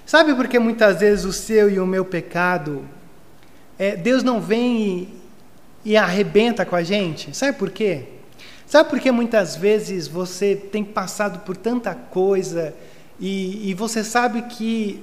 Sabe 0.05 0.33
por 0.33 0.47
que 0.47 0.57
muitas 0.57 1.01
vezes 1.01 1.25
o 1.25 1.33
seu 1.33 1.69
e 1.69 1.77
o 1.77 1.85
meu 1.85 2.05
pecado, 2.05 2.85
é, 3.81 3.95
Deus 3.95 4.21
não 4.21 4.39
vem 4.39 4.79
e, 4.79 5.19
e 5.83 5.97
arrebenta 5.97 6.63
com 6.63 6.75
a 6.75 6.83
gente? 6.83 7.35
Sabe 7.35 7.57
por 7.57 7.71
quê? 7.71 8.03
Sabe 8.67 8.87
por 8.87 8.99
que 8.99 9.11
muitas 9.11 9.55
vezes 9.55 10.07
você 10.07 10.55
tem 10.55 10.83
passado 10.83 11.39
por 11.39 11.57
tanta 11.57 11.95
coisa 11.95 12.75
e, 13.19 13.71
e 13.71 13.73
você 13.73 14.03
sabe 14.03 14.43
que 14.43 15.01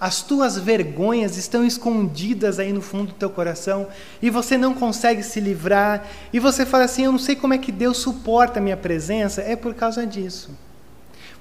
as 0.00 0.20
tuas 0.20 0.58
vergonhas 0.58 1.36
estão 1.36 1.64
escondidas 1.64 2.58
aí 2.58 2.72
no 2.72 2.82
fundo 2.82 3.12
do 3.12 3.14
teu 3.14 3.30
coração 3.30 3.86
e 4.20 4.30
você 4.30 4.58
não 4.58 4.74
consegue 4.74 5.22
se 5.22 5.38
livrar 5.38 6.04
e 6.32 6.40
você 6.40 6.66
fala 6.66 6.86
assim: 6.86 7.04
Eu 7.04 7.12
não 7.12 7.20
sei 7.20 7.36
como 7.36 7.54
é 7.54 7.58
que 7.58 7.70
Deus 7.70 7.98
suporta 7.98 8.58
a 8.58 8.62
minha 8.62 8.76
presença. 8.76 9.42
É 9.42 9.54
por 9.54 9.74
causa 9.74 10.04
disso. 10.04 10.50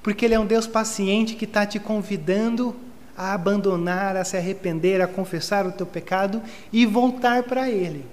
Porque 0.04 0.26
Ele 0.26 0.36
é 0.36 0.40
um 0.40 0.46
Deus 0.46 0.68
paciente 0.68 1.34
que 1.34 1.46
está 1.46 1.66
te 1.66 1.80
convidando 1.80 2.76
a 3.18 3.34
abandonar, 3.34 4.16
a 4.16 4.24
se 4.24 4.38
arrepender, 4.38 5.02
a 5.02 5.08
confessar 5.08 5.66
o 5.66 5.72
teu 5.72 5.86
pecado 5.86 6.42
e 6.72 6.86
voltar 6.86 7.44
para 7.44 7.70
Ele. 7.70 8.06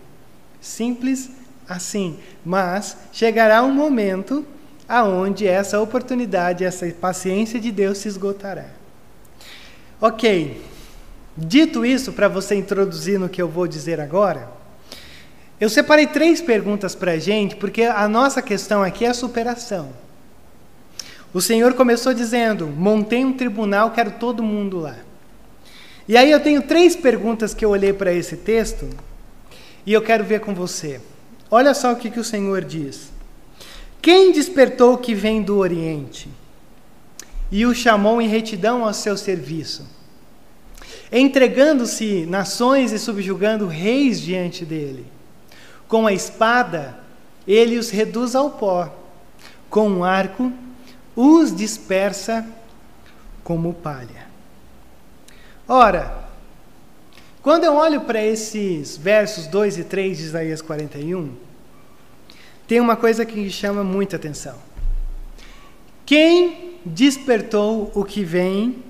Simples 0.60 1.30
assim. 1.68 2.18
Mas 2.44 2.96
chegará 3.12 3.62
um 3.62 3.72
momento 3.72 4.46
aonde 4.88 5.46
essa 5.46 5.80
oportunidade, 5.80 6.64
essa 6.64 6.86
paciência 6.88 7.60
de 7.60 7.70
Deus 7.70 7.98
se 7.98 8.08
esgotará. 8.08 8.66
Ok. 10.00 10.62
Dito 11.36 11.84
isso, 11.84 12.12
para 12.12 12.28
você 12.28 12.54
introduzir 12.54 13.18
no 13.18 13.28
que 13.28 13.42
eu 13.42 13.48
vou 13.48 13.66
dizer 13.66 14.00
agora, 14.00 14.48
eu 15.60 15.68
separei 15.68 16.06
três 16.06 16.40
perguntas 16.40 16.94
para 16.94 17.12
a 17.12 17.18
gente, 17.18 17.56
porque 17.56 17.82
a 17.82 18.06
nossa 18.08 18.40
questão 18.40 18.82
aqui 18.82 19.04
é 19.04 19.12
superação. 19.12 20.03
O 21.34 21.40
Senhor 21.40 21.74
começou 21.74 22.14
dizendo: 22.14 22.68
montei 22.68 23.24
um 23.24 23.32
tribunal, 23.32 23.90
quero 23.90 24.12
todo 24.12 24.40
mundo 24.40 24.78
lá. 24.78 24.96
E 26.06 26.16
aí 26.16 26.30
eu 26.30 26.38
tenho 26.38 26.62
três 26.62 26.94
perguntas 26.94 27.52
que 27.52 27.64
eu 27.64 27.70
olhei 27.70 27.92
para 27.92 28.12
esse 28.12 28.36
texto 28.36 28.88
e 29.84 29.92
eu 29.92 30.00
quero 30.00 30.22
ver 30.22 30.40
com 30.40 30.54
você. 30.54 31.00
Olha 31.50 31.74
só 31.74 31.92
o 31.92 31.96
que, 31.96 32.10
que 32.10 32.20
o 32.20 32.24
Senhor 32.24 32.62
diz. 32.62 33.12
Quem 34.00 34.30
despertou 34.30 34.96
que 34.98 35.14
vem 35.14 35.42
do 35.42 35.56
Oriente 35.56 36.28
e 37.50 37.66
o 37.66 37.74
chamou 37.74 38.20
em 38.20 38.28
retidão 38.28 38.84
ao 38.84 38.92
seu 38.94 39.16
serviço, 39.16 39.88
entregando-se 41.10 42.26
nações 42.26 42.92
e 42.92 42.98
subjugando 42.98 43.66
reis 43.66 44.20
diante 44.20 44.64
dele? 44.64 45.06
Com 45.88 46.06
a 46.06 46.12
espada, 46.12 46.98
ele 47.46 47.78
os 47.78 47.90
reduz 47.90 48.34
ao 48.34 48.50
pó, 48.50 48.94
com 49.70 49.88
um 49.88 50.04
arco, 50.04 50.52
os 51.16 51.55
dispersa 51.55 52.46
como 53.42 53.72
palha. 53.74 54.27
Ora, 55.68 56.24
quando 57.42 57.64
eu 57.64 57.74
olho 57.74 58.00
para 58.03 58.22
esses 58.22 58.96
versos 58.96 59.46
2 59.46 59.79
e 59.79 59.85
3 59.85 60.18
de 60.18 60.24
Isaías 60.24 60.62
41, 60.62 61.35
tem 62.66 62.81
uma 62.81 62.96
coisa 62.96 63.24
que 63.24 63.37
me 63.37 63.50
chama 63.50 63.85
muita 63.85 64.16
atenção. 64.16 64.57
Quem 66.07 66.79
despertou 66.85 67.90
o 67.94 68.05
que 68.05 68.24
vem 68.24 68.83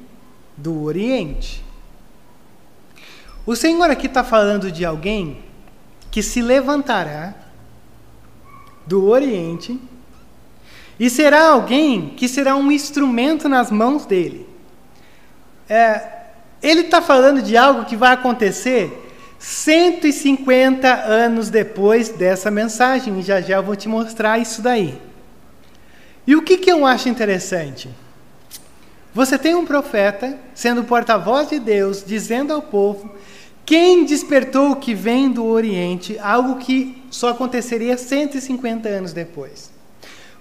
do 0.57 0.83
Oriente? 0.83 1.65
O 3.47 3.55
Senhor 3.55 3.91
aqui 3.91 4.07
está 4.07 4.25
falando 4.25 4.71
de 4.73 4.85
alguém 4.85 5.43
que 6.11 6.23
se 6.23 6.41
levantará 6.41 7.35
do 8.87 9.09
Oriente 9.09 9.81
e 10.99 11.11
será 11.11 11.49
alguém 11.49 12.15
que 12.17 12.29
será 12.29 12.57
um 12.57 12.71
instrumento 12.71 13.49
nas 13.49 13.71
mãos 13.71 14.07
dele. 14.07 14.49
É, 15.69 16.01
ele 16.63 16.83
está 16.83 17.03
falando 17.03 17.43
de 17.43 17.57
algo 17.57 17.85
que 17.85 17.97
vai 17.97 18.13
acontecer 18.13 19.03
150 19.39 20.89
anos 20.89 21.51
depois 21.51 22.09
dessa 22.09 22.51
mensagem, 22.51 23.19
e 23.19 23.23
já 23.23 23.41
já 23.41 23.57
eu 23.57 23.63
vou 23.63 23.77
te 23.77 23.89
mostrar 23.89 24.39
isso 24.39 24.63
daí. 24.63 24.99
E 26.27 26.35
o 26.35 26.43
que, 26.43 26.57
que 26.57 26.73
eu 26.73 26.87
acho 26.87 27.09
interessante? 27.09 27.91
Você 29.13 29.37
tem 29.37 29.55
um 29.55 29.67
profeta 29.67 30.39
sendo 30.55 30.85
porta-voz 30.85 31.51
de 31.51 31.59
Deus, 31.59 32.03
dizendo 32.05 32.53
ao 32.53 32.63
povo 32.63 33.15
quem 33.67 34.05
despertou 34.05 34.73
o 34.73 34.77
que 34.77 34.95
vem 34.95 35.31
do 35.31 35.45
Oriente, 35.45 36.19
algo 36.19 36.57
que 36.57 37.03
só 37.11 37.29
aconteceria 37.29 37.97
150 37.97 38.89
anos 38.89 39.13
depois. 39.13 39.74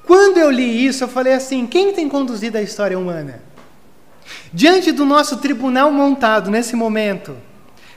Quando 0.05 0.37
eu 0.37 0.51
li 0.51 0.85
isso, 0.85 1.03
eu 1.03 1.07
falei 1.07 1.33
assim: 1.33 1.65
quem 1.65 1.93
tem 1.93 2.09
conduzido 2.09 2.57
a 2.57 2.61
história 2.61 2.97
humana? 2.97 3.41
Diante 4.53 4.91
do 4.91 5.05
nosso 5.05 5.37
tribunal 5.37 5.91
montado 5.91 6.51
nesse 6.51 6.75
momento, 6.75 7.35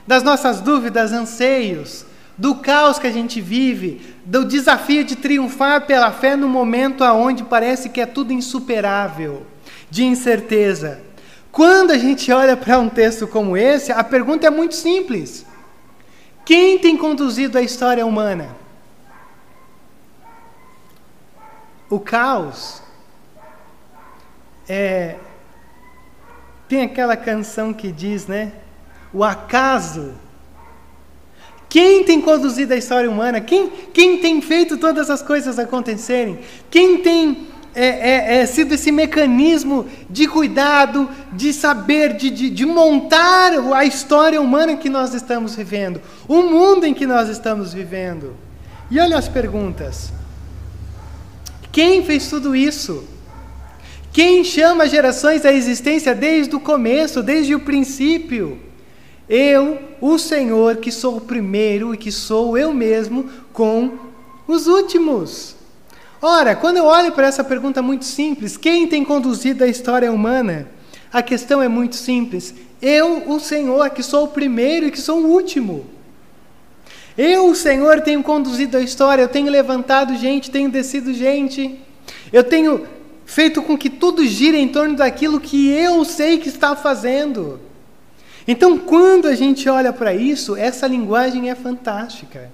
das 0.05 0.23
nossas 0.23 0.61
dúvidas, 0.61 1.11
anseios, 1.11 2.05
do 2.37 2.55
caos 2.55 2.99
que 2.99 3.07
a 3.07 3.11
gente 3.11 3.41
vive, 3.41 4.01
do 4.25 4.45
desafio 4.45 5.03
de 5.03 5.15
triunfar 5.15 5.85
pela 5.85 6.11
fé 6.11 6.35
no 6.35 6.47
momento 6.47 7.03
aonde 7.03 7.43
parece 7.43 7.89
que 7.89 7.99
é 7.99 8.05
tudo 8.05 8.31
insuperável, 8.31 9.45
de 9.89 10.03
incerteza. 10.03 11.01
Quando 11.51 11.91
a 11.91 11.97
gente 11.97 12.31
olha 12.31 12.55
para 12.55 12.79
um 12.79 12.89
texto 12.89 13.27
como 13.27 13.57
esse, 13.57 13.91
a 13.91 14.03
pergunta 14.03 14.45
é 14.45 14.49
muito 14.49 14.75
simples: 14.75 15.45
quem 16.45 16.77
tem 16.77 16.95
conduzido 16.95 17.57
a 17.57 17.61
história 17.61 18.05
humana? 18.05 18.55
O 21.89 21.99
caos 21.99 22.81
é, 24.67 25.15
tem 26.67 26.81
aquela 26.81 27.15
canção 27.15 27.73
que 27.73 27.91
diz, 27.91 28.27
né? 28.27 28.51
O 29.13 29.23
acaso. 29.23 30.13
Quem 31.69 32.03
tem 32.03 32.21
conduzido 32.21 32.73
a 32.73 32.77
história 32.77 33.09
humana? 33.09 33.39
Quem, 33.41 33.69
quem 33.93 34.19
tem 34.19 34.41
feito 34.41 34.77
todas 34.77 35.09
as 35.09 35.21
coisas 35.21 35.59
acontecerem? 35.59 36.39
Quem 36.69 36.97
tem 37.01 37.47
é, 37.75 37.85
é, 37.85 38.37
é, 38.39 38.45
sido 38.45 38.73
esse 38.73 38.91
mecanismo 38.91 39.85
de 40.09 40.27
cuidado, 40.27 41.09
de 41.31 41.53
saber, 41.53 42.15
de, 42.15 42.29
de, 42.29 42.49
de 42.49 42.65
montar 42.65 43.53
a 43.75 43.85
história 43.85 44.41
humana 44.41 44.75
que 44.75 44.89
nós 44.89 45.13
estamos 45.13 45.55
vivendo, 45.55 46.01
o 46.27 46.41
mundo 46.41 46.85
em 46.85 46.93
que 46.93 47.05
nós 47.05 47.29
estamos 47.29 47.73
vivendo? 47.73 48.35
E 48.89 48.99
olha 48.99 49.17
as 49.17 49.27
perguntas. 49.27 50.11
Quem 51.77 52.03
fez 52.03 52.27
tudo 52.27 52.55
isso? 52.55 53.03
Quem 54.11 54.43
chama 54.43 54.87
gerações 54.87 55.45
à 55.45 55.53
existência 55.53 56.15
desde 56.15 56.55
o 56.55 56.59
começo, 56.59 57.21
desde 57.21 57.53
o 57.53 57.59
princípio? 57.59 58.57
Eu, 59.29 59.77
o 60.01 60.17
Senhor, 60.17 60.77
que 60.77 60.91
sou 60.91 61.17
o 61.17 61.21
primeiro 61.21 61.93
e 61.93 61.97
que 61.97 62.11
sou 62.11 62.57
eu 62.57 62.73
mesmo 62.73 63.29
com 63.53 63.91
os 64.47 64.65
últimos. 64.65 65.55
Ora, 66.19 66.55
quando 66.55 66.77
eu 66.77 66.85
olho 66.85 67.11
para 67.11 67.27
essa 67.27 67.43
pergunta 67.43 67.79
muito 67.79 68.05
simples, 68.05 68.57
quem 68.57 68.87
tem 68.87 69.05
conduzido 69.05 69.63
a 69.63 69.67
história 69.67 70.11
humana? 70.11 70.67
A 71.13 71.21
questão 71.21 71.61
é 71.61 71.67
muito 71.67 71.95
simples. 71.95 72.55
Eu, 72.81 73.29
o 73.29 73.39
Senhor, 73.39 73.87
que 73.91 74.01
sou 74.01 74.23
o 74.23 74.29
primeiro 74.29 74.87
e 74.87 74.91
que 74.91 74.99
sou 74.99 75.19
o 75.19 75.27
último. 75.27 75.85
Eu, 77.17 77.55
Senhor, 77.55 78.01
tenho 78.01 78.21
conduzido 78.21 78.77
a 78.77 78.81
história, 78.81 79.23
eu 79.23 79.27
tenho 79.27 79.49
levantado 79.49 80.15
gente, 80.15 80.51
tenho 80.51 80.69
descido 80.69 81.11
gente, 81.13 81.79
eu 82.31 82.43
tenho 82.43 82.85
feito 83.25 83.61
com 83.63 83.75
que 83.75 83.89
tudo 83.89 84.23
gire 84.25 84.57
em 84.57 84.67
torno 84.67 84.95
daquilo 84.95 85.39
que 85.39 85.67
eu 85.69 86.05
sei 86.05 86.37
que 86.37 86.47
está 86.47 86.75
fazendo. 86.75 87.59
Então, 88.47 88.77
quando 88.77 89.27
a 89.27 89.33
gente 89.33 89.67
olha 89.67 89.91
para 89.91 90.13
isso, 90.13 90.55
essa 90.55 90.85
linguagem 90.85 91.49
é 91.49 91.55
fantástica. 91.55 92.51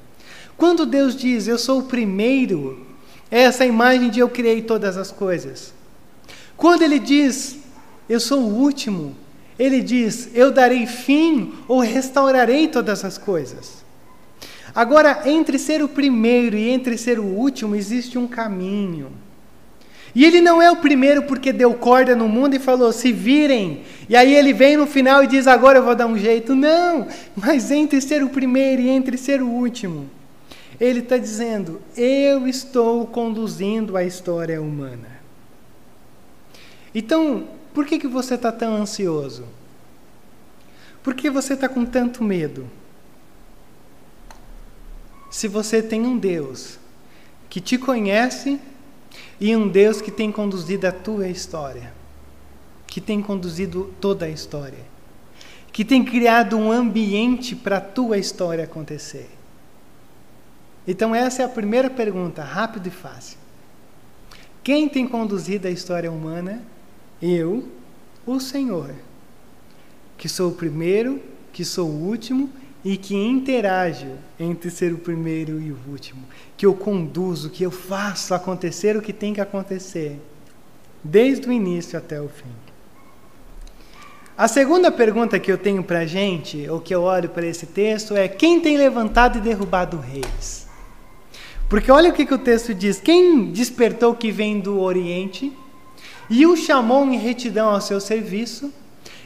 Quando 0.58 0.86
Deus 0.86 1.16
diz, 1.16 1.48
Eu 1.48 1.60
sou 1.60 1.80
o 1.80 1.84
primeiro, 1.84 2.88
é 3.30 3.42
essa 3.42 3.66
imagem 3.66 4.10
de 4.10 4.20
eu 4.20 4.30
criei 4.30 4.62
todas 4.62 4.96
as 4.96 5.12
coisas. 5.12 5.74
Quando 6.56 6.84
Ele 6.84 7.00
diz, 7.00 7.60
Eu 8.08 8.20
sou 8.20 8.40
o 8.40 8.56
último, 8.56 9.16
Ele 9.60 9.82
diz, 9.82 10.30
Eu 10.34 10.52
darei 10.52 10.88
fim 10.88 11.54
ou 11.68 11.80
restaurarei 11.80 12.68
todas 12.70 13.04
as 13.04 13.18
coisas. 13.18 13.83
Agora, 14.76 15.22
entre 15.26 15.60
ser 15.60 15.84
o 15.84 15.88
primeiro 15.88 16.58
e 16.58 16.70
entre 16.70 16.98
ser 16.98 17.20
o 17.20 17.26
último, 17.26 17.76
existe 17.76 18.18
um 18.18 18.28
caminho. 18.28 19.12
E 20.16 20.24
ele 20.26 20.42
não 20.42 20.62
é 20.62 20.70
o 20.70 20.76
primeiro 20.76 21.24
porque 21.24 21.52
deu 21.52 21.74
corda 21.74 22.16
no 22.16 22.28
mundo 22.28 22.56
e 22.56 22.60
falou: 22.60 22.92
se 22.92 23.12
virem. 23.12 23.84
E 24.08 24.16
aí 24.16 24.34
ele 24.34 24.54
vem 24.54 24.78
no 24.78 24.86
final 24.86 25.24
e 25.24 25.28
diz: 25.28 25.48
agora 25.48 25.80
eu 25.80 25.84
vou 25.84 25.96
dar 25.96 26.06
um 26.08 26.18
jeito. 26.18 26.54
Não, 26.56 27.08
mas 27.36 27.72
entre 27.72 28.00
ser 28.00 28.24
o 28.24 28.30
primeiro 28.30 28.82
e 28.82 28.90
entre 28.90 29.18
ser 29.18 29.42
o 29.42 29.48
último, 29.48 30.10
ele 30.80 31.00
está 31.00 31.18
dizendo: 31.18 31.82
eu 31.98 32.48
estou 32.48 33.08
conduzindo 33.08 33.98
a 33.98 34.04
história 34.04 34.62
humana. 34.62 35.22
Então, 36.94 37.48
por 37.74 37.88
que, 37.88 37.98
que 37.98 38.08
você 38.08 38.36
está 38.36 38.52
tão 38.52 38.76
ansioso? 38.76 39.46
Por 41.02 41.16
que 41.16 41.30
você 41.30 41.54
está 41.54 41.68
com 41.68 41.86
tanto 41.86 42.24
medo? 42.24 42.70
Se 45.34 45.48
você 45.48 45.82
tem 45.82 46.06
um 46.06 46.16
Deus 46.16 46.78
que 47.50 47.60
te 47.60 47.76
conhece 47.76 48.60
e 49.42 49.56
um 49.56 49.68
Deus 49.68 50.00
que 50.00 50.12
tem 50.12 50.32
conduzido 50.32 50.86
a 50.86 50.92
tua 50.92 51.28
história, 51.28 51.92
que 52.86 53.02
tem 53.02 53.20
conduzido 53.20 53.92
toda 54.00 54.28
a 54.28 54.30
história, 54.30 54.86
que 55.72 55.84
tem 55.84 56.06
criado 56.06 56.56
um 56.56 56.72
ambiente 56.72 57.56
para 57.56 57.78
a 57.78 57.82
tua 57.82 58.20
história 58.20 58.64
acontecer. 58.64 59.28
Então, 60.88 61.16
essa 61.16 61.42
é 61.42 61.46
a 61.46 61.50
primeira 61.50 61.90
pergunta, 61.90 62.44
rápida 62.44 62.90
e 62.90 62.92
fácil. 62.92 63.40
Quem 64.64 64.88
tem 64.88 65.08
conduzido 65.08 65.68
a 65.68 65.72
história 65.72 66.12
humana? 66.12 66.62
Eu, 67.20 67.68
o 68.24 68.40
Senhor, 68.40 68.94
que 70.16 70.30
sou 70.30 70.52
o 70.52 70.56
primeiro, 70.56 71.20
que 71.52 71.66
sou 71.66 71.90
o 71.90 72.08
último 72.08 72.52
e 72.84 72.98
que 72.98 73.16
interajo 73.16 74.12
entre 74.40 74.70
ser 74.70 74.92
o 74.92 74.98
primeiro 74.98 75.60
e 75.62 75.72
o 75.72 75.78
último, 75.88 76.24
que 76.58 76.66
eu 76.66 76.74
conduzo, 76.74 77.50
que 77.50 77.64
eu 77.64 77.72
faço 77.72 78.34
acontecer 78.34 78.98
o 78.98 79.02
que 79.02 79.14
tem 79.14 79.34
que 79.34 79.42
acontecer, 79.42 80.20
desde 81.04 81.48
o 81.48 81.52
início 81.52 81.98
até 81.98 82.20
o 82.20 82.28
fim. 82.28 82.52
A 84.36 84.48
segunda 84.48 84.92
pergunta 84.92 85.40
que 85.40 85.52
eu 85.52 85.58
tenho 85.58 85.84
para 85.84 86.00
a 86.00 86.06
gente, 86.06 86.68
ou 86.68 86.82
que 86.82 86.94
eu 86.94 87.04
olho 87.04 87.30
para 87.30 87.46
esse 87.46 87.68
texto, 87.68 88.16
é: 88.16 88.28
quem 88.28 88.60
tem 88.60 88.78
levantado 88.78 89.38
e 89.38 89.42
derrubado 89.42 89.98
reis? 89.98 90.68
Porque 91.70 91.92
olha 91.92 92.10
o 92.10 92.14
que, 92.14 92.26
que 92.26 92.34
o 92.34 92.40
texto 92.40 92.74
diz: 92.74 93.00
quem 93.00 93.52
despertou 93.52 94.16
que 94.16 94.32
vem 94.32 94.60
do 94.60 94.82
Oriente 94.82 95.54
e 96.30 96.48
o 96.48 96.58
chamou 96.58 97.06
em 97.06 97.18
retidão 97.18 97.70
ao 97.70 97.80
seu 97.80 98.02
serviço, 98.02 98.74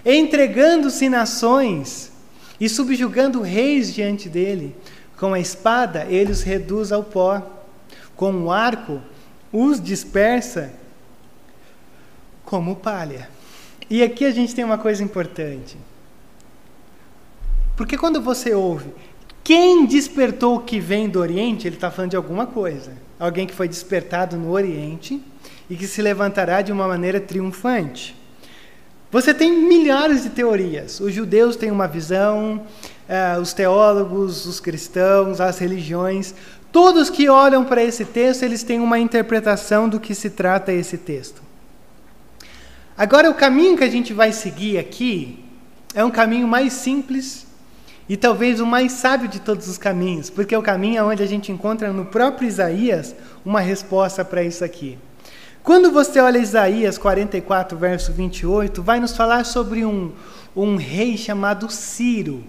entregando-se 0.06 1.08
nações 1.08 2.12
e 2.60 2.67
subjugando 2.67 3.41
reis 3.41 3.93
diante 3.93 4.28
dele. 4.28 4.76
Com 5.17 5.34
a 5.34 5.39
espada, 5.39 6.06
ele 6.10 6.32
os 6.32 6.43
reduz 6.43 6.91
ao 6.91 7.04
pó. 7.04 7.41
Com 8.15 8.32
o 8.43 8.52
arco, 8.52 9.02
os 9.52 9.82
dispersa 9.82 10.74
como 12.43 12.76
palha. 12.76 13.30
E 13.89 14.02
aqui 14.04 14.26
a 14.26 14.32
gente 14.32 14.56
tem 14.56 14.65
uma 14.65 14.78
coisa 14.78 15.04
importante. 15.04 15.78
Porque 17.76 17.96
quando 17.96 18.20
você 18.20 18.56
ouve, 18.56 18.91
quem 19.43 19.86
despertou 19.86 20.58
o 20.58 20.62
que 20.62 20.80
vem 20.80 21.08
do 21.08 21.20
Oriente, 21.20 21.67
ele 21.67 21.76
está 21.76 21.91
falando 21.91 22.12
de 22.12 22.17
alguma 22.17 22.48
coisa. 22.48 22.91
Alguém 23.20 23.46
que 23.46 23.54
foi 23.54 23.67
despertado 23.67 24.36
no 24.36 24.52
Oriente 24.52 25.24
e 25.70 25.76
que 25.76 25.88
se 25.88 26.02
levantará 26.02 26.62
de 26.62 26.72
uma 26.72 26.88
maneira 26.88 27.22
triunfante. 27.22 28.16
Você 29.12 29.34
tem 29.34 29.52
milhares 29.52 30.24
de 30.24 30.30
teorias. 30.30 31.00
Os 31.00 31.13
judeus 31.13 31.56
têm 31.56 31.72
uma 31.72 31.88
visão, 31.88 32.62
uh, 33.08 33.41
os 33.41 33.54
teólogos, 33.54 34.46
os 34.46 34.60
cristãos, 34.60 35.39
as 35.39 35.58
religiões, 35.58 36.36
todos 36.72 37.10
que 37.10 37.30
olham 37.30 37.63
para 37.63 37.84
esse 37.84 38.04
texto, 38.04 38.43
eles 38.43 38.63
têm 38.63 38.80
uma 38.80 39.00
interpretação 39.00 39.88
do 39.88 40.00
que 40.00 40.13
se 40.13 40.30
trata 40.30 40.74
esse 40.74 40.98
texto. 40.98 41.41
Agora, 42.98 43.30
o 43.30 43.34
caminho 43.34 43.78
que 43.78 43.84
a 43.84 43.89
gente 43.89 44.13
vai 44.13 44.34
seguir 44.34 44.78
aqui 44.78 45.43
é 45.93 46.04
um 46.04 46.12
caminho 46.12 46.48
mais 46.48 46.74
simples 46.74 47.48
e 48.10 48.17
talvez 48.17 48.60
o 48.60 48.65
mais 48.65 48.93
sábio 48.93 49.28
de 49.28 49.39
todos 49.39 49.67
os 49.67 49.78
caminhos, 49.78 50.30
porque 50.30 50.56
é 50.56 50.58
o 50.58 50.63
caminho 50.63 51.08
onde 51.08 51.22
a 51.22 51.26
gente 51.26 51.52
encontra 51.52 51.93
no 51.93 52.06
próprio 52.06 52.48
Isaías 52.48 53.15
uma 53.46 53.60
resposta 53.60 54.26
para 54.26 54.43
isso 54.43 54.63
aqui. 54.63 54.98
Quando 55.67 55.91
você 55.91 56.21
olha 56.21 56.38
Isaías 56.38 56.97
44, 56.97 57.77
verso 57.77 58.13
28, 58.13 58.82
vai 58.82 59.01
nos 59.01 59.17
falar 59.17 59.43
sobre 59.43 59.84
um, 59.84 60.13
um 60.56 60.77
rei 60.77 61.17
chamado 61.17 61.69
Ciro. 61.69 62.41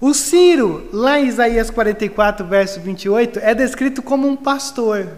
O 0.00 0.14
Ciro, 0.14 0.88
lá 0.92 1.18
em 1.18 1.26
Isaías 1.26 1.70
44, 1.70 2.46
verso 2.46 2.80
28, 2.80 3.40
é 3.40 3.52
descrito 3.52 4.00
como 4.00 4.28
um 4.28 4.36
pastor. 4.36 5.08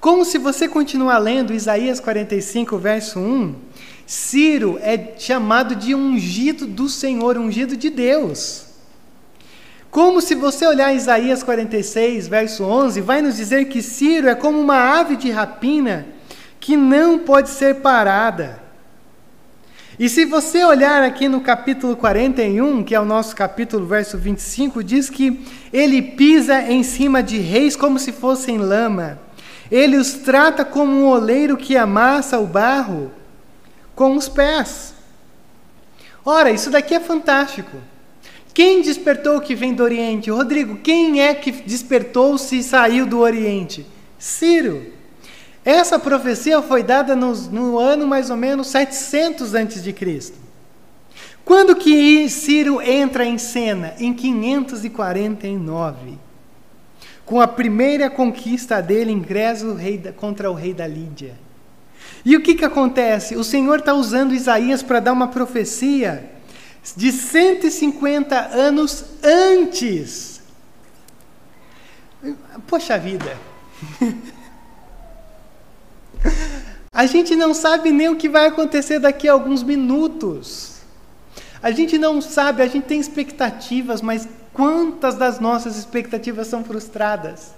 Como 0.00 0.24
se 0.24 0.36
você 0.36 0.68
continuar 0.68 1.18
lendo 1.18 1.54
Isaías 1.54 2.00
45, 2.00 2.76
verso 2.76 3.20
1, 3.20 3.54
Ciro 4.04 4.80
é 4.82 5.14
chamado 5.16 5.76
de 5.76 5.94
ungido 5.94 6.66
do 6.66 6.88
Senhor, 6.88 7.38
ungido 7.38 7.76
de 7.76 7.88
Deus. 7.88 8.69
Como 9.90 10.20
se 10.20 10.36
você 10.36 10.64
olhar 10.66 10.94
Isaías 10.94 11.42
46, 11.42 12.28
verso 12.28 12.62
11, 12.62 13.00
vai 13.00 13.20
nos 13.20 13.36
dizer 13.36 13.64
que 13.64 13.82
Ciro 13.82 14.28
é 14.28 14.34
como 14.36 14.60
uma 14.60 14.98
ave 14.98 15.16
de 15.16 15.30
rapina 15.30 16.06
que 16.60 16.76
não 16.76 17.18
pode 17.18 17.48
ser 17.48 17.76
parada. 17.76 18.62
E 19.98 20.08
se 20.08 20.24
você 20.24 20.64
olhar 20.64 21.02
aqui 21.02 21.28
no 21.28 21.40
capítulo 21.40 21.96
41, 21.96 22.84
que 22.84 22.94
é 22.94 23.00
o 23.00 23.04
nosso 23.04 23.34
capítulo, 23.34 23.84
verso 23.84 24.16
25, 24.16 24.82
diz 24.84 25.10
que 25.10 25.44
ele 25.72 26.00
pisa 26.00 26.62
em 26.62 26.82
cima 26.84 27.22
de 27.22 27.38
reis 27.38 27.74
como 27.74 27.98
se 27.98 28.12
fossem 28.12 28.58
lama. 28.58 29.18
Ele 29.70 29.96
os 29.96 30.12
trata 30.12 30.64
como 30.64 30.92
um 30.92 31.06
oleiro 31.08 31.56
que 31.56 31.76
amassa 31.76 32.38
o 32.38 32.46
barro 32.46 33.10
com 33.94 34.14
os 34.14 34.28
pés. 34.28 34.94
Ora, 36.24 36.50
isso 36.50 36.70
daqui 36.70 36.94
é 36.94 37.00
fantástico. 37.00 37.76
Quem 38.52 38.82
despertou 38.82 39.40
que 39.40 39.54
vem 39.54 39.74
do 39.74 39.82
Oriente? 39.82 40.30
Rodrigo, 40.30 40.76
quem 40.76 41.22
é 41.22 41.34
que 41.34 41.52
despertou 41.52 42.36
se 42.36 42.58
e 42.58 42.62
saiu 42.62 43.06
do 43.06 43.20
Oriente? 43.20 43.86
Ciro. 44.18 44.92
Essa 45.64 45.98
profecia 45.98 46.60
foi 46.62 46.82
dada 46.82 47.14
no, 47.14 47.32
no 47.32 47.78
ano 47.78 48.06
mais 48.06 48.30
ou 48.30 48.36
menos 48.36 48.68
700 48.68 49.54
antes 49.54 49.82
de 49.82 49.92
Cristo. 49.92 50.38
Quando 51.44 51.76
que 51.76 52.28
Ciro 52.28 52.82
entra 52.82 53.24
em 53.24 53.38
cena? 53.38 53.94
Em 53.98 54.12
549. 54.12 56.18
Com 57.24 57.40
a 57.40 57.46
primeira 57.46 58.10
conquista 58.10 58.82
dele, 58.82 59.12
ingresso 59.12 59.76
contra 60.16 60.50
o 60.50 60.54
rei 60.54 60.74
da 60.74 60.86
Lídia. 60.86 61.34
E 62.24 62.36
o 62.36 62.40
que, 62.40 62.54
que 62.54 62.64
acontece? 62.64 63.36
O 63.36 63.44
Senhor 63.44 63.78
está 63.78 63.94
usando 63.94 64.34
Isaías 64.34 64.82
para 64.82 65.00
dar 65.00 65.12
uma 65.12 65.28
profecia 65.28 66.28
de 66.96 67.12
150 67.12 68.36
anos 68.36 69.04
antes. 69.22 70.40
Poxa 72.66 72.98
vida. 72.98 73.36
A 76.92 77.06
gente 77.06 77.36
não 77.36 77.54
sabe 77.54 77.92
nem 77.92 78.08
o 78.08 78.16
que 78.16 78.28
vai 78.28 78.46
acontecer 78.46 78.98
daqui 78.98 79.28
a 79.28 79.32
alguns 79.32 79.62
minutos. 79.62 80.80
A 81.62 81.70
gente 81.70 81.96
não 81.96 82.20
sabe, 82.20 82.62
a 82.62 82.66
gente 82.66 82.84
tem 82.84 83.00
expectativas, 83.00 84.02
mas 84.02 84.28
quantas 84.52 85.14
das 85.14 85.38
nossas 85.38 85.76
expectativas 85.76 86.46
são 86.46 86.64
frustradas? 86.64 87.54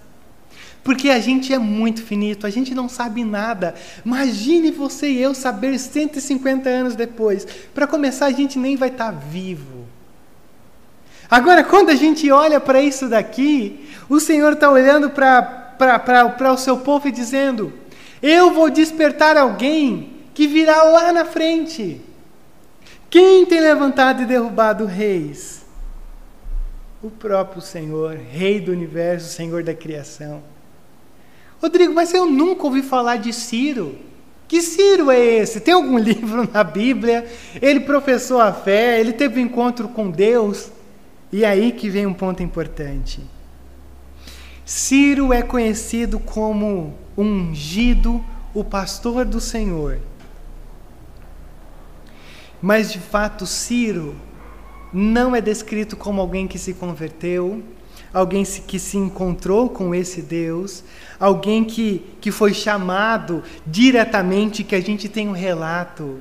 Porque 0.82 1.10
a 1.10 1.20
gente 1.20 1.52
é 1.52 1.58
muito 1.58 2.02
finito, 2.02 2.46
a 2.46 2.50
gente 2.50 2.74
não 2.74 2.88
sabe 2.88 3.24
nada. 3.24 3.74
Imagine 4.04 4.70
você 4.70 5.08
e 5.08 5.22
eu 5.22 5.32
saber 5.32 5.78
150 5.78 6.68
anos 6.68 6.96
depois. 6.96 7.46
Para 7.72 7.86
começar, 7.86 8.26
a 8.26 8.32
gente 8.32 8.58
nem 8.58 8.76
vai 8.76 8.88
estar 8.88 9.12
tá 9.12 9.18
vivo. 9.18 9.86
Agora, 11.30 11.62
quando 11.62 11.90
a 11.90 11.94
gente 11.94 12.30
olha 12.30 12.60
para 12.60 12.82
isso 12.82 13.08
daqui, 13.08 13.88
o 14.08 14.20
Senhor 14.20 14.52
está 14.52 14.70
olhando 14.70 15.08
para 15.10 16.52
o 16.52 16.58
seu 16.58 16.78
povo 16.78 17.08
e 17.08 17.12
dizendo: 17.12 17.72
Eu 18.20 18.52
vou 18.52 18.68
despertar 18.68 19.36
alguém 19.36 20.12
que 20.34 20.46
virá 20.46 20.82
lá 20.82 21.12
na 21.12 21.24
frente. 21.24 22.00
Quem 23.08 23.46
tem 23.46 23.60
levantado 23.60 24.22
e 24.22 24.26
derrubado 24.26 24.84
reis? 24.84 25.64
O 27.02 27.10
próprio 27.10 27.60
Senhor, 27.60 28.16
Rei 28.16 28.60
do 28.60 28.72
universo, 28.72 29.34
Senhor 29.34 29.62
da 29.62 29.74
criação. 29.74 30.51
Rodrigo, 31.62 31.94
mas 31.94 32.12
eu 32.12 32.26
nunca 32.26 32.64
ouvi 32.64 32.82
falar 32.82 33.18
de 33.18 33.32
Ciro. 33.32 33.96
Que 34.48 34.60
Ciro 34.60 35.12
é 35.12 35.18
esse? 35.18 35.60
Tem 35.60 35.72
algum 35.72 35.96
livro 35.98 36.48
na 36.52 36.64
Bíblia? 36.64 37.24
Ele 37.60 37.80
professou 37.80 38.40
a 38.40 38.52
fé, 38.52 38.98
ele 38.98 39.12
teve 39.12 39.40
um 39.40 39.44
encontro 39.44 39.88
com 39.88 40.10
Deus. 40.10 40.72
E 41.30 41.44
é 41.44 41.48
aí 41.48 41.70
que 41.70 41.88
vem 41.88 42.04
um 42.04 42.12
ponto 42.12 42.42
importante. 42.42 43.20
Ciro 44.64 45.32
é 45.32 45.40
conhecido 45.40 46.18
como 46.18 46.94
ungido, 47.16 48.22
o 48.52 48.64
pastor 48.64 49.24
do 49.24 49.40
Senhor. 49.40 50.00
Mas 52.60 52.92
de 52.92 52.98
fato, 52.98 53.46
Ciro 53.46 54.16
não 54.92 55.34
é 55.34 55.40
descrito 55.40 55.96
como 55.96 56.20
alguém 56.20 56.46
que 56.46 56.58
se 56.58 56.74
converteu, 56.74 57.62
alguém 58.12 58.44
que 58.44 58.78
se 58.78 58.96
encontrou 58.96 59.70
com 59.70 59.94
esse 59.94 60.20
Deus, 60.20 60.84
alguém 61.18 61.64
que, 61.64 62.04
que 62.20 62.30
foi 62.30 62.52
chamado 62.52 63.42
diretamente, 63.66 64.64
que 64.64 64.74
a 64.74 64.80
gente 64.80 65.08
tem 65.08 65.28
um 65.28 65.32
relato. 65.32 66.18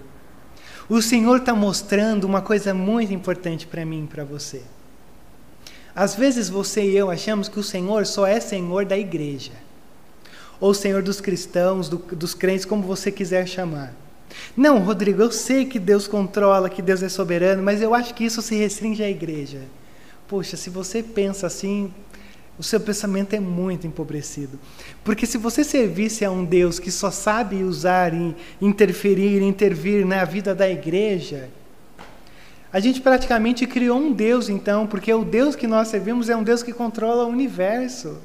O 0.88 1.02
Senhor 1.02 1.38
está 1.38 1.54
mostrando 1.54 2.24
uma 2.26 2.42
coisa 2.42 2.74
muito 2.74 3.14
importante 3.14 3.68
para 3.68 3.86
mim 3.86 4.04
e 4.06 4.08
para 4.08 4.24
você. 4.24 4.62
Às 5.96 6.16
vezes 6.16 6.50
você 6.50 6.84
e 6.84 6.96
eu 6.96 7.12
achamos 7.12 7.50
que 7.50 7.60
o 7.60 7.64
Senhor 7.64 8.06
só 8.06 8.26
é 8.26 8.40
Senhor 8.40 8.86
da 8.86 8.98
igreja, 8.98 9.52
ou 10.60 10.74
Senhor 10.74 11.02
dos 11.02 11.20
cristãos, 11.20 11.90
do, 11.90 11.98
dos 11.98 12.34
crentes, 12.34 12.66
como 12.66 12.84
você 12.84 13.12
quiser 13.12 13.46
chamar. 13.48 13.94
Não, 14.56 14.80
Rodrigo, 14.80 15.22
eu 15.22 15.32
sei 15.32 15.66
que 15.66 15.78
Deus 15.80 16.08
controla, 16.08 16.70
que 16.70 16.82
Deus 16.82 17.04
é 17.04 17.10
soberano, 17.10 17.62
mas 17.62 17.82
eu 17.82 17.94
acho 17.94 18.14
que 18.14 18.24
isso 18.24 18.42
se 18.42 18.56
restringe 18.56 19.04
à 19.04 19.10
igreja. 19.10 19.60
Poxa, 20.32 20.56
se 20.56 20.70
você 20.70 21.04
pensa 21.04 21.46
assim, 21.46 21.94
o 22.58 22.64
seu 22.64 22.80
pensamento 22.80 23.34
é 23.34 23.40
muito 23.42 23.86
empobrecido. 23.86 24.58
Porque 25.04 25.26
se 25.26 25.38
você 25.38 25.62
servisse 25.62 26.24
a 26.24 26.32
um 26.32 26.46
Deus 26.46 26.80
que 26.80 26.90
só 26.90 27.12
sabe 27.12 27.66
usar 27.66 28.14
e 28.14 28.34
interferir, 28.62 29.42
intervir 29.42 30.06
na 30.06 30.24
vida 30.24 30.56
da 30.56 30.70
igreja, 30.70 31.50
a 32.72 32.80
gente 32.80 33.02
praticamente 33.02 33.68
criou 33.68 34.00
um 34.00 34.14
Deus 34.14 34.48
então, 34.48 34.88
porque 34.88 35.14
o 35.14 35.26
Deus 35.26 35.54
que 35.54 35.68
nós 35.68 35.90
servimos 35.90 36.30
é 36.30 36.36
um 36.38 36.44
Deus 36.44 36.64
que 36.64 36.72
controla 36.72 37.26
o 37.26 37.30
universo. 37.30 38.18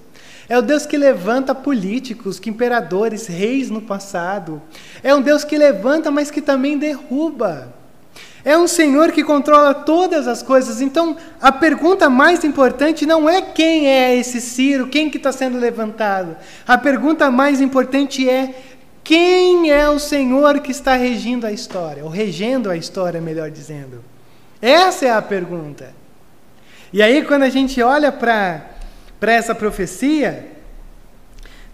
É 0.49 0.57
o 0.57 0.63
Deus 0.63 0.87
que 0.87 0.97
levanta 0.97 1.57
políticos, 1.57 2.39
que 2.39 2.49
imperadores, 2.49 3.27
reis 3.27 3.69
no 3.69 3.83
passado. 3.83 4.63
É 5.03 5.13
um 5.13 5.21
Deus 5.21 5.43
que 5.43 5.59
levanta, 5.59 6.09
mas 6.09 6.31
que 6.31 6.41
também 6.41 6.79
derruba. 6.79 7.75
É 8.47 8.57
um 8.57 8.69
Senhor 8.69 9.11
que 9.11 9.25
controla 9.25 9.75
todas 9.75 10.29
as 10.29 10.41
coisas. 10.41 10.81
Então, 10.81 11.17
a 11.43 11.51
pergunta 11.51 12.09
mais 12.09 12.45
importante 12.45 13.05
não 13.05 13.29
é 13.29 13.43
quem 13.43 13.89
é 13.89 14.15
esse 14.15 14.41
Ciro, 14.41 14.87
quem 14.87 15.11
que 15.11 15.17
está 15.17 15.33
sendo 15.33 15.59
levantado. 15.59 16.37
A 16.65 16.79
pergunta 16.79 17.29
mais 17.29 17.61
importante 17.61 18.31
é 18.31 18.55
quem 19.03 19.73
é 19.73 19.91
o 19.91 19.99
Senhor 19.99 20.61
que 20.61 20.71
está 20.71 20.95
regindo 20.95 21.45
a 21.45 21.51
história, 21.51 22.05
ou 22.05 22.09
regendo 22.09 22.71
a 22.71 22.77
história, 22.77 23.21
melhor 23.21 23.51
dizendo. 23.51 24.05
Essa 24.63 25.07
é 25.07 25.11
a 25.11 25.21
pergunta. 25.21 25.93
E 26.93 27.03
aí, 27.03 27.25
quando 27.25 27.43
a 27.43 27.51
gente 27.51 27.83
olha 27.83 28.13
para 28.13 28.63
essa 29.23 29.57
profecia, 29.57 30.47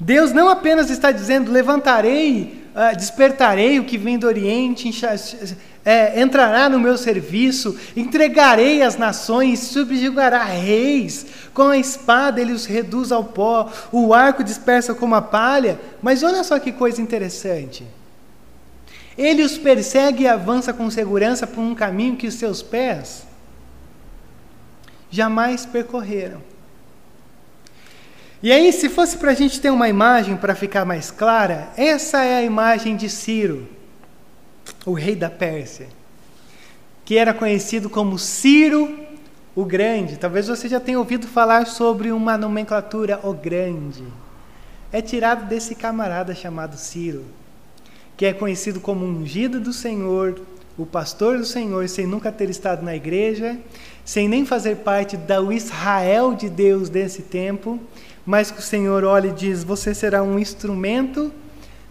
Deus 0.00 0.32
não 0.32 0.48
apenas 0.48 0.88
está 0.88 1.12
dizendo: 1.12 1.52
levantarei, 1.52 2.64
uh, 2.74 2.96
despertarei 2.96 3.78
o 3.78 3.84
que 3.84 3.98
vem 3.98 4.18
do 4.18 4.26
Oriente, 4.26 4.90
é, 5.84 6.20
entrará 6.20 6.68
no 6.68 6.78
meu 6.78 6.96
serviço, 6.96 7.76
entregarei 7.96 8.82
as 8.82 8.96
nações, 8.96 9.58
subjugará 9.58 10.44
reis, 10.44 11.26
com 11.52 11.68
a 11.68 11.78
espada 11.78 12.40
ele 12.40 12.52
os 12.52 12.66
reduz 12.66 13.10
ao 13.10 13.24
pó, 13.24 13.70
o 13.90 14.14
arco 14.14 14.44
dispersa 14.44 14.94
como 14.94 15.14
a 15.14 15.22
palha. 15.22 15.78
Mas 16.00 16.22
olha 16.22 16.44
só 16.44 16.58
que 16.58 16.70
coisa 16.70 17.02
interessante. 17.02 17.84
Ele 19.18 19.42
os 19.42 19.58
persegue 19.58 20.24
e 20.24 20.28
avança 20.28 20.72
com 20.72 20.90
segurança 20.90 21.46
por 21.46 21.60
um 21.60 21.74
caminho 21.74 22.16
que 22.16 22.26
os 22.26 22.34
seus 22.34 22.62
pés 22.62 23.24
jamais 25.10 25.66
percorreram. 25.66 26.40
E 28.42 28.50
aí, 28.50 28.72
se 28.72 28.88
fosse 28.88 29.18
para 29.18 29.30
a 29.30 29.34
gente 29.34 29.60
ter 29.60 29.70
uma 29.70 29.88
imagem 29.88 30.36
para 30.36 30.54
ficar 30.54 30.84
mais 30.84 31.10
clara, 31.12 31.68
essa 31.76 32.24
é 32.24 32.36
a 32.36 32.42
imagem 32.42 32.96
de 32.96 33.08
Ciro, 33.08 33.68
o 34.84 34.92
rei 34.92 35.14
da 35.14 35.30
Pérsia, 35.30 35.88
que 37.04 37.16
era 37.16 37.32
conhecido 37.32 37.88
como 37.88 38.18
Ciro 38.18 38.98
o 39.54 39.64
Grande. 39.64 40.16
Talvez 40.16 40.48
você 40.48 40.68
já 40.68 40.80
tenha 40.80 40.98
ouvido 40.98 41.26
falar 41.26 41.66
sobre 41.66 42.10
uma 42.10 42.36
nomenclatura 42.36 43.20
o 43.22 43.32
Grande. 43.32 44.04
É 44.92 45.00
tirado 45.00 45.46
desse 45.46 45.74
camarada 45.74 46.34
chamado 46.34 46.76
Ciro, 46.76 47.24
que 48.16 48.26
é 48.26 48.32
conhecido 48.32 48.80
como 48.80 49.04
ungido 49.04 49.60
do 49.60 49.72
Senhor, 49.72 50.40
o 50.76 50.86
pastor 50.86 51.38
do 51.38 51.44
Senhor, 51.44 51.88
sem 51.88 52.06
nunca 52.06 52.32
ter 52.32 52.48
estado 52.50 52.82
na 52.82 52.94
igreja, 52.94 53.58
sem 54.04 54.28
nem 54.28 54.44
fazer 54.44 54.76
parte 54.76 55.16
do 55.16 55.52
Israel 55.52 56.34
de 56.34 56.48
Deus 56.48 56.88
desse 56.88 57.22
tempo, 57.22 57.78
mas 58.24 58.50
que 58.50 58.58
o 58.58 58.62
Senhor 58.62 59.04
olha 59.04 59.28
e 59.28 59.32
diz: 59.32 59.64
Você 59.64 59.94
será 59.94 60.22
um 60.22 60.38
instrumento 60.38 61.32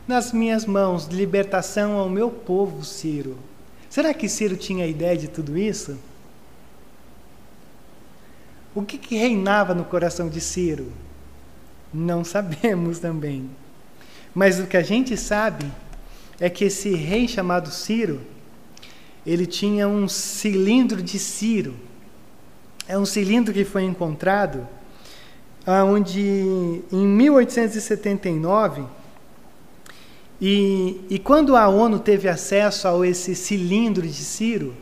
nas 0.08 0.32
minhas 0.32 0.66
mãos 0.66 1.06
libertação 1.06 1.98
ao 1.98 2.10
meu 2.10 2.30
povo, 2.30 2.84
Ciro. 2.84 3.38
Será 3.90 4.14
que 4.14 4.30
Ciro 4.30 4.56
tinha 4.56 4.88
ideia 4.88 5.18
de 5.18 5.28
tudo 5.28 5.58
isso? 5.58 5.98
O 8.74 8.84
que, 8.84 8.98
que 8.98 9.16
reinava 9.16 9.74
no 9.74 9.84
coração 9.84 10.30
de 10.30 10.40
Ciro? 10.40 10.92
Não 11.94 12.24
sabemos 12.26 13.00
também. 13.00 13.50
Mas 14.34 14.60
o 14.60 14.66
que 14.66 14.78
a 14.78 14.84
gente 14.84 15.18
sabe 15.18 15.70
é 16.40 16.50
que 16.50 16.66
esse 16.66 16.96
rei 16.96 17.28
chamado 17.28 17.70
Ciro, 17.70 18.22
ele 19.26 19.46
tinha 19.46 19.88
um 19.88 20.08
cilindro 20.08 21.02
de 21.02 21.20
Ciro. 21.20 21.76
É 22.88 22.98
um 22.98 23.06
cilindro 23.06 23.54
que 23.54 23.66
foi 23.66 23.84
encontrado 23.84 24.68
onde 25.68 26.82
em 26.92 27.06
1879 27.06 28.84
e, 30.42 31.00
e 31.08 31.20
quando 31.20 31.56
a 31.56 31.70
ONU 31.70 32.00
teve 32.00 32.28
acesso 32.28 32.88
a 32.88 33.08
esse 33.08 33.36
cilindro 33.36 34.08
de 34.08 34.14
Ciro, 34.14 34.76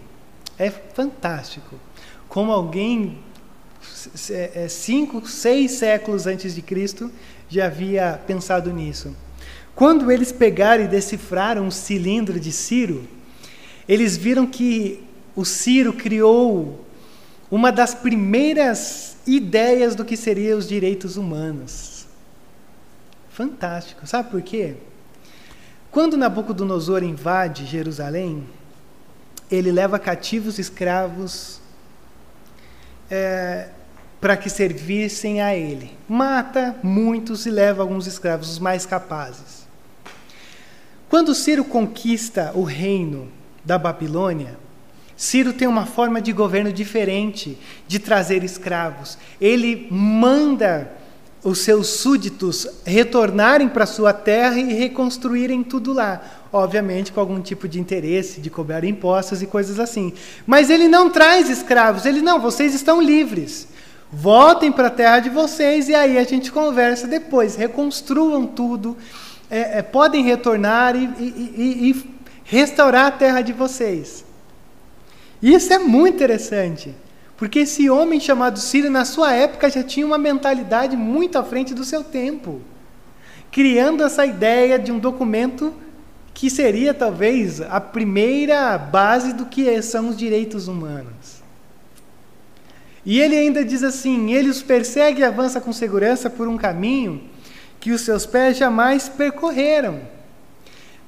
é 0.58 0.70
fantástico. 0.70 1.76
Como 2.30 2.52
alguém 2.54 3.18
é, 4.30 4.68
cinco, 4.70 5.28
seis 5.28 5.72
séculos 5.72 6.26
antes 6.26 6.56
de 6.56 6.62
Cristo 6.62 7.12
já 7.50 7.66
havia 7.66 8.22
pensado 8.26 8.72
nisso. 8.72 9.14
Quando 9.76 10.10
eles 10.10 10.32
pegaram 10.32 10.86
e 10.86 10.88
decifraram 10.88 11.68
o 11.68 11.72
cilindro 11.72 12.40
de 12.40 12.54
Ciro, 12.54 13.06
eles 13.88 14.16
viram 14.16 14.48
que 14.48 15.04
o 15.36 15.44
Ciro 15.44 15.92
criou 15.92 16.86
uma 17.52 17.72
das 17.72 17.94
primeiras 17.94 19.18
ideias 19.26 19.96
do 19.96 20.06
que 20.06 20.16
seriam 20.16 20.58
os 20.58 20.68
direitos 20.68 21.18
humanos. 21.18 22.06
Fantástico. 23.30 24.06
Sabe 24.08 24.30
por 24.30 24.42
quê? 24.42 24.76
Quando 25.92 26.18
Nabucodonosor 26.18 27.04
invade 27.04 27.66
Jerusalém, 27.66 28.48
ele 29.50 29.72
leva 29.72 29.98
cativos 29.98 30.60
escravos 30.60 31.60
é, 33.10 33.70
para 34.22 34.38
que 34.38 34.50
servissem 34.50 35.42
a 35.42 35.56
ele. 35.56 35.98
Mata 36.08 36.76
muitos 36.84 37.46
e 37.46 37.50
leva 37.50 37.82
alguns 37.82 38.06
escravos, 38.06 38.50
os 38.50 38.60
mais 38.60 38.86
capazes. 38.86 39.68
Quando 41.10 41.34
Ciro 41.34 41.66
conquista 41.66 42.52
o 42.54 42.64
reino 42.64 43.28
da 43.66 43.80
Babilônia, 43.80 44.58
Ciro 45.18 45.52
tem 45.52 45.68
uma 45.68 45.86
forma 45.86 46.22
de 46.22 46.32
governo 46.32 46.72
diferente 46.72 47.58
de 47.88 47.98
trazer 47.98 48.44
escravos. 48.44 49.18
Ele 49.42 49.88
manda 49.90 50.99
os 51.44 51.60
seus 51.60 51.88
súditos 51.88 52.68
retornarem 52.86 53.70
para 53.70 53.86
sua 53.86 54.12
terra 54.12 54.60
e 54.60 54.74
reconstruírem 54.74 55.64
tudo 55.64 55.94
lá. 55.94 56.22
Obviamente 56.52 57.12
com 57.12 57.20
algum 57.20 57.40
tipo 57.40 57.68
de 57.68 57.80
interesse 57.80 58.42
de 58.42 58.50
cobrar 58.50 58.84
impostos 58.84 59.42
e 59.42 59.48
coisas 59.48 59.80
assim. 59.80 60.14
Mas 60.46 60.70
ele 60.70 60.88
não 60.88 61.10
traz 61.10 61.50
escravos, 61.50 62.06
ele 62.06 62.22
não, 62.22 62.40
vocês 62.40 62.74
estão 62.74 63.02
livres. 63.02 63.68
Voltem 64.12 64.72
para 64.72 64.88
a 64.88 64.92
terra 64.92 65.20
de 65.20 65.30
vocês 65.30 65.88
e 65.88 65.96
aí 65.96 66.18
a 66.18 66.24
gente 66.24 66.52
conversa 66.52 67.08
depois. 67.08 67.56
Reconstruam 67.56 68.46
tudo, 68.46 68.98
é, 69.50 69.80
é, 69.80 69.82
podem 69.82 70.24
retornar 70.24 70.96
e, 70.96 71.06
e, 71.20 71.54
e, 71.58 71.92
e 71.92 72.06
restaurar 72.44 73.06
a 73.06 73.12
terra 73.12 73.42
de 73.42 73.54
vocês. 73.54 74.26
Isso 75.42 75.72
é 75.72 75.80
muito 75.80 76.16
interessante, 76.16 76.94
porque 77.40 77.60
esse 77.60 77.90
homem 77.90 78.20
chamado 78.20 78.60
Ciro, 78.60 78.90
na 78.90 79.06
sua 79.06 79.34
época, 79.34 79.70
já 79.70 79.82
tinha 79.82 80.06
uma 80.06 80.18
mentalidade 80.18 80.98
muito 80.98 81.38
à 81.38 81.44
frente 81.44 81.74
do 81.74 81.86
seu 81.86 82.04
tempo, 82.04 82.60
criando 83.50 84.04
essa 84.04 84.26
ideia 84.26 84.78
de 84.78 84.92
um 84.92 85.00
documento 85.00 85.74
que 86.34 86.50
seria 86.50 86.94
talvez 86.94 87.62
a 87.62 87.80
primeira 87.80 88.78
base 88.78 89.32
do 89.32 89.46
que 89.46 89.82
são 89.82 90.10
os 90.10 90.18
direitos 90.18 90.68
humanos. 90.68 91.42
E 93.06 93.22
ele 93.22 93.38
ainda 93.38 93.64
diz 93.64 93.84
assim: 93.84 94.34
ele 94.34 94.50
os 94.50 94.62
persegue 94.62 95.22
e 95.22 95.24
avança 95.24 95.62
com 95.62 95.72
segurança 95.72 96.30
por 96.30 96.46
um 96.46 96.58
caminho 96.58 97.24
que 97.80 97.92
os 97.92 98.02
seus 98.02 98.26
pés 98.26 98.58
jamais 98.58 99.08
percorreram. 99.08 100.02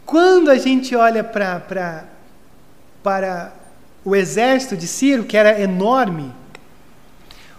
Quando 0.06 0.50
a 0.50 0.58
gente 0.58 0.96
olha 0.96 1.26
pra, 1.26 2.08
para 3.04 3.61
o 4.04 4.16
exército 4.16 4.76
de 4.76 4.88
Ciro, 4.88 5.24
que 5.24 5.38
era 5.38 5.60
enorme, 5.60 6.34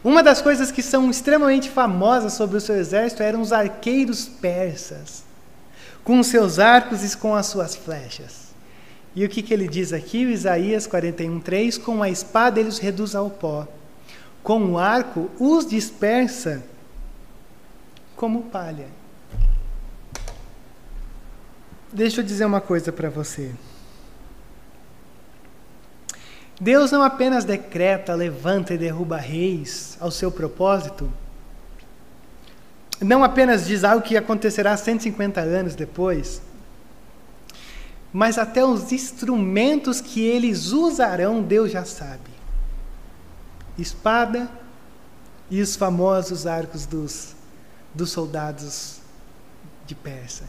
uma 0.03 0.23
das 0.23 0.43
coisas 0.43 0.73
que 0.73 0.83
são 0.83 1.11
extremamente 1.11 1.71
famosas 1.71 2.33
sobre 2.33 2.57
o 2.57 2.61
seu 2.61 2.75
exército 2.75 3.23
eram 3.23 3.41
os 3.41 3.53
arqueiros 3.53 4.27
persas, 4.27 5.23
com 6.03 6.23
seus 6.23 6.59
arcos 6.59 7.05
e 7.05 7.17
com 7.17 7.35
as 7.35 7.47
suas 7.47 7.77
flechas. 7.77 8.53
E 9.15 9.25
o 9.25 9.29
que, 9.29 9.43
que 9.43 9.55
ele 9.55 9.69
diz 9.69 9.93
aqui, 9.93 10.23
Isaías 10.23 10.89
41,3: 10.89 11.79
Com 11.79 12.03
a 12.03 12.11
espada 12.11 12.59
ele 12.59 12.69
os 12.69 12.79
reduz 12.79 13.15
ao 13.15 13.31
pó 13.31 13.69
com 14.43 14.73
o 14.73 14.79
arco 14.79 15.31
os 15.39 15.67
dispersa 15.67 16.63
como 18.17 18.45
palha. 18.45 18.89
Deixa 21.93 22.21
eu 22.21 22.25
dizer 22.25 22.45
uma 22.45 22.61
coisa 22.61 22.91
para 22.91 23.11
você. 23.11 23.53
Deus 26.63 26.93
não 26.93 27.03
apenas 27.03 27.45
decreta, 27.45 28.15
levanta 28.15 28.73
e 28.73 28.79
derruba 28.79 29.17
reis 29.17 29.97
ao 29.99 30.13
seu 30.13 30.31
propósito, 30.31 31.13
não 33.01 33.25
apenas 33.25 33.67
diz 33.67 33.83
algo 33.83 34.07
que 34.07 34.17
acontecerá 34.17 34.77
150 34.77 35.41
anos 35.41 35.75
depois, 35.75 36.41
mas 38.13 38.39
até 38.39 38.65
os 38.65 38.93
instrumentos 38.93 40.01
que 40.01 40.21
eles 40.21 40.71
usarão, 40.71 41.43
Deus 41.43 41.73
já 41.73 41.85
sabe 41.85 42.31
espada 43.77 44.49
e 45.51 45.61
os 45.61 45.75
famosos 45.75 46.47
arcos 46.47 46.87
dos, 46.87 47.35
dos 47.93 48.13
soldados 48.13 49.01
de 49.85 49.97
Persa. 49.97 50.45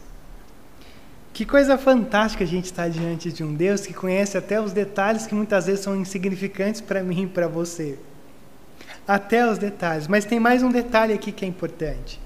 Que 1.33 1.45
coisa 1.45 1.79
fantástica 1.79 2.43
a 2.43 2.47
gente 2.47 2.65
estar 2.65 2.87
diante 2.89 3.31
de 3.31 3.43
um 3.43 3.55
Deus 3.55 3.87
que 3.87 3.93
conhece 3.93 4.37
até 4.37 4.61
os 4.61 4.71
detalhes 4.71 5.25
que 5.25 5.33
muitas 5.33 5.65
vezes 5.65 5.81
são 5.83 5.95
insignificantes 5.95 6.79
para 6.79 7.01
mim 7.01 7.23
e 7.23 7.27
para 7.27 7.47
você. 7.47 7.97
Até 9.07 9.49
os 9.49 9.57
detalhes. 9.57 10.07
Mas 10.07 10.25
tem 10.25 10.39
mais 10.39 10.61
um 10.61 10.69
detalhe 10.69 11.11
aqui 11.11 11.31
que 11.31 11.43
é 11.43 11.47
importante. 11.47 12.21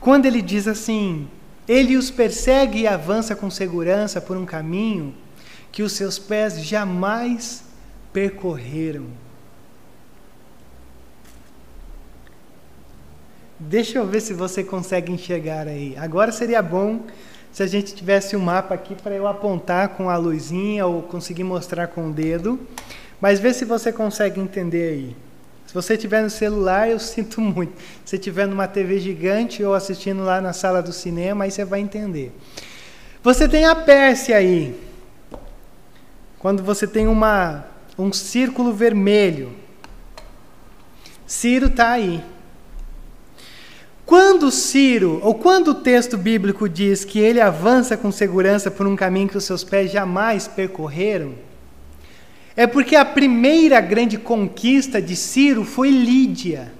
Quando 0.00 0.26
ele 0.26 0.42
diz 0.42 0.66
assim: 0.66 1.28
Ele 1.68 1.96
os 1.96 2.10
persegue 2.10 2.80
e 2.80 2.86
avança 2.88 3.36
com 3.36 3.48
segurança 3.48 4.20
por 4.20 4.36
um 4.36 4.44
caminho 4.44 5.14
que 5.70 5.84
os 5.84 5.92
seus 5.92 6.18
pés 6.18 6.64
jamais 6.64 7.62
percorreram. 8.12 9.06
Deixa 13.56 13.98
eu 13.98 14.06
ver 14.06 14.20
se 14.20 14.34
você 14.34 14.64
consegue 14.64 15.12
enxergar 15.12 15.68
aí. 15.68 15.94
Agora 15.96 16.32
seria 16.32 16.60
bom 16.60 17.02
se 17.52 17.62
a 17.62 17.66
gente 17.66 17.94
tivesse 17.94 18.36
um 18.36 18.40
mapa 18.40 18.74
aqui 18.74 18.94
para 18.94 19.14
eu 19.14 19.26
apontar 19.26 19.90
com 19.90 20.08
a 20.08 20.16
luzinha 20.16 20.86
ou 20.86 21.02
conseguir 21.02 21.44
mostrar 21.44 21.88
com 21.88 22.08
o 22.08 22.12
dedo. 22.12 22.58
Mas 23.20 23.38
vê 23.38 23.52
se 23.52 23.64
você 23.64 23.92
consegue 23.92 24.40
entender 24.40 24.92
aí. 24.92 25.16
Se 25.66 25.74
você 25.74 25.96
tiver 25.96 26.22
no 26.22 26.30
celular, 26.30 26.88
eu 26.88 26.98
sinto 27.00 27.40
muito. 27.40 27.72
Se 28.04 28.18
tiver 28.18 28.46
numa 28.46 28.66
TV 28.66 28.98
gigante 28.98 29.62
ou 29.62 29.74
assistindo 29.74 30.24
lá 30.24 30.40
na 30.40 30.52
sala 30.52 30.82
do 30.82 30.92
cinema, 30.92 31.44
aí 31.44 31.50
você 31.50 31.64
vai 31.64 31.80
entender. 31.80 32.32
Você 33.22 33.48
tem 33.48 33.66
a 33.66 33.74
Pérsia 33.74 34.36
aí. 34.36 34.74
Quando 36.38 36.62
você 36.62 36.86
tem 36.86 37.06
uma, 37.06 37.66
um 37.98 38.12
círculo 38.12 38.72
vermelho. 38.72 39.52
Ciro 41.26 41.66
está 41.66 41.90
aí. 41.90 42.24
Quando 44.10 44.50
Ciro, 44.50 45.20
ou 45.22 45.36
quando 45.36 45.68
o 45.68 45.74
texto 45.74 46.18
bíblico 46.18 46.68
diz 46.68 47.04
que 47.04 47.20
ele 47.20 47.40
avança 47.40 47.96
com 47.96 48.10
segurança 48.10 48.68
por 48.68 48.84
um 48.84 48.96
caminho 48.96 49.28
que 49.28 49.36
os 49.36 49.44
seus 49.44 49.62
pés 49.62 49.92
jamais 49.92 50.48
percorreram, 50.48 51.34
é 52.56 52.66
porque 52.66 52.96
a 52.96 53.04
primeira 53.04 53.80
grande 53.80 54.18
conquista 54.18 55.00
de 55.00 55.14
Ciro 55.14 55.64
foi 55.64 55.90
Lídia. 55.90 56.72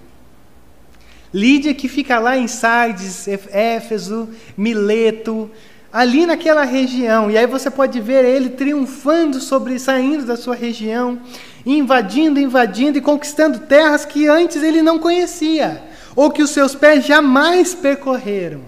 Lídia 1.32 1.72
que 1.72 1.86
fica 1.86 2.18
lá 2.18 2.36
em 2.36 2.48
Sardes, 2.48 3.28
Éfeso, 3.28 4.28
Mileto, 4.56 5.48
ali 5.92 6.26
naquela 6.26 6.64
região. 6.64 7.30
E 7.30 7.38
aí 7.38 7.46
você 7.46 7.70
pode 7.70 8.00
ver 8.00 8.24
ele 8.24 8.48
triunfando 8.48 9.38
sobre, 9.38 9.78
saindo 9.78 10.24
da 10.24 10.36
sua 10.36 10.56
região, 10.56 11.20
invadindo, 11.64 12.40
invadindo 12.40 12.98
e 12.98 13.00
conquistando 13.00 13.60
terras 13.60 14.04
que 14.04 14.26
antes 14.26 14.64
ele 14.64 14.82
não 14.82 14.98
conhecia, 14.98 15.80
ou 16.14 16.30
que 16.30 16.42
os 16.42 16.50
seus 16.50 16.74
pés 16.74 17.06
jamais 17.06 17.74
percorreram. 17.74 18.62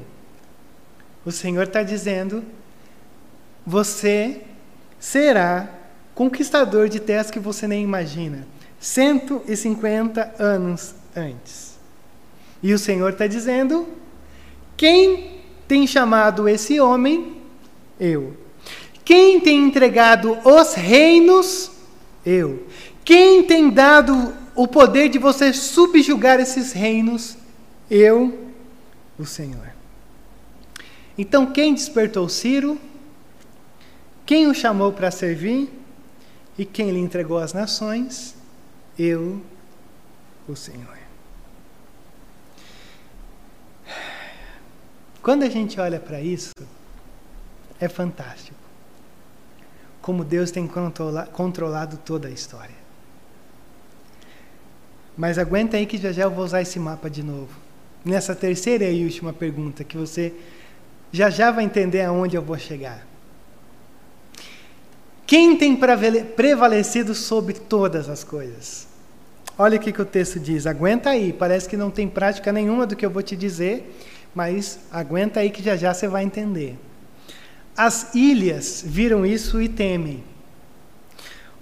O 1.24 1.30
Senhor 1.30 1.64
está 1.64 1.82
dizendo: 1.82 2.44
você 3.66 4.40
será 4.98 5.68
conquistador 6.14 6.88
de 6.88 7.00
terras 7.00 7.30
que 7.30 7.38
você 7.38 7.66
nem 7.66 7.82
imagina. 7.82 8.46
150 8.80 10.34
anos 10.38 10.94
antes. 11.14 11.78
E 12.62 12.72
o 12.72 12.78
Senhor 12.78 13.10
está 13.10 13.26
dizendo: 13.26 13.86
quem 14.76 15.40
tem 15.68 15.86
chamado 15.86 16.48
esse 16.48 16.80
homem? 16.80 17.36
Eu. 17.98 18.36
Quem 19.04 19.40
tem 19.40 19.64
entregado 19.64 20.38
os 20.44 20.74
reinos? 20.74 21.70
Eu. 22.24 22.66
Quem 23.04 23.42
tem 23.42 23.70
dado 23.70 24.32
o 24.54 24.66
poder 24.66 25.08
de 25.08 25.18
você 25.18 25.52
subjugar 25.52 26.40
esses 26.40 26.72
reinos? 26.72 27.36
Eu, 27.90 28.50
o 29.18 29.24
Senhor. 29.24 29.72
Então, 31.16 31.46
quem 31.46 31.74
despertou 31.74 32.28
Ciro? 32.28 32.78
Quem 34.24 34.46
o 34.46 34.54
chamou 34.54 34.92
para 34.92 35.10
servir? 35.10 35.70
E 36.56 36.64
quem 36.64 36.90
lhe 36.90 36.98
entregou 36.98 37.38
as 37.38 37.52
nações? 37.52 38.34
Eu, 38.98 39.42
o 40.48 40.54
Senhor. 40.54 40.98
Quando 45.22 45.44
a 45.44 45.48
gente 45.48 45.78
olha 45.78 46.00
para 46.00 46.20
isso, 46.20 46.52
é 47.78 47.88
fantástico. 47.88 48.58
Como 50.00 50.24
Deus 50.24 50.50
tem 50.50 50.66
controla 50.66 51.26
controlado 51.26 51.96
toda 51.98 52.26
a 52.26 52.30
história. 52.30 52.81
Mas 55.16 55.38
aguenta 55.38 55.76
aí 55.76 55.86
que 55.86 55.98
já 55.98 56.12
já 56.12 56.24
eu 56.24 56.30
vou 56.30 56.44
usar 56.44 56.62
esse 56.62 56.78
mapa 56.78 57.08
de 57.10 57.22
novo. 57.22 57.50
Nessa 58.04 58.34
terceira 58.34 58.84
e 58.84 59.04
última 59.04 59.32
pergunta, 59.32 59.84
que 59.84 59.96
você 59.96 60.32
já 61.12 61.30
já 61.30 61.50
vai 61.50 61.64
entender 61.64 62.02
aonde 62.02 62.36
eu 62.36 62.42
vou 62.42 62.58
chegar. 62.58 63.06
Quem 65.26 65.56
tem 65.56 65.78
prevalecido 66.36 67.14
sobre 67.14 67.54
todas 67.54 68.08
as 68.08 68.24
coisas? 68.24 68.86
Olha 69.58 69.78
o 69.78 69.80
que, 69.80 69.92
que 69.92 70.02
o 70.02 70.04
texto 70.04 70.40
diz. 70.40 70.66
Aguenta 70.66 71.10
aí, 71.10 71.32
parece 71.32 71.68
que 71.68 71.76
não 71.76 71.90
tem 71.90 72.08
prática 72.08 72.52
nenhuma 72.52 72.86
do 72.86 72.96
que 72.96 73.04
eu 73.04 73.10
vou 73.10 73.22
te 73.22 73.36
dizer, 73.36 73.96
mas 74.34 74.80
aguenta 74.90 75.40
aí 75.40 75.50
que 75.50 75.62
já 75.62 75.76
já 75.76 75.92
você 75.92 76.08
vai 76.08 76.24
entender. 76.24 76.76
As 77.76 78.14
ilhas 78.14 78.82
viram 78.84 79.24
isso 79.24 79.60
e 79.60 79.68
temem. 79.68 80.22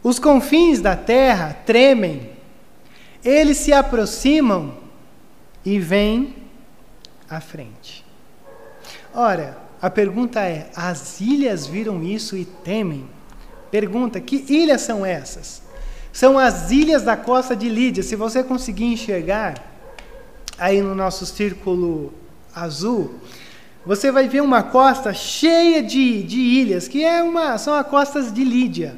Os 0.02 0.18
confins 0.18 0.80
da 0.80 0.96
terra 0.96 1.54
tremem. 1.66 2.30
Eles 3.24 3.58
se 3.58 3.72
aproximam 3.72 4.74
e 5.64 5.78
vêm 5.78 6.34
à 7.28 7.40
frente. 7.40 8.04
Ora, 9.14 9.58
a 9.80 9.90
pergunta 9.90 10.40
é: 10.40 10.70
as 10.74 11.20
ilhas 11.20 11.66
viram 11.66 12.02
isso 12.02 12.36
e 12.36 12.44
temem? 12.44 13.06
Pergunta: 13.70 14.20
que 14.20 14.44
ilhas 14.48 14.82
são 14.82 15.04
essas? 15.04 15.62
São 16.12 16.38
as 16.38 16.70
ilhas 16.70 17.02
da 17.02 17.16
costa 17.16 17.54
de 17.54 17.68
Lídia. 17.68 18.02
Se 18.02 18.16
você 18.16 18.42
conseguir 18.42 18.86
enxergar 18.86 19.54
aí 20.58 20.82
no 20.82 20.94
nosso 20.94 21.24
círculo 21.24 22.12
azul, 22.54 23.14
você 23.86 24.10
vai 24.10 24.28
ver 24.28 24.42
uma 24.42 24.62
costa 24.62 25.14
cheia 25.14 25.82
de, 25.82 26.22
de 26.24 26.38
ilhas, 26.38 26.88
que 26.88 27.04
é 27.04 27.22
uma, 27.22 27.56
são 27.58 27.74
as 27.74 27.86
costas 27.86 28.32
de 28.32 28.44
Lídia. 28.44 28.96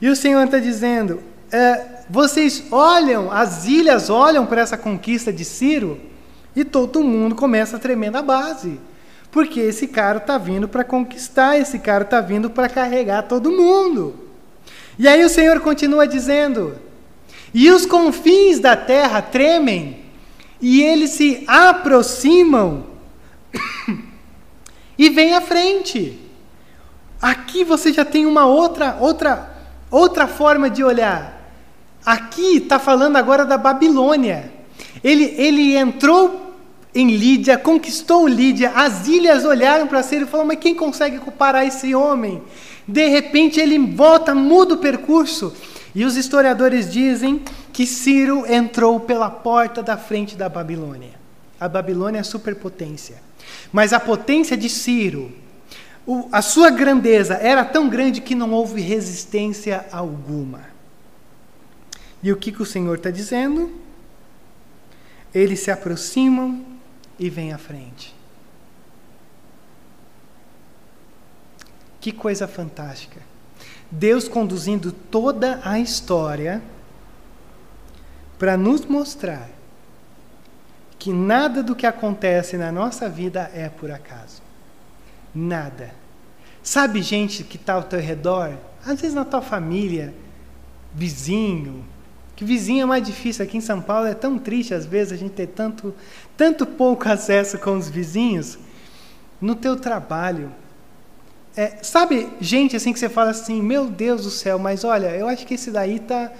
E 0.00 0.08
o 0.08 0.16
Senhor 0.16 0.44
está 0.44 0.58
dizendo: 0.58 1.22
é, 1.50 1.91
vocês 2.08 2.64
olham, 2.70 3.30
as 3.30 3.66
ilhas 3.66 4.10
olham 4.10 4.46
para 4.46 4.60
essa 4.60 4.76
conquista 4.76 5.32
de 5.32 5.44
Ciro, 5.44 6.00
e 6.54 6.64
todo 6.64 7.02
mundo 7.02 7.34
começa 7.34 7.76
a 7.76 7.80
tremer 7.80 8.10
na 8.10 8.22
base. 8.22 8.78
Porque 9.30 9.60
esse 9.60 9.86
cara 9.86 10.18
está 10.18 10.36
vindo 10.36 10.68
para 10.68 10.84
conquistar, 10.84 11.58
esse 11.58 11.78
cara 11.78 12.04
está 12.04 12.20
vindo 12.20 12.50
para 12.50 12.68
carregar 12.68 13.22
todo 13.22 13.50
mundo. 13.50 14.14
E 14.98 15.08
aí 15.08 15.24
o 15.24 15.30
Senhor 15.30 15.58
continua 15.60 16.06
dizendo: 16.06 16.78
E 17.54 17.70
os 17.70 17.86
confins 17.86 18.58
da 18.58 18.76
terra 18.76 19.22
tremem, 19.22 20.04
e 20.60 20.82
eles 20.82 21.10
se 21.10 21.44
aproximam 21.46 22.84
e 24.98 25.08
vêm 25.08 25.34
à 25.34 25.40
frente. 25.40 26.20
Aqui 27.20 27.64
você 27.64 27.92
já 27.92 28.04
tem 28.04 28.26
uma 28.26 28.44
outra, 28.44 28.98
outra, 29.00 29.56
outra 29.90 30.26
forma 30.26 30.68
de 30.68 30.84
olhar. 30.84 31.31
Aqui 32.04 32.56
está 32.56 32.78
falando 32.78 33.16
agora 33.16 33.44
da 33.44 33.56
Babilônia. 33.56 34.52
Ele, 35.02 35.34
ele 35.36 35.76
entrou 35.76 36.52
em 36.94 37.16
Lídia, 37.16 37.56
conquistou 37.56 38.28
Lídia, 38.28 38.72
as 38.74 39.06
ilhas 39.06 39.44
olharam 39.44 39.86
para 39.86 40.02
si 40.02 40.16
e 40.16 40.26
falaram: 40.26 40.48
Mas 40.48 40.58
quem 40.58 40.74
consegue 40.74 41.18
comparar 41.18 41.64
esse 41.64 41.94
homem? 41.94 42.42
De 42.86 43.08
repente 43.08 43.60
ele 43.60 43.78
volta, 43.78 44.34
muda 44.34 44.74
o 44.74 44.78
percurso. 44.78 45.54
E 45.94 46.04
os 46.04 46.16
historiadores 46.16 46.90
dizem 46.90 47.42
que 47.72 47.86
Ciro 47.86 48.44
entrou 48.50 48.98
pela 48.98 49.30
porta 49.30 49.82
da 49.82 49.96
frente 49.96 50.36
da 50.36 50.48
Babilônia. 50.48 51.10
A 51.60 51.68
Babilônia 51.68 52.18
é 52.18 52.20
a 52.22 52.24
superpotência. 52.24 53.16
Mas 53.72 53.92
a 53.92 54.00
potência 54.00 54.56
de 54.56 54.68
Ciro, 54.68 55.30
o, 56.06 56.28
a 56.32 56.42
sua 56.42 56.70
grandeza 56.70 57.34
era 57.34 57.64
tão 57.64 57.88
grande 57.88 58.20
que 58.20 58.34
não 58.34 58.52
houve 58.52 58.80
resistência 58.80 59.86
alguma. 59.92 60.71
E 62.22 62.30
o 62.30 62.36
que, 62.36 62.52
que 62.52 62.62
o 62.62 62.66
Senhor 62.66 62.96
está 62.96 63.10
dizendo? 63.10 63.72
Eles 65.34 65.60
se 65.60 65.70
aproximam 65.70 66.64
e 67.18 67.28
vem 67.28 67.52
à 67.52 67.58
frente. 67.58 68.14
Que 72.00 72.12
coisa 72.12 72.46
fantástica. 72.46 73.20
Deus 73.90 74.28
conduzindo 74.28 74.92
toda 74.92 75.60
a 75.64 75.78
história 75.78 76.62
para 78.38 78.56
nos 78.56 78.84
mostrar 78.86 79.48
que 80.98 81.12
nada 81.12 81.62
do 81.62 81.74
que 81.74 81.86
acontece 81.86 82.56
na 82.56 82.70
nossa 82.70 83.08
vida 83.08 83.50
é 83.54 83.68
por 83.68 83.90
acaso. 83.90 84.42
Nada. 85.34 85.94
Sabe 86.62 87.02
gente 87.02 87.42
que 87.42 87.56
está 87.56 87.74
ao 87.74 87.82
teu 87.82 88.00
redor? 88.00 88.56
Às 88.84 89.00
vezes 89.00 89.14
na 89.14 89.24
tua 89.24 89.42
família, 89.42 90.14
vizinho, 90.94 91.84
que 92.34 92.44
vizinho 92.44 92.82
é 92.82 92.86
mais 92.86 93.04
difícil. 93.04 93.44
Aqui 93.44 93.56
em 93.56 93.60
São 93.60 93.80
Paulo 93.80 94.06
é 94.06 94.14
tão 94.14 94.38
triste 94.38 94.74
às 94.74 94.84
vezes 94.84 95.12
a 95.12 95.16
gente 95.16 95.32
ter 95.32 95.48
tanto, 95.48 95.94
tanto 96.36 96.66
pouco 96.66 97.08
acesso 97.10 97.58
com 97.58 97.76
os 97.76 97.88
vizinhos. 97.88 98.58
No 99.40 99.54
teu 99.54 99.76
trabalho, 99.76 100.52
é, 101.56 101.78
sabe 101.82 102.28
gente 102.40 102.76
assim 102.76 102.92
que 102.92 102.98
você 102.98 103.08
fala 103.08 103.30
assim, 103.30 103.60
meu 103.60 103.88
Deus 103.88 104.22
do 104.22 104.30
céu, 104.30 104.58
mas 104.58 104.84
olha, 104.84 105.08
eu 105.16 105.28
acho 105.28 105.46
que 105.46 105.54
esse 105.54 105.70
daí 105.70 105.98
tá 105.98 106.32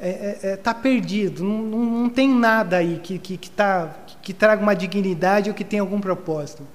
é, 0.00 0.08
é, 0.08 0.38
é 0.50 0.56
tá 0.56 0.72
perdido, 0.72 1.44
não, 1.44 1.58
não, 1.58 1.84
não, 2.02 2.08
tem 2.08 2.28
nada 2.28 2.76
aí 2.76 3.00
que, 3.02 3.18
que, 3.18 3.36
que, 3.36 3.50
tá, 3.50 3.94
que 4.22 4.32
traga 4.32 4.62
uma 4.62 4.74
dignidade 4.74 5.50
ou 5.50 5.54
que 5.54 5.64
tenha 5.64 5.82
algum 5.82 6.00
propósito. 6.00 6.66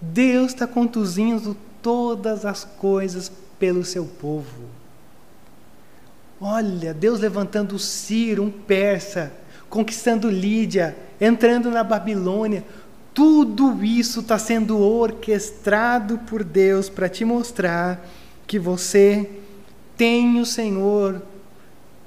Deus 0.00 0.48
está 0.48 0.66
conduzindo 0.66 1.56
todas 1.80 2.44
as 2.44 2.64
coisas 2.64 3.30
pelo 3.58 3.84
seu 3.84 4.04
povo. 4.04 4.73
Olha, 6.46 6.92
Deus 6.92 7.20
levantando 7.20 7.78
Ciro, 7.78 8.42
um 8.42 8.50
persa, 8.50 9.32
conquistando 9.70 10.28
Lídia, 10.28 10.94
entrando 11.18 11.70
na 11.70 11.82
Babilônia. 11.82 12.62
Tudo 13.14 13.82
isso 13.82 14.20
está 14.20 14.38
sendo 14.38 14.78
orquestrado 14.78 16.18
por 16.18 16.44
Deus 16.44 16.90
para 16.90 17.08
te 17.08 17.24
mostrar 17.24 18.06
que 18.46 18.58
você 18.58 19.26
tem 19.96 20.38
o 20.38 20.44
Senhor 20.44 21.22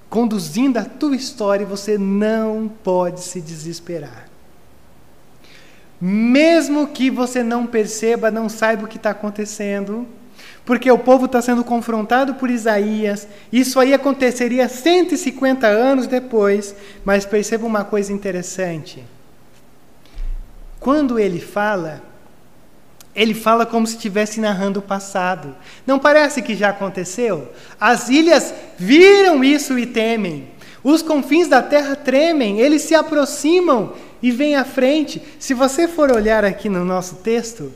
conduzindo 0.07 0.77
a 0.77 0.85
tua 0.85 1.15
história 1.15 1.63
e 1.63 1.67
você 1.67 1.97
não 1.97 2.69
pode 2.83 3.21
se 3.21 3.41
desesperar. 3.41 4.29
Mesmo 5.99 6.85
que 6.85 7.09
você 7.09 7.41
não 7.41 7.65
perceba, 7.65 8.29
não 8.29 8.47
saiba 8.47 8.85
o 8.85 8.87
que 8.87 8.97
está 8.97 9.09
acontecendo, 9.09 10.07
porque 10.67 10.91
o 10.91 10.99
povo 10.99 11.27
está 11.27 11.41
sendo 11.41 11.63
confrontado 11.63 12.35
por 12.35 12.49
Isaías. 12.49 13.25
Isso 13.53 13.79
aí 13.79 13.93
aconteceria 13.93 14.67
150 14.67 15.65
anos 15.65 16.07
depois, 16.07 16.75
mas 17.05 17.25
perceba 17.25 17.65
uma 17.65 17.85
coisa 17.85 18.11
interessante. 18.11 19.01
Quando 20.77 21.17
ele 21.17 21.39
fala, 21.39 22.03
ele 23.15 23.33
fala 23.33 23.65
como 23.65 23.87
se 23.87 23.95
estivesse 23.95 24.41
narrando 24.41 24.79
o 24.79 24.83
passado. 24.83 25.55
Não 25.85 25.97
parece 25.97 26.41
que 26.41 26.53
já 26.53 26.69
aconteceu? 26.69 27.49
As 27.79 28.09
ilhas 28.09 28.53
viram 28.77 29.41
isso 29.45 29.79
e 29.79 29.85
temem. 29.85 30.49
Os 30.83 31.01
confins 31.01 31.47
da 31.47 31.61
terra 31.61 31.95
tremem, 31.95 32.59
eles 32.59 32.81
se 32.81 32.93
aproximam 32.93 33.93
e 34.21 34.31
vêm 34.31 34.57
à 34.57 34.65
frente. 34.65 35.21
Se 35.39 35.53
você 35.53 35.87
for 35.87 36.11
olhar 36.11 36.43
aqui 36.43 36.67
no 36.67 36.83
nosso 36.83 37.15
texto, 37.15 37.71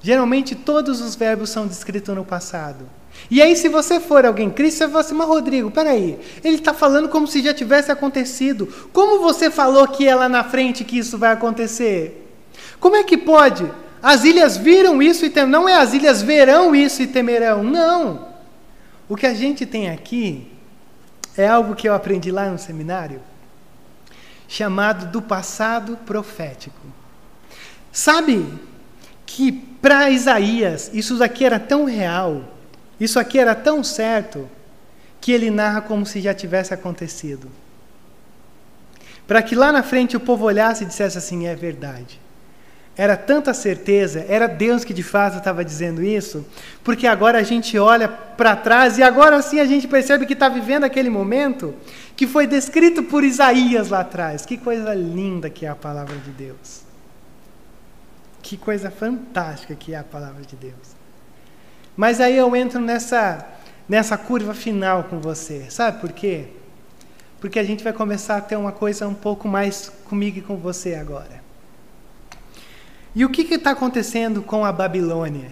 geralmente 0.00 0.54
todos 0.54 1.00
os 1.00 1.14
verbos 1.14 1.50
são 1.50 1.66
descritos 1.66 2.14
no 2.14 2.24
passado. 2.24 2.88
E 3.30 3.42
aí, 3.42 3.56
se 3.56 3.68
você 3.68 3.98
for 3.98 4.24
alguém 4.24 4.48
Cristo, 4.48 4.78
você 4.78 4.88
fala 4.88 5.00
assim, 5.00 5.14
mas 5.14 5.26
Rodrigo, 5.26 5.70
peraí, 5.70 6.18
ele 6.44 6.56
está 6.56 6.72
falando 6.72 7.08
como 7.08 7.26
se 7.26 7.42
já 7.42 7.52
tivesse 7.52 7.90
acontecido. 7.90 8.66
Como 8.92 9.20
você 9.20 9.50
falou 9.50 9.88
que 9.88 10.06
é 10.06 10.14
lá 10.14 10.28
na 10.28 10.44
frente 10.44 10.84
que 10.84 10.98
isso 10.98 11.18
vai 11.18 11.32
acontecer? 11.32 12.26
Como 12.78 12.96
é 12.96 13.02
que 13.02 13.18
pode? 13.18 13.70
As 14.02 14.24
ilhas 14.24 14.56
viram 14.56 15.02
isso 15.02 15.26
e 15.26 15.30
temerão. 15.30 15.62
Não 15.62 15.68
é 15.68 15.74
as 15.74 15.92
ilhas 15.92 16.22
verão 16.22 16.74
isso 16.74 17.02
e 17.02 17.06
temerão. 17.06 17.62
Não. 17.62 18.28
O 19.08 19.16
que 19.16 19.26
a 19.26 19.34
gente 19.34 19.66
tem 19.66 19.90
aqui 19.90 20.50
é 21.36 21.46
algo 21.46 21.74
que 21.74 21.88
eu 21.88 21.94
aprendi 21.94 22.30
lá 22.30 22.48
no 22.48 22.58
seminário, 22.58 23.20
chamado 24.46 25.10
do 25.10 25.20
passado 25.20 25.96
profético. 26.04 26.80
Sabe 27.92 28.46
que 29.26 29.67
para 29.80 30.10
Isaías 30.10 30.90
isso 30.92 31.16
daqui 31.16 31.44
era 31.44 31.58
tão 31.58 31.84
real, 31.84 32.44
isso 32.98 33.18
aqui 33.18 33.38
era 33.38 33.54
tão 33.54 33.84
certo, 33.84 34.48
que 35.20 35.32
ele 35.32 35.50
narra 35.50 35.80
como 35.80 36.06
se 36.06 36.20
já 36.20 36.34
tivesse 36.34 36.72
acontecido. 36.72 37.48
Para 39.26 39.42
que 39.42 39.54
lá 39.54 39.70
na 39.70 39.82
frente 39.82 40.16
o 40.16 40.20
povo 40.20 40.46
olhasse 40.46 40.84
e 40.84 40.86
dissesse 40.86 41.18
assim: 41.18 41.46
é 41.46 41.54
verdade. 41.54 42.18
Era 42.96 43.16
tanta 43.16 43.54
certeza, 43.54 44.26
era 44.28 44.48
Deus 44.48 44.82
que 44.82 44.92
de 44.92 45.04
fato 45.04 45.38
estava 45.38 45.64
dizendo 45.64 46.02
isso, 46.02 46.44
porque 46.82 47.06
agora 47.06 47.38
a 47.38 47.44
gente 47.44 47.78
olha 47.78 48.08
para 48.08 48.56
trás 48.56 48.98
e 48.98 49.04
agora 49.04 49.40
sim 49.40 49.60
a 49.60 49.64
gente 49.64 49.86
percebe 49.86 50.26
que 50.26 50.32
está 50.32 50.48
vivendo 50.48 50.82
aquele 50.82 51.08
momento 51.08 51.76
que 52.16 52.26
foi 52.26 52.44
descrito 52.44 53.04
por 53.04 53.22
Isaías 53.22 53.90
lá 53.90 54.00
atrás. 54.00 54.44
Que 54.44 54.56
coisa 54.56 54.94
linda 54.94 55.48
que 55.48 55.64
é 55.64 55.68
a 55.68 55.76
palavra 55.76 56.16
de 56.16 56.30
Deus. 56.32 56.87
Que 58.42 58.56
coisa 58.56 58.90
fantástica 58.90 59.74
que 59.74 59.94
é 59.94 59.98
a 59.98 60.04
palavra 60.04 60.42
de 60.42 60.56
Deus. 60.56 60.96
Mas 61.96 62.20
aí 62.20 62.36
eu 62.36 62.54
entro 62.54 62.80
nessa, 62.80 63.46
nessa 63.88 64.16
curva 64.16 64.54
final 64.54 65.04
com 65.04 65.20
você. 65.20 65.70
Sabe 65.70 66.00
por 66.00 66.12
quê? 66.12 66.48
Porque 67.40 67.58
a 67.58 67.64
gente 67.64 67.84
vai 67.84 67.92
começar 67.92 68.36
a 68.36 68.40
ter 68.40 68.56
uma 68.56 68.72
coisa 68.72 69.06
um 69.06 69.14
pouco 69.14 69.48
mais 69.48 69.90
comigo 70.04 70.38
e 70.38 70.42
com 70.42 70.56
você 70.56 70.94
agora. 70.94 71.42
E 73.14 73.24
o 73.24 73.30
que 73.30 73.42
está 73.54 73.72
acontecendo 73.72 74.42
com 74.42 74.64
a 74.64 74.72
Babilônia? 74.72 75.50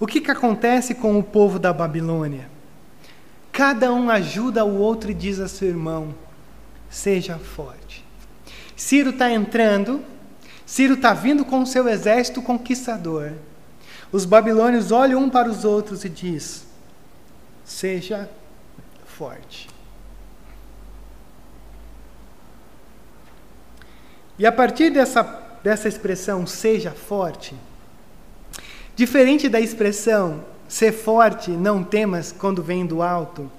O 0.00 0.06
que, 0.06 0.20
que 0.20 0.30
acontece 0.30 0.94
com 0.94 1.18
o 1.18 1.22
povo 1.22 1.58
da 1.58 1.72
Babilônia? 1.72 2.48
Cada 3.52 3.92
um 3.92 4.08
ajuda 4.08 4.64
o 4.64 4.78
outro 4.78 5.10
e 5.10 5.14
diz 5.14 5.40
a 5.40 5.48
seu 5.48 5.68
irmão: 5.68 6.14
seja 6.88 7.36
forte. 7.36 8.04
Ciro 8.76 9.10
está 9.10 9.30
entrando, 9.30 10.02
Ciro 10.68 10.92
está 10.92 11.14
vindo 11.14 11.46
com 11.46 11.62
o 11.62 11.66
seu 11.66 11.88
exército 11.88 12.42
conquistador. 12.42 13.32
Os 14.12 14.26
babilônios 14.26 14.92
olham 14.92 15.22
um 15.22 15.30
para 15.30 15.48
os 15.48 15.64
outros 15.64 16.04
e 16.04 16.10
diz: 16.10 16.66
seja 17.64 18.28
forte. 19.06 19.66
E 24.38 24.44
a 24.44 24.52
partir 24.52 24.90
dessa 24.90 25.22
dessa 25.64 25.88
expressão 25.88 26.46
seja 26.46 26.90
forte, 26.90 27.54
diferente 28.94 29.48
da 29.48 29.58
expressão 29.58 30.44
ser 30.68 30.92
forte, 30.92 31.50
não 31.50 31.82
temas, 31.82 32.30
quando 32.30 32.62
vem 32.62 32.84
do 32.84 33.00
alto, 33.00 33.50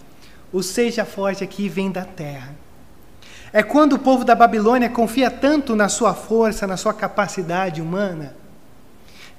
o 0.53 0.61
seja 0.61 1.05
forte 1.05 1.43
aqui 1.43 1.67
vem 1.67 1.91
da 1.91 2.05
terra. 2.05 2.55
É 3.51 3.63
quando 3.63 3.93
o 3.93 3.99
povo 3.99 4.23
da 4.23 4.35
Babilônia 4.35 4.89
confia 4.89 5.31
tanto 5.31 5.75
na 5.75 5.89
sua 5.89 6.13
força, 6.13 6.67
na 6.67 6.77
sua 6.77 6.93
capacidade 6.93 7.81
humana, 7.81 8.35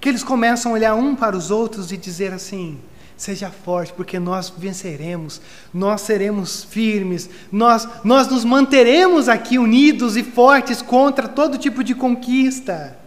que 0.01 0.09
eles 0.09 0.25
começam 0.25 0.73
a 0.73 0.75
olhar 0.75 0.95
um 0.95 1.15
para 1.15 1.37
os 1.37 1.51
outros 1.51 1.93
e 1.93 1.97
dizer 1.97 2.33
assim: 2.33 2.81
Seja 3.17 3.51
forte, 3.51 3.93
porque 3.93 4.19
nós 4.19 4.49
venceremos, 4.49 5.41
nós 5.75 6.01
seremos 6.01 6.65
firmes, 6.65 7.29
nós, 7.53 7.87
nós 8.03 8.27
nos 8.27 8.45
manteremos 8.45 9.29
aqui 9.29 9.59
unidos 9.59 10.17
e 10.17 10.25
fortes 10.25 10.81
contra 10.81 11.29
todo 11.29 11.59
tipo 11.59 11.85
de 11.85 11.95
conquista. 11.95 12.99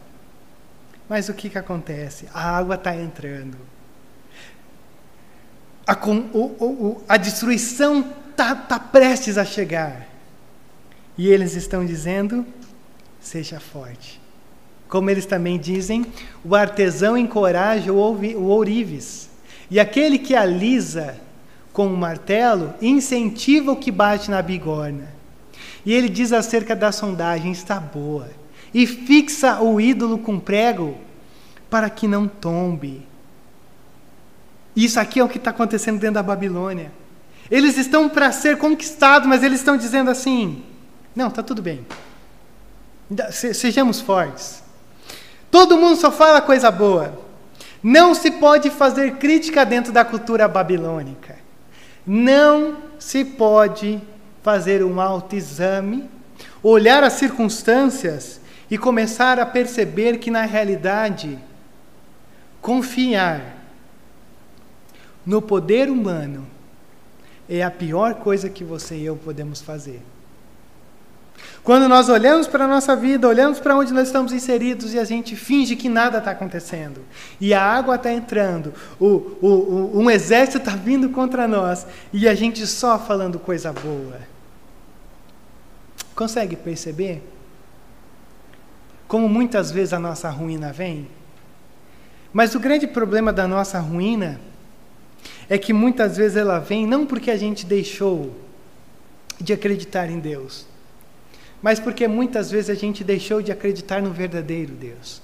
Mas 1.10 1.30
o 1.30 1.34
que, 1.34 1.50
que 1.50 1.58
acontece? 1.58 2.28
A 2.34 2.58
água 2.58 2.76
está 2.76 2.96
entrando. 2.96 3.58
A, 5.86 5.98
o, 6.08 6.38
o, 6.40 7.04
a 7.10 7.18
destruição 7.18 8.06
está 8.30 8.56
tá 8.56 8.80
prestes 8.80 9.38
a 9.38 9.44
chegar. 9.44 10.13
E 11.18 11.28
eles 11.28 11.56
estão 11.56 11.86
dizendo: 11.86 12.46
seja 13.20 13.60
forte. 13.60 14.22
Como 14.88 15.10
eles 15.10 15.26
também 15.26 15.58
dizem, 15.58 16.06
o 16.44 16.56
artesão 16.56 17.18
encoraja 17.18 17.92
o 17.92 18.44
ourives 18.46 19.30
e 19.70 19.80
aquele 19.80 20.20
que 20.20 20.36
alisa 20.36 21.16
com 21.72 21.88
o 21.88 21.98
martelo 21.98 22.74
incentiva 22.80 23.72
o 23.72 23.76
que 23.76 23.92
bate 23.92 24.30
na 24.30 24.42
bigorna. 24.42 25.08
E 25.84 25.92
ele 25.92 26.08
diz 26.08 26.32
acerca 26.32 26.76
da 26.76 26.92
sondagem: 26.92 27.52
está 27.52 27.80
boa. 27.80 28.30
E 28.74 28.86
fixa 28.86 29.62
o 29.62 29.82
ídolo 29.82 30.20
com 30.20 30.40
prego 30.40 30.96
para 31.70 31.90
que 31.90 32.08
não 32.08 32.28
tombe. 32.28 33.06
Isso 34.76 35.00
aqui 35.00 35.20
é 35.20 35.24
o 35.24 35.30
que 35.30 35.38
está 35.38 35.50
acontecendo 35.50 36.00
dentro 36.00 36.16
da 36.16 36.24
Babilônia. 36.24 36.92
Eles 37.50 37.78
estão 37.78 38.08
para 38.08 38.32
ser 38.32 38.58
conquistados, 38.58 39.28
mas 39.28 39.44
eles 39.44 39.60
estão 39.60 39.76
dizendo 39.76 40.10
assim: 40.10 40.64
não, 41.16 41.28
está 41.28 41.44
tudo 41.44 41.62
bem. 41.62 41.86
Sejamos 43.32 44.02
fortes. 44.02 44.64
Todo 45.52 45.78
mundo 45.78 46.00
só 46.00 46.12
fala 46.12 46.42
coisa 46.42 46.72
boa. 46.72 47.14
Não 47.84 48.16
se 48.16 48.32
pode 48.32 48.70
fazer 48.70 49.18
crítica 49.18 49.66
dentro 49.66 49.92
da 49.92 50.04
cultura 50.04 50.48
babilônica. 50.48 51.36
Não 52.06 52.78
se 52.98 53.24
pode 53.24 54.02
fazer 54.42 54.84
um 54.84 55.00
autoexame, 55.00 56.10
olhar 56.62 57.04
as 57.04 57.14
circunstâncias 57.14 58.42
e 58.70 58.78
começar 58.78 59.40
a 59.40 59.46
perceber 59.46 60.18
que, 60.18 60.32
na 60.32 60.44
realidade, 60.44 61.38
confiar 62.62 63.58
no 65.26 65.42
poder 65.42 65.90
humano 65.90 66.48
é 67.48 67.62
a 67.62 67.70
pior 67.70 68.16
coisa 68.16 68.50
que 68.50 68.64
você 68.64 68.96
e 68.96 69.06
eu 69.06 69.16
podemos 69.16 69.62
fazer. 69.62 70.02
Quando 71.64 71.88
nós 71.88 72.10
olhamos 72.10 72.46
para 72.46 72.66
a 72.66 72.68
nossa 72.68 72.94
vida, 72.94 73.26
olhamos 73.26 73.58
para 73.58 73.76
onde 73.76 73.94
nós 73.94 74.08
estamos 74.08 74.34
inseridos 74.34 74.94
e 74.94 75.00
a 75.00 75.06
gente 75.06 75.34
finge 75.34 75.78
que 75.78 75.88
nada 75.88 76.18
está 76.18 76.32
acontecendo, 76.32 77.02
e 77.40 77.54
a 77.54 77.62
água 77.62 77.96
está 77.96 78.12
entrando, 78.12 78.74
o, 79.00 79.06
o, 79.06 79.48
o, 79.48 80.00
um 80.00 80.10
exército 80.10 80.58
está 80.58 80.76
vindo 80.76 81.10
contra 81.10 81.48
nós, 81.48 81.88
e 82.12 82.28
a 82.28 82.36
gente 82.36 82.68
só 82.68 83.00
falando 83.00 83.40
coisa 83.40 83.72
boa. 83.72 84.20
Consegue 86.14 86.58
perceber? 86.58 87.24
Como 89.08 89.30
muitas 89.30 89.72
vezes 89.72 89.94
a 89.94 90.00
nossa 90.00 90.30
ruína 90.30 90.74
vem? 90.74 91.08
Mas 92.34 92.56
o 92.56 92.60
grande 92.60 92.88
problema 92.88 93.32
da 93.32 93.48
nossa 93.48 93.80
ruína 93.80 94.40
é 95.50 95.58
que 95.58 95.72
muitas 95.72 96.18
vezes 96.18 96.36
ela 96.36 96.60
vem 96.60 96.86
não 96.86 97.06
porque 97.06 97.32
a 97.32 97.38
gente 97.38 97.66
deixou 97.66 98.36
de 99.40 99.54
acreditar 99.54 100.10
em 100.10 100.20
Deus 100.20 100.73
mas 101.64 101.80
porque 101.80 102.10
muitas 102.10 102.52
vezes 102.52 102.70
a 102.70 102.76
gente 102.76 103.06
deixou 103.06 103.42
de 103.42 103.50
acreditar 103.50 104.02
no 104.02 104.12
verdadeiro 104.12 104.74
Deus. 104.74 105.22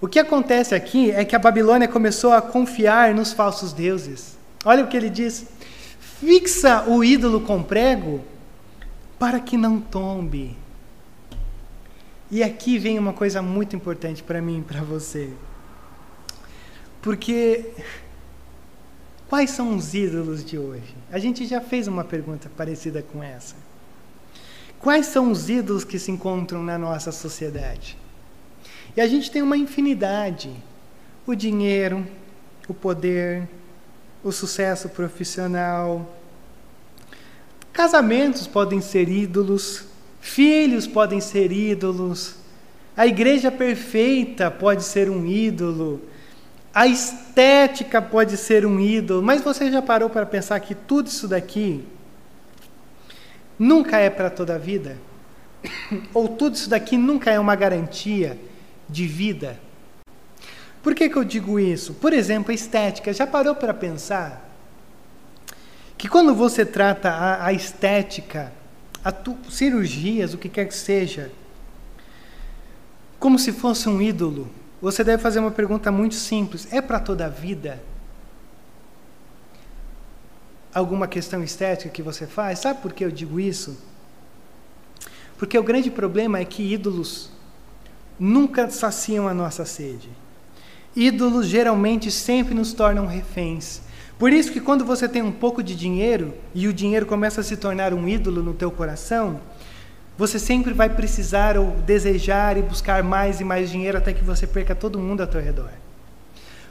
O 0.00 0.08
que 0.08 0.18
acontece 0.18 0.74
aqui 0.74 1.12
é 1.12 1.24
que 1.24 1.36
a 1.36 1.38
Babilônia 1.38 1.86
começou 1.86 2.32
a 2.32 2.42
confiar 2.42 3.14
nos 3.14 3.32
falsos 3.32 3.72
deuses. 3.72 4.36
Olha 4.64 4.82
o 4.82 4.88
que 4.88 4.96
ele 4.96 5.08
diz: 5.08 5.46
fixa 6.00 6.82
o 6.88 7.04
ídolo 7.04 7.40
com 7.40 7.62
prego 7.62 8.20
para 9.20 9.38
que 9.38 9.56
não 9.56 9.80
tombe. 9.80 10.56
E 12.28 12.42
aqui 12.42 12.76
vem 12.76 12.98
uma 12.98 13.12
coisa 13.12 13.40
muito 13.40 13.76
importante 13.76 14.22
para 14.22 14.42
mim 14.42 14.58
e 14.58 14.62
para 14.62 14.82
você. 14.82 15.30
Porque 17.00 17.70
quais 19.28 19.50
são 19.50 19.76
os 19.76 19.94
ídolos 19.94 20.44
de 20.44 20.58
hoje? 20.58 20.94
A 21.10 21.20
gente 21.20 21.46
já 21.46 21.60
fez 21.60 21.86
uma 21.86 22.02
pergunta 22.02 22.50
parecida 22.56 23.00
com 23.00 23.22
essa. 23.22 23.67
Quais 24.80 25.06
são 25.06 25.30
os 25.30 25.48
ídolos 25.50 25.84
que 25.84 25.98
se 25.98 26.10
encontram 26.10 26.62
na 26.62 26.78
nossa 26.78 27.10
sociedade? 27.10 27.96
E 28.96 29.00
a 29.00 29.06
gente 29.06 29.30
tem 29.30 29.42
uma 29.42 29.56
infinidade: 29.56 30.50
o 31.26 31.34
dinheiro, 31.34 32.06
o 32.68 32.74
poder, 32.74 33.48
o 34.22 34.30
sucesso 34.30 34.88
profissional. 34.88 36.14
Casamentos 37.72 38.46
podem 38.46 38.80
ser 38.80 39.08
ídolos, 39.08 39.84
filhos 40.20 40.86
podem 40.86 41.20
ser 41.20 41.52
ídolos, 41.52 42.34
a 42.98 43.06
igreja 43.06 43.52
perfeita 43.52 44.50
pode 44.50 44.82
ser 44.82 45.08
um 45.08 45.24
ídolo. 45.24 46.02
A 46.74 46.88
estética 46.88 48.02
pode 48.02 48.36
ser 48.36 48.66
um 48.66 48.80
ídolo, 48.80 49.22
mas 49.22 49.40
você 49.40 49.70
já 49.70 49.80
parou 49.80 50.10
para 50.10 50.26
pensar 50.26 50.58
que 50.58 50.74
tudo 50.74 51.06
isso 51.06 51.28
daqui 51.28 51.84
nunca 53.58 53.98
é 53.98 54.08
para 54.08 54.30
toda 54.30 54.54
a 54.54 54.58
vida? 54.58 54.96
Ou 56.14 56.28
tudo 56.28 56.54
isso 56.54 56.70
daqui 56.70 56.96
nunca 56.96 57.30
é 57.30 57.38
uma 57.38 57.56
garantia 57.56 58.38
de 58.88 59.06
vida? 59.06 59.58
Por 60.82 60.94
que, 60.94 61.08
que 61.08 61.16
eu 61.16 61.24
digo 61.24 61.58
isso? 61.58 61.94
Por 61.94 62.12
exemplo, 62.12 62.50
a 62.50 62.54
estética. 62.54 63.12
Já 63.12 63.26
parou 63.26 63.54
para 63.54 63.74
pensar 63.74 64.48
que 65.96 66.08
quando 66.08 66.34
você 66.34 66.64
trata 66.64 67.10
a, 67.10 67.46
a 67.46 67.52
estética, 67.52 68.52
a 69.04 69.10
tu, 69.10 69.36
cirurgias, 69.50 70.32
o 70.32 70.38
que 70.38 70.48
quer 70.48 70.66
que 70.66 70.74
seja, 70.74 71.30
como 73.18 73.38
se 73.38 73.52
fosse 73.52 73.88
um 73.88 74.00
ídolo, 74.00 74.48
você 74.80 75.02
deve 75.02 75.20
fazer 75.20 75.40
uma 75.40 75.50
pergunta 75.50 75.90
muito 75.90 76.14
simples: 76.14 76.72
é 76.72 76.80
para 76.80 77.00
toda 77.00 77.26
a 77.26 77.28
vida? 77.28 77.82
Alguma 80.74 81.08
questão 81.08 81.42
estética 81.42 81.90
que 81.90 82.02
você 82.02 82.26
faz? 82.26 82.58
Sabe 82.58 82.80
por 82.80 82.92
que 82.92 83.04
eu 83.04 83.10
digo 83.10 83.40
isso? 83.40 83.78
Porque 85.38 85.58
o 85.58 85.62
grande 85.62 85.90
problema 85.90 86.38
é 86.38 86.44
que 86.44 86.72
ídolos 86.72 87.30
nunca 88.18 88.68
saciam 88.68 89.28
a 89.28 89.34
nossa 89.34 89.64
sede. 89.64 90.10
Ídolos 90.94 91.46
geralmente 91.46 92.10
sempre 92.10 92.54
nos 92.54 92.72
tornam 92.72 93.06
reféns. 93.06 93.80
Por 94.18 94.32
isso 94.32 94.50
que 94.50 94.60
quando 94.60 94.84
você 94.84 95.08
tem 95.08 95.22
um 95.22 95.30
pouco 95.30 95.62
de 95.62 95.76
dinheiro 95.76 96.34
e 96.52 96.66
o 96.66 96.72
dinheiro 96.72 97.06
começa 97.06 97.40
a 97.40 97.44
se 97.44 97.56
tornar 97.56 97.94
um 97.94 98.08
ídolo 98.08 98.42
no 98.42 98.52
teu 98.52 98.70
coração, 98.70 99.40
você 100.16 100.40
sempre 100.40 100.72
vai 100.72 100.88
precisar 100.88 101.56
ou 101.56 101.70
desejar 101.82 102.56
e 102.56 102.62
buscar 102.62 103.04
mais 103.04 103.40
e 103.40 103.44
mais 103.44 103.70
dinheiro 103.70 103.96
até 103.96 104.12
que 104.12 104.24
você 104.24 104.44
perca 104.44 104.74
todo 104.74 104.98
mundo 104.98 105.20
ao 105.20 105.28
teu 105.28 105.40
redor. 105.40 105.70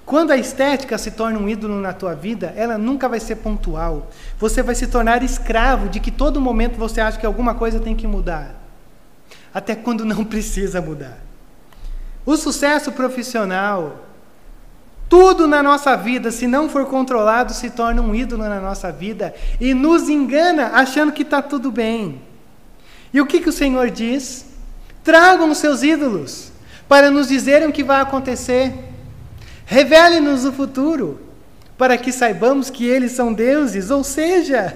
Quando 0.07 0.31
a 0.31 0.37
estética 0.37 0.97
se 0.97 1.11
torna 1.11 1.37
um 1.37 1.49
ídolo 1.49 1.81
na 1.81 1.91
tua 1.91 2.15
vida, 2.15 2.53
ela 2.55 2.77
nunca 2.77 3.09
vai 3.09 3.19
ser 3.19 3.35
pontual. 3.35 4.09
Você 4.39 4.63
vai 4.63 4.73
se 4.73 4.87
tornar 4.87 5.21
escravo 5.21 5.89
de 5.89 5.99
que 5.99 6.09
todo 6.09 6.39
momento 6.39 6.77
você 6.77 7.01
acha 7.01 7.19
que 7.19 7.25
alguma 7.25 7.55
coisa 7.55 7.77
tem 7.77 7.93
que 7.93 8.07
mudar. 8.07 8.55
Até 9.53 9.75
quando 9.75 10.05
não 10.05 10.23
precisa 10.25 10.79
mudar. 10.79 11.17
O 12.25 12.37
sucesso 12.37 12.93
profissional, 12.93 14.05
tudo 15.09 15.45
na 15.45 15.61
nossa 15.61 15.97
vida, 15.97 16.31
se 16.31 16.47
não 16.47 16.69
for 16.69 16.85
controlado, 16.85 17.53
se 17.53 17.69
torna 17.69 18.01
um 18.01 18.15
ídolo 18.15 18.47
na 18.47 18.61
nossa 18.61 18.89
vida 18.93 19.35
e 19.59 19.73
nos 19.73 20.07
engana 20.07 20.67
achando 20.67 21.11
que 21.11 21.23
está 21.23 21.41
tudo 21.41 21.69
bem. 21.69 22.21
E 23.13 23.19
o 23.19 23.25
que, 23.25 23.41
que 23.41 23.49
o 23.49 23.53
Senhor 23.53 23.89
diz? 23.89 24.45
Tragam 25.03 25.51
os 25.51 25.57
seus 25.57 25.83
ídolos 25.83 26.53
para 26.87 27.11
nos 27.11 27.27
dizerem 27.27 27.67
o 27.67 27.73
que 27.73 27.83
vai 27.83 27.99
acontecer. 27.99 28.87
Revele-nos 29.67 30.45
o 30.45 30.53
futuro 30.53 31.19
para 31.77 31.97
que 31.97 32.11
saibamos 32.11 32.69
que 32.69 32.87
eles 32.87 33.11
são 33.11 33.33
deuses. 33.33 33.91
Ou 33.91 34.01
seja, 34.01 34.75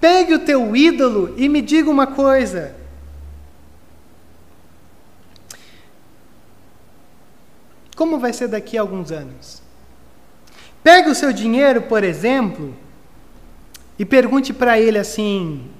pegue 0.00 0.34
o 0.34 0.40
teu 0.40 0.74
ídolo 0.74 1.32
e 1.36 1.48
me 1.48 1.62
diga 1.62 1.88
uma 1.88 2.08
coisa. 2.08 2.74
Como 7.94 8.18
vai 8.18 8.32
ser 8.32 8.48
daqui 8.48 8.76
a 8.76 8.80
alguns 8.80 9.12
anos? 9.12 9.62
Pegue 10.82 11.08
o 11.08 11.14
seu 11.14 11.32
dinheiro, 11.32 11.82
por 11.82 12.02
exemplo, 12.02 12.76
e 13.96 14.04
pergunte 14.04 14.52
para 14.52 14.80
ele 14.80 14.98
assim: 14.98 15.70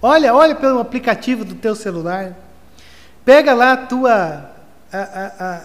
Olha, 0.00 0.32
olha 0.32 0.54
pelo 0.54 0.78
aplicativo 0.78 1.44
do 1.44 1.56
teu 1.56 1.74
celular. 1.74 2.36
Pega 3.24 3.52
lá 3.54 3.72
a 3.72 3.76
tua, 3.76 4.50
a, 4.92 4.98
a, 4.98 5.44
a, 5.44 5.62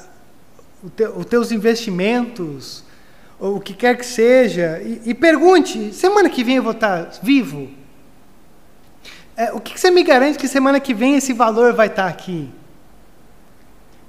o 0.84 0.90
teu, 0.90 1.18
os 1.18 1.26
teus 1.26 1.52
investimentos, 1.52 2.84
ou 3.40 3.58
o 3.58 3.60
que 3.60 3.74
quer 3.74 3.98
que 3.98 4.06
seja, 4.06 4.82
e, 4.82 5.02
e 5.06 5.14
pergunte: 5.14 5.94
semana 5.94 6.30
que 6.30 6.44
vem 6.44 6.58
eu 6.58 6.64
vou 6.64 6.74
estar 6.74 7.12
vivo? 7.22 7.70
É, 9.36 9.52
o 9.54 9.60
que, 9.60 9.74
que 9.74 9.80
você 9.80 9.90
me 9.90 10.04
garante 10.04 10.38
que 10.38 10.48
semana 10.48 10.80
que 10.80 10.94
vem 10.94 11.16
esse 11.16 11.34
valor 11.34 11.74
vai 11.74 11.88
estar 11.88 12.08
aqui? 12.08 12.50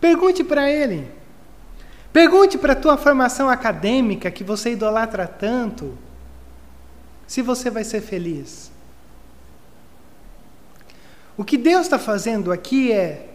Pergunte 0.00 0.42
para 0.42 0.70
ele. 0.70 1.08
Pergunte 2.12 2.58
para 2.58 2.74
a 2.74 2.76
tua 2.76 2.98
formação 2.98 3.48
acadêmica 3.48 4.30
que 4.30 4.44
você 4.44 4.72
idolatra 4.72 5.26
tanto, 5.26 5.96
se 7.26 7.40
você 7.40 7.70
vai 7.70 7.84
ser 7.84 8.02
feliz. 8.02 8.70
O 11.36 11.44
que 11.44 11.56
Deus 11.56 11.82
está 11.82 11.98
fazendo 11.98 12.52
aqui 12.52 12.92
é 12.92 13.30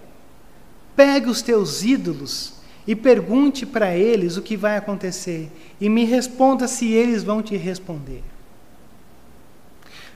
pegue 0.95 1.29
os 1.29 1.41
teus 1.41 1.83
ídolos 1.83 2.56
e 2.87 2.95
pergunte 2.95 3.65
para 3.65 3.93
eles 3.93 4.37
o 4.37 4.41
que 4.41 4.55
vai 4.55 4.77
acontecer 4.77 5.51
e 5.79 5.89
me 5.89 6.05
responda 6.05 6.67
se 6.67 6.91
eles 6.91 7.21
vão 7.21 7.43
te 7.43 7.57
responder. 7.57 8.23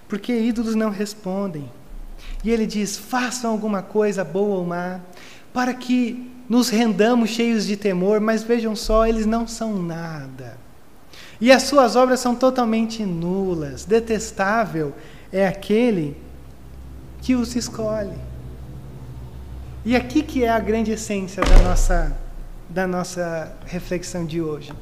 Porque 0.07 0.33
ídolos 0.33 0.73
não 0.73 0.89
respondem. 0.89 1.69
E 2.43 2.49
ele 2.49 2.65
diz: 2.65 2.97
façam 2.97 3.51
alguma 3.51 3.81
coisa 3.81 4.23
boa 4.23 4.57
ou 4.57 4.65
má, 4.65 5.01
para 5.53 5.73
que 5.73 6.31
nos 6.47 6.69
rendamos 6.69 7.29
cheios 7.29 7.65
de 7.65 7.77
temor, 7.77 8.19
mas 8.19 8.43
vejam 8.43 8.75
só, 8.75 9.05
eles 9.05 9.25
não 9.25 9.47
são 9.47 9.81
nada. 9.81 10.57
E 11.39 11.51
as 11.51 11.63
suas 11.63 11.95
obras 11.95 12.19
são 12.19 12.35
totalmente 12.35 13.03
nulas. 13.05 13.83
Detestável 13.83 14.93
é 15.31 15.47
aquele 15.47 16.15
que 17.21 17.35
os 17.35 17.55
escolhe. 17.55 18.17
E 19.83 19.95
aqui 19.95 20.21
que 20.21 20.43
é 20.43 20.49
a 20.49 20.59
grande 20.59 20.91
essência 20.91 21.41
da 21.41 21.57
nossa, 21.63 22.15
da 22.71 22.87
nossa 22.87 23.51
reflexão 23.65 24.25
de 24.25 24.41
hoje. 24.41 24.73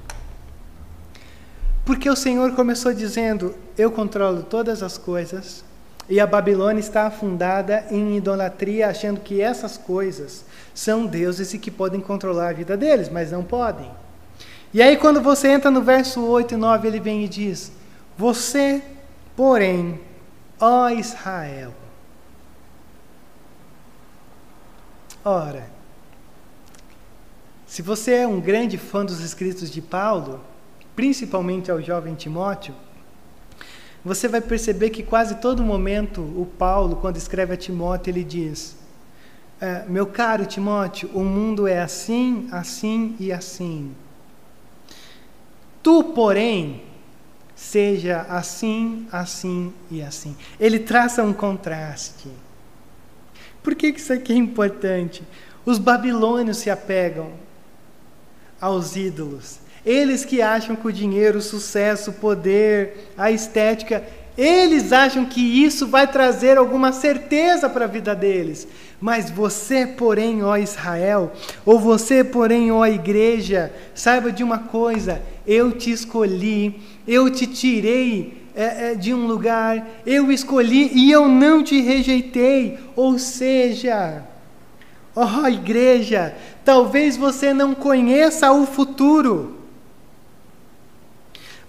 Porque 1.84 2.10
o 2.10 2.16
Senhor 2.16 2.54
começou 2.54 2.94
dizendo: 2.94 3.56
Eu 3.78 3.92
controlo 3.92 4.44
todas 4.44 4.84
as 4.84 4.98
coisas, 4.98 5.64
e 6.08 6.20
a 6.20 6.28
Babilônia 6.28 6.80
está 6.80 7.08
afundada 7.08 7.86
em 7.90 8.18
idolatria, 8.18 8.90
achando 8.90 9.20
que 9.20 9.42
essas 9.42 9.76
coisas 9.78 10.46
são 10.74 11.06
deuses 11.06 11.54
e 11.54 11.60
que 11.60 11.72
podem 11.72 12.00
controlar 12.00 12.50
a 12.50 12.54
vida 12.54 12.78
deles, 12.78 13.10
mas 13.10 13.32
não 13.32 13.44
podem. 13.44 13.90
E 14.72 14.84
aí, 14.84 14.98
quando 14.98 15.20
você 15.20 15.48
entra 15.48 15.72
no 15.72 15.82
verso 15.82 16.24
8 16.24 16.54
e 16.54 16.58
9, 16.58 16.88
ele 16.88 17.00
vem 17.00 17.26
e 17.26 17.28
diz: 17.28 17.72
Você, 18.16 18.84
porém, 19.36 20.00
ó 20.60 20.90
Israel. 20.90 21.74
Ora, 25.26 25.79
se 27.70 27.84
você 27.84 28.16
é 28.16 28.28
um 28.28 28.42
grande 28.42 28.80
fã 28.80 29.06
dos 29.06 29.20
escritos 29.20 29.70
de 29.70 29.80
Paulo, 29.80 30.42
principalmente 30.96 31.70
ao 31.70 31.80
jovem 31.80 32.16
Timóteo, 32.16 32.74
você 34.04 34.28
vai 34.28 34.42
perceber 34.42 34.90
que 34.90 35.04
quase 35.04 35.36
todo 35.36 35.62
momento 35.62 36.20
o 36.20 36.48
Paulo, 36.58 36.96
quando 36.96 37.18
escreve 37.18 37.54
a 37.54 37.58
Timóteo, 37.58 38.10
ele 38.10 38.24
diz: 38.24 38.76
é, 39.62 39.86
Meu 39.88 40.08
caro 40.08 40.48
Timóteo, 40.48 41.12
o 41.14 41.24
mundo 41.24 41.68
é 41.68 41.80
assim, 41.80 42.48
assim 42.52 43.16
e 43.20 43.32
assim. 43.32 43.96
Tu, 45.84 46.04
porém, 46.06 46.82
seja 47.56 48.22
assim, 48.22 49.08
assim 49.12 49.72
e 49.92 50.02
assim. 50.02 50.36
Ele 50.60 50.80
traça 50.80 51.22
um 51.22 51.34
contraste. 51.34 52.30
Por 53.62 53.76
que 53.76 53.90
isso 53.90 54.12
aqui 54.12 54.34
é 54.34 54.38
importante? 54.38 55.22
Os 55.64 55.78
babilônios 55.78 56.58
se 56.58 56.72
apegam 56.72 57.48
aos 58.60 58.96
ídolos. 58.96 59.60
Eles 59.86 60.26
que 60.26 60.42
acham 60.42 60.76
que 60.76 60.88
o 60.88 60.94
dinheiro, 60.94 61.40
o 61.40 61.42
sucesso, 61.42 62.12
o 62.12 62.14
poder, 62.14 63.12
a 63.18 63.32
estética, 63.32 64.04
eles 64.38 64.94
acham 64.94 65.26
que 65.26 65.42
isso 65.42 65.88
vai 65.88 66.08
trazer 66.08 66.58
alguma 66.58 66.94
certeza 66.94 67.70
para 67.70 67.86
a 67.86 67.90
vida 67.90 68.16
deles. 68.16 68.68
Mas 69.02 69.30
você, 69.30 69.86
porém, 69.86 70.44
ó 70.44 70.56
Israel, 70.58 71.32
ou 71.66 71.80
você, 71.80 72.24
porém, 72.24 72.72
ó 72.72 72.86
igreja, 72.86 73.72
saiba 73.94 74.32
de 74.32 74.44
uma 74.44 74.60
coisa: 74.60 75.22
eu 75.48 75.72
te 75.72 75.92
escolhi, 75.92 76.80
eu 77.08 77.30
te 77.30 77.48
tirei 77.48 78.40
é, 78.56 78.92
é, 78.92 78.96
de 78.96 79.14
um 79.14 79.26
lugar, 79.26 80.02
eu 80.06 80.32
escolhi 80.32 80.92
e 80.94 81.12
eu 81.12 81.28
não 81.28 81.64
te 81.64 81.82
rejeitei. 81.82 82.78
Ou 82.96 83.18
seja, 83.18 84.24
ó 85.16 85.48
igreja, 85.48 86.36
talvez 86.64 87.18
você 87.18 87.54
não 87.54 87.74
conheça 87.74 88.52
o 88.52 88.66
futuro 88.66 89.60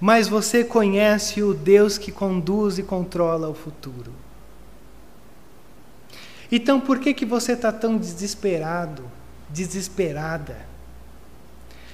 mas 0.00 0.26
você 0.26 0.64
conhece 0.64 1.42
o 1.42 1.52
Deus 1.52 1.98
que 1.98 2.10
conduz 2.10 2.78
e 2.78 2.82
controla 2.82 3.50
o 3.50 3.54
futuro. 3.54 4.12
Então 6.50 6.80
por 6.80 6.98
que, 6.98 7.12
que 7.12 7.26
você 7.26 7.52
está 7.52 7.70
tão 7.70 7.98
desesperado, 7.98 9.04
desesperada? 9.50 10.56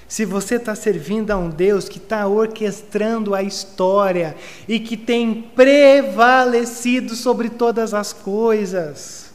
Se 0.09 0.25
você 0.25 0.55
está 0.55 0.77
servindo 0.77 1.33
a 1.33 1.37
um 1.37 1.51
Deus 1.51 1.89
que 1.89 1.99
está 1.99 2.29
orquestrando 2.29 3.35
a 3.35 3.43
história 3.43 4.37
e 4.69 4.79
que 4.79 4.97
tem 4.97 5.43
prevalecido 5.55 7.17
sobre 7.17 7.51
todas 7.51 7.93
as 7.93 8.13
coisas, 8.13 9.26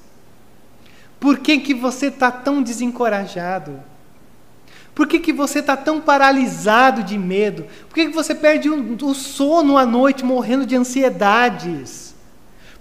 por 1.21 1.37
que, 1.37 1.59
que 1.59 1.75
você 1.75 2.07
está 2.07 2.31
tão 2.31 2.63
desencorajado? 2.63 3.79
Por 4.95 5.05
que, 5.07 5.19
que 5.19 5.31
você 5.31 5.59
está 5.59 5.77
tão 5.77 6.01
paralisado 6.01 7.03
de 7.03 7.15
medo? 7.15 7.67
Por 7.87 7.93
que, 7.93 8.07
que 8.07 8.15
você 8.15 8.33
perde 8.33 8.67
o, 8.71 9.13
sono 9.13 9.77
à 9.77 9.85
noite 9.85 10.25
morrendo 10.25 10.65
de 10.65 10.75
ansiedades? 10.75 12.15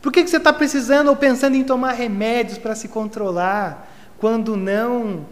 Por 0.00 0.10
que, 0.10 0.24
que 0.24 0.30
você 0.30 0.38
está 0.38 0.54
precisando 0.54 1.08
ou 1.08 1.16
pensando 1.16 1.54
em 1.54 1.62
tomar 1.62 1.92
remédios 1.92 2.56
para 2.56 2.74
se 2.74 2.88
controlar, 2.88 3.86
quando 4.18 4.56
não 4.56 5.26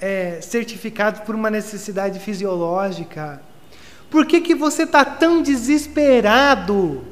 é 0.00 0.40
certificado 0.42 1.20
por 1.20 1.36
uma 1.36 1.50
necessidade 1.50 2.18
fisiológica? 2.18 3.40
Por 4.10 4.26
que, 4.26 4.40
que 4.40 4.56
você 4.56 4.82
está 4.82 5.04
tão 5.04 5.40
desesperado? 5.40 7.04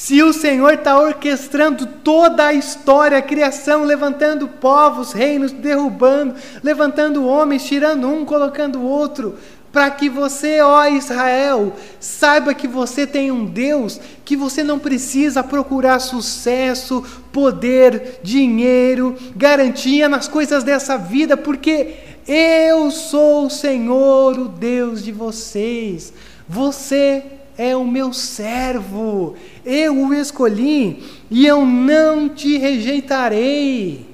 Se 0.00 0.22
o 0.22 0.32
Senhor 0.32 0.74
está 0.74 0.96
orquestrando 0.96 1.84
toda 1.84 2.46
a 2.46 2.52
história, 2.52 3.18
a 3.18 3.22
criação, 3.22 3.82
levantando 3.82 4.46
povos, 4.46 5.10
reinos, 5.12 5.50
derrubando, 5.50 6.36
levantando 6.62 7.26
homens, 7.26 7.64
tirando 7.64 8.08
um, 8.08 8.24
colocando 8.24 8.80
outro, 8.80 9.36
para 9.72 9.90
que 9.90 10.08
você, 10.08 10.60
ó 10.60 10.86
Israel, 10.86 11.72
saiba 11.98 12.54
que 12.54 12.68
você 12.68 13.08
tem 13.08 13.32
um 13.32 13.44
Deus 13.44 14.00
que 14.24 14.36
você 14.36 14.62
não 14.62 14.78
precisa 14.78 15.42
procurar 15.42 15.98
sucesso, 15.98 17.04
poder, 17.32 18.20
dinheiro, 18.22 19.16
garantia 19.34 20.08
nas 20.08 20.28
coisas 20.28 20.62
dessa 20.62 20.96
vida, 20.96 21.36
porque 21.36 21.96
eu 22.24 22.92
sou 22.92 23.46
o 23.46 23.50
Senhor, 23.50 24.38
o 24.38 24.46
Deus 24.46 25.02
de 25.02 25.10
vocês. 25.10 26.12
Você 26.48 27.37
é 27.58 27.76
o 27.76 27.84
meu 27.84 28.12
servo, 28.12 29.36
eu 29.64 29.98
o 29.98 30.14
escolhi 30.14 31.04
e 31.28 31.44
eu 31.44 31.66
não 31.66 32.28
te 32.28 32.56
rejeitarei. 32.56 34.08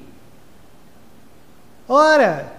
Ora, 1.86 2.50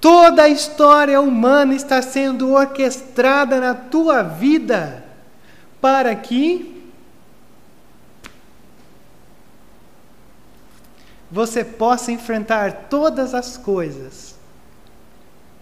toda 0.00 0.44
a 0.44 0.48
história 0.48 1.20
humana 1.20 1.74
está 1.74 2.00
sendo 2.00 2.52
orquestrada 2.52 3.60
na 3.60 3.74
tua 3.74 4.22
vida 4.22 5.04
para 5.82 6.16
que 6.16 6.82
você 11.30 11.62
possa 11.62 12.10
enfrentar 12.10 12.88
todas 12.88 13.34
as 13.34 13.58
coisas 13.58 14.34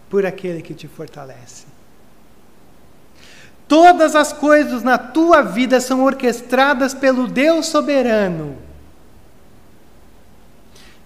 por 0.08 0.24
aquele 0.24 0.62
que 0.62 0.74
te 0.74 0.86
fortalece. 0.86 1.75
Todas 3.68 4.14
as 4.14 4.32
coisas 4.32 4.82
na 4.82 4.96
tua 4.96 5.42
vida 5.42 5.80
são 5.80 6.04
orquestradas 6.04 6.94
pelo 6.94 7.26
Deus 7.26 7.66
soberano. 7.66 8.56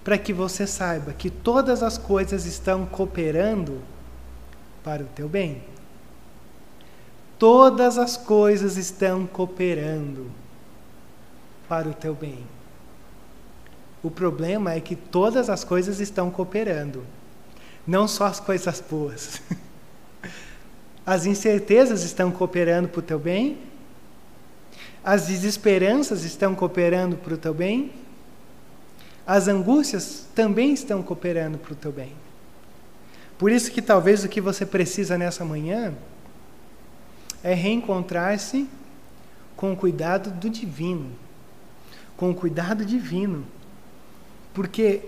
Para 0.04 0.18
que 0.18 0.32
você 0.32 0.66
saiba 0.66 1.12
que 1.12 1.30
todas 1.30 1.82
as 1.82 1.96
coisas 1.96 2.44
estão 2.44 2.84
cooperando 2.84 3.80
para 4.84 5.02
o 5.02 5.06
teu 5.06 5.28
bem. 5.28 5.62
Todas 7.38 7.96
as 7.96 8.16
coisas 8.18 8.76
estão 8.76 9.26
cooperando 9.26 10.30
para 11.66 11.88
o 11.88 11.94
teu 11.94 12.14
bem. 12.14 12.46
O 14.02 14.10
problema 14.10 14.72
é 14.72 14.80
que 14.80 14.96
todas 14.96 15.48
as 15.48 15.64
coisas 15.64 16.00
estão 16.00 16.30
cooperando, 16.30 17.04
não 17.86 18.08
só 18.08 18.26
as 18.26 18.40
coisas 18.40 18.80
boas. 18.80 19.40
As 21.04 21.26
incertezas 21.26 22.02
estão 22.02 22.30
cooperando 22.30 22.88
para 22.88 23.00
o 23.00 23.02
teu 23.02 23.18
bem? 23.18 23.58
As 25.02 25.26
desesperanças 25.26 26.24
estão 26.24 26.54
cooperando 26.54 27.16
para 27.16 27.34
o 27.34 27.38
teu 27.38 27.54
bem? 27.54 27.92
As 29.26 29.48
angústias 29.48 30.26
também 30.34 30.72
estão 30.72 31.02
cooperando 31.02 31.56
para 31.56 31.72
o 31.72 31.76
teu 31.76 31.92
bem. 31.92 32.12
Por 33.38 33.50
isso 33.50 33.70
que 33.70 33.80
talvez 33.80 34.22
o 34.24 34.28
que 34.28 34.40
você 34.40 34.66
precisa 34.66 35.16
nessa 35.16 35.44
manhã 35.44 35.94
é 37.42 37.54
reencontrar-se 37.54 38.68
com 39.56 39.72
o 39.72 39.76
cuidado 39.76 40.30
do 40.30 40.50
divino. 40.50 41.10
Com 42.16 42.30
o 42.30 42.34
cuidado 42.34 42.84
divino. 42.84 43.46
Porque 44.52 45.02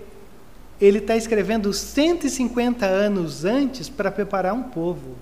ele 0.81 0.97
está 0.97 1.15
escrevendo 1.15 1.71
150 1.71 2.85
anos 2.85 3.45
antes 3.45 3.87
para 3.87 4.11
preparar 4.11 4.53
um 4.53 4.63
povo. 4.63 5.15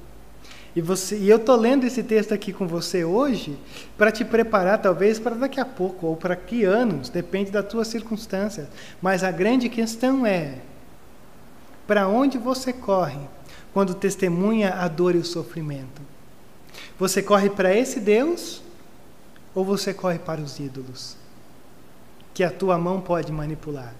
E, 0.75 0.81
você, 0.81 1.17
e 1.17 1.29
eu 1.29 1.37
estou 1.37 1.55
lendo 1.55 1.85
esse 1.85 2.01
texto 2.01 2.33
aqui 2.33 2.53
com 2.53 2.65
você 2.65 3.03
hoje 3.03 3.57
para 3.97 4.11
te 4.11 4.23
preparar, 4.23 4.81
talvez, 4.81 5.19
para 5.19 5.35
daqui 5.35 5.59
a 5.59 5.65
pouco, 5.65 6.07
ou 6.07 6.15
para 6.15 6.35
que 6.35 6.63
anos, 6.63 7.09
depende 7.09 7.51
da 7.51 7.61
tua 7.61 7.83
circunstância. 7.83 8.69
Mas 9.01 9.23
a 9.23 9.31
grande 9.31 9.67
questão 9.67 10.25
é: 10.25 10.59
para 11.85 12.07
onde 12.07 12.37
você 12.37 12.71
corre 12.71 13.19
quando 13.73 13.93
testemunha 13.93 14.75
a 14.75 14.87
dor 14.87 15.13
e 15.13 15.17
o 15.17 15.25
sofrimento? 15.25 16.01
Você 16.97 17.21
corre 17.21 17.49
para 17.49 17.75
esse 17.75 17.99
Deus 17.99 18.61
ou 19.53 19.65
você 19.65 19.93
corre 19.93 20.19
para 20.19 20.39
os 20.39 20.57
ídolos 20.59 21.17
que 22.33 22.45
a 22.45 22.49
tua 22.49 22.77
mão 22.77 23.01
pode 23.01 23.29
manipular? 23.29 23.93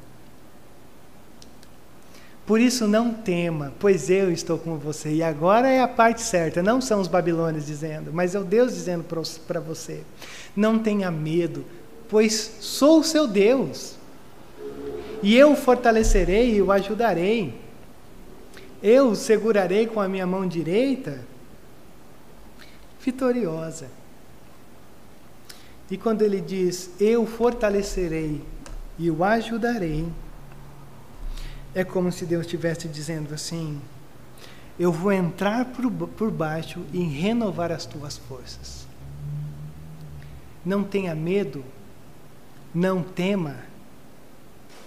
Por 2.51 2.59
isso 2.59 2.85
não 2.85 3.13
tema, 3.13 3.71
pois 3.79 4.09
eu 4.09 4.29
estou 4.29 4.57
com 4.57 4.77
você. 4.77 5.09
E 5.09 5.23
agora 5.23 5.69
é 5.69 5.79
a 5.79 5.87
parte 5.87 6.19
certa, 6.19 6.61
não 6.61 6.81
são 6.81 6.99
os 6.99 7.07
babilônios 7.07 7.65
dizendo, 7.65 8.11
mas 8.11 8.35
é 8.35 8.39
o 8.41 8.43
Deus 8.43 8.73
dizendo 8.73 9.05
para 9.47 9.61
você: 9.61 10.01
não 10.53 10.77
tenha 10.77 11.09
medo, 11.09 11.63
pois 12.09 12.57
sou 12.59 12.99
o 12.99 13.03
seu 13.05 13.25
Deus. 13.25 13.95
E 15.23 15.33
eu 15.33 15.53
o 15.53 15.55
fortalecerei 15.55 16.55
e 16.55 16.61
o 16.61 16.73
ajudarei. 16.73 17.57
Eu 18.83 19.11
o 19.11 19.15
segurarei 19.15 19.87
com 19.87 20.01
a 20.01 20.09
minha 20.09 20.27
mão 20.27 20.45
direita, 20.45 21.21
vitoriosa. 22.99 23.87
E 25.89 25.95
quando 25.95 26.21
ele 26.21 26.41
diz: 26.41 26.91
Eu 26.99 27.25
fortalecerei 27.25 28.41
e 28.99 29.09
o 29.09 29.23
ajudarei, 29.23 30.05
é 31.73 31.83
como 31.83 32.11
se 32.11 32.25
Deus 32.25 32.45
estivesse 32.45 32.87
dizendo 32.87 33.33
assim: 33.33 33.81
Eu 34.77 34.91
vou 34.91 35.11
entrar 35.11 35.65
por, 35.65 35.89
por 35.89 36.31
baixo 36.31 36.85
e 36.91 37.01
renovar 37.03 37.71
as 37.71 37.85
tuas 37.85 38.17
forças. 38.17 38.87
Não 40.65 40.83
tenha 40.83 41.15
medo, 41.15 41.63
não 42.73 43.01
tema, 43.01 43.57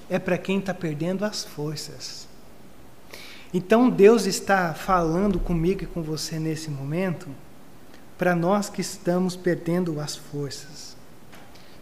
é 0.09 0.19
para 0.19 0.39
quem 0.39 0.59
está 0.59 0.73
perdendo 0.73 1.25
as 1.25 1.45
forças. 1.45 2.29
Então 3.53 3.89
Deus 3.89 4.27
está 4.27 4.75
falando 4.75 5.39
comigo 5.39 5.85
e 5.85 5.87
com 5.87 6.03
você 6.03 6.39
nesse 6.39 6.71
momento, 6.71 7.29
para 8.19 8.35
nós 8.35 8.69
que 8.69 8.81
estamos 8.81 9.37
perdendo 9.37 10.01
as 10.01 10.17
forças. 10.17 10.97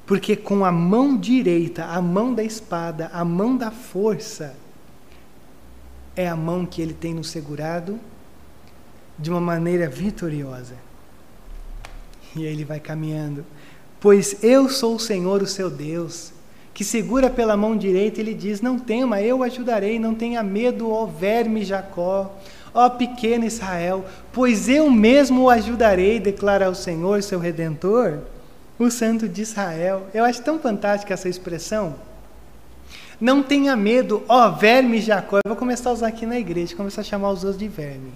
Porque 0.06 0.36
com 0.36 0.64
a 0.64 0.72
mão 0.72 1.16
direita, 1.16 1.84
a 1.84 2.00
mão 2.02 2.34
da 2.34 2.42
espada, 2.42 3.10
a 3.12 3.24
mão 3.24 3.56
da 3.56 3.70
força, 3.70 4.54
é 6.16 6.28
a 6.28 6.36
mão 6.36 6.66
que 6.66 6.82
Ele 6.82 6.94
tem 6.94 7.14
nos 7.14 7.30
segurado 7.30 7.98
de 9.18 9.30
uma 9.30 9.40
maneira 9.40 9.88
vitoriosa. 9.88 10.74
E 12.34 12.44
ele 12.44 12.64
vai 12.64 12.80
caminhando. 12.80 13.44
Pois 14.00 14.42
eu 14.42 14.68
sou 14.68 14.96
o 14.96 15.00
Senhor, 15.00 15.42
o 15.42 15.46
seu 15.46 15.70
Deus, 15.70 16.32
que 16.74 16.82
segura 16.82 17.30
pela 17.30 17.56
mão 17.56 17.76
direita, 17.76 18.20
ele 18.20 18.34
diz: 18.34 18.60
Não 18.60 18.78
tema, 18.78 19.20
eu 19.20 19.42
ajudarei, 19.42 19.98
não 19.98 20.14
tenha 20.14 20.42
medo, 20.42 20.90
ó 20.90 21.06
verme 21.06 21.64
Jacó, 21.64 22.36
ó 22.74 22.88
pequeno 22.88 23.44
Israel, 23.44 24.04
pois 24.32 24.68
eu 24.68 24.90
mesmo 24.90 25.42
o 25.42 25.50
ajudarei, 25.50 26.18
declara 26.18 26.70
o 26.70 26.74
Senhor, 26.74 27.22
seu 27.22 27.38
redentor, 27.38 28.18
o 28.78 28.90
Santo 28.90 29.28
de 29.28 29.42
Israel. 29.42 30.06
Eu 30.12 30.24
acho 30.24 30.42
tão 30.42 30.58
fantástica 30.58 31.14
essa 31.14 31.28
expressão. 31.28 31.94
Não 33.22 33.40
tenha 33.40 33.76
medo, 33.76 34.24
ó 34.28 34.50
verme 34.50 35.00
Jacó. 35.00 35.36
Eu 35.36 35.50
vou 35.50 35.56
começar 35.56 35.90
a 35.90 35.92
usar 35.92 36.08
aqui 36.08 36.26
na 36.26 36.40
igreja, 36.40 36.74
começar 36.74 37.02
a 37.02 37.04
chamar 37.04 37.30
os 37.30 37.44
outros 37.44 37.56
de 37.56 37.68
verme. 37.68 38.12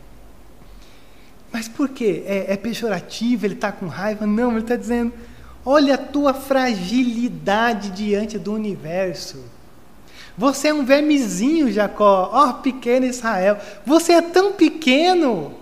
Mas 1.53 1.69
por 1.69 1.89
quê? 1.91 2.25
É, 2.27 2.55
é 2.55 2.57
pejorativo, 2.57 3.47
ele 3.47 3.55
está 3.55 3.71
com 3.71 3.87
raiva? 3.87 4.27
Não, 4.27 4.51
ele 4.51 4.63
está 4.63 4.75
dizendo: 4.75 5.13
olha 5.65 5.95
a 5.95 5.99
tua 5.99 6.35
fragilidade 6.35 7.91
diante 7.91 8.37
do 8.37 8.53
universo. 8.53 9.45
Você 10.37 10.69
é 10.69 10.75
um 10.75 10.85
vermezinho, 10.85 11.71
Jacó, 11.71 12.29
ó 12.33 12.55
pequeno 12.55 13.07
Israel. 13.07 13.59
Você 13.87 14.13
é 14.13 14.21
tão 14.21 14.55
pequeno. 14.55 15.55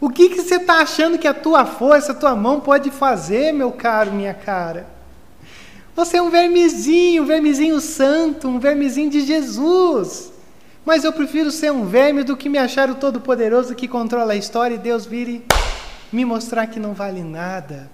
O 0.00 0.10
que, 0.10 0.28
que 0.28 0.42
você 0.42 0.56
está 0.56 0.80
achando 0.80 1.18
que 1.18 1.28
a 1.28 1.34
tua 1.34 1.64
força, 1.64 2.10
a 2.10 2.16
tua 2.16 2.34
mão 2.34 2.58
pode 2.58 2.90
fazer, 2.90 3.52
meu 3.52 3.70
caro, 3.70 4.10
minha 4.10 4.34
cara? 4.34 4.88
Você 5.94 6.16
é 6.16 6.22
um 6.22 6.30
vermezinho, 6.30 7.22
um 7.22 7.26
vermezinho 7.26 7.80
santo, 7.80 8.48
um 8.48 8.58
vermezinho 8.58 9.10
de 9.10 9.20
Jesus. 9.20 10.32
Mas 10.84 11.04
eu 11.04 11.12
prefiro 11.12 11.50
ser 11.50 11.70
um 11.70 11.86
verme 11.86 12.24
do 12.24 12.36
que 12.36 12.48
me 12.48 12.58
achar 12.58 12.90
o 12.90 12.94
Todo-Poderoso 12.94 13.74
que 13.74 13.86
controla 13.86 14.32
a 14.32 14.36
história 14.36 14.74
e 14.74 14.78
Deus 14.78 15.04
vire 15.04 15.44
me 16.10 16.24
mostrar 16.24 16.66
que 16.66 16.80
não 16.80 16.92
vale 16.92 17.22
nada. 17.22 17.90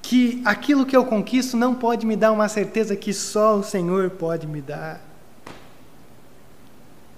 Que 0.00 0.40
aquilo 0.44 0.86
que 0.86 0.96
eu 0.96 1.04
conquisto 1.04 1.56
não 1.56 1.74
pode 1.74 2.06
me 2.06 2.16
dar 2.16 2.32
uma 2.32 2.48
certeza 2.48 2.96
que 2.96 3.12
só 3.12 3.56
o 3.56 3.62
Senhor 3.62 4.10
pode 4.10 4.46
me 4.46 4.60
dar. 4.60 5.00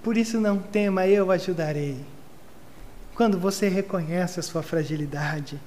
Por 0.02 0.16
isso 0.16 0.40
não 0.40 0.58
tema, 0.58 1.06
eu 1.06 1.30
ajudarei. 1.30 1.96
Quando 3.14 3.38
você 3.38 3.68
reconhece 3.68 4.40
a 4.40 4.42
sua 4.42 4.62
fragilidade, 4.62 5.60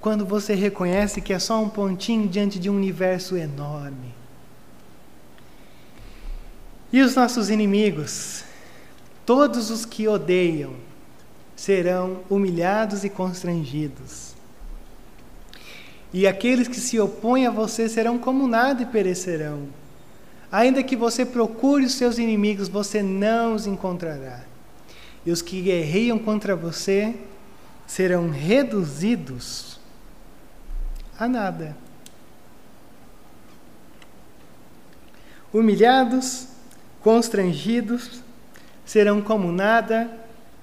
quando 0.00 0.24
você 0.24 0.54
reconhece 0.54 1.20
que 1.20 1.32
é 1.32 1.38
só 1.38 1.62
um 1.62 1.68
pontinho 1.68 2.26
diante 2.26 2.58
de 2.58 2.70
um 2.70 2.76
universo 2.76 3.36
enorme. 3.36 4.14
E 6.92 7.02
os 7.02 7.14
nossos 7.14 7.50
inimigos, 7.50 8.42
todos 9.26 9.70
os 9.70 9.84
que 9.84 10.08
odeiam, 10.08 10.74
serão 11.54 12.20
humilhados 12.30 13.04
e 13.04 13.10
constrangidos. 13.10 14.34
E 16.12 16.26
aqueles 16.26 16.66
que 16.66 16.80
se 16.80 16.98
opõem 16.98 17.46
a 17.46 17.50
você 17.50 17.88
serão 17.88 18.18
como 18.18 18.48
nada 18.48 18.82
e 18.82 18.86
perecerão. 18.86 19.68
Ainda 20.50 20.82
que 20.82 20.96
você 20.96 21.24
procure 21.24 21.84
os 21.84 21.92
seus 21.92 22.18
inimigos, 22.18 22.68
você 22.68 23.02
não 23.02 23.54
os 23.54 23.66
encontrará. 23.66 24.40
E 25.24 25.30
os 25.30 25.42
que 25.42 25.60
guerreiam 25.60 26.18
contra 26.18 26.56
você 26.56 27.14
serão 27.86 28.30
reduzidos 28.30 29.69
a 31.20 31.28
nada. 31.28 31.76
Humilhados, 35.52 36.48
constrangidos, 37.02 38.22
serão 38.86 39.20
como 39.20 39.52
nada, 39.52 40.10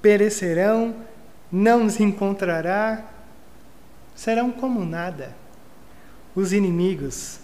perecerão, 0.02 0.96
não 1.52 1.86
os 1.86 2.00
encontrará, 2.00 3.06
serão 4.16 4.52
como 4.52 4.84
nada. 4.84 5.36
Os 6.36 6.52
inimigos. 6.52 7.40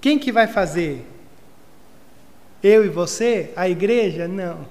Quem 0.00 0.18
que 0.18 0.32
vai 0.32 0.48
fazer? 0.48 1.06
Eu 2.60 2.84
e 2.84 2.88
você? 2.88 3.52
A 3.54 3.68
igreja? 3.68 4.26
Não. 4.26 4.66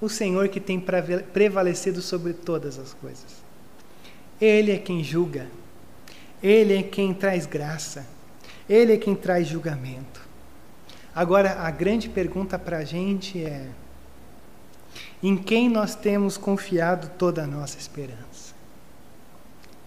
O 0.00 0.08
Senhor 0.08 0.48
que 0.48 0.60
tem 0.60 0.84
prevalecido 1.32 2.02
sobre 2.02 2.32
todas 2.32 2.80
as 2.80 2.92
coisas. 2.94 3.43
Ele 4.40 4.72
é 4.72 4.78
quem 4.78 5.02
julga. 5.02 5.46
Ele 6.42 6.76
é 6.76 6.82
quem 6.82 7.14
traz 7.14 7.46
graça. 7.46 8.06
Ele 8.68 8.94
é 8.94 8.96
quem 8.96 9.14
traz 9.14 9.46
julgamento. 9.46 10.20
Agora, 11.14 11.60
a 11.60 11.70
grande 11.70 12.08
pergunta 12.08 12.58
para 12.58 12.78
a 12.78 12.84
gente 12.84 13.42
é: 13.42 13.68
em 15.22 15.36
quem 15.36 15.68
nós 15.68 15.94
temos 15.94 16.36
confiado 16.36 17.10
toda 17.16 17.44
a 17.44 17.46
nossa 17.46 17.78
esperança? 17.78 18.54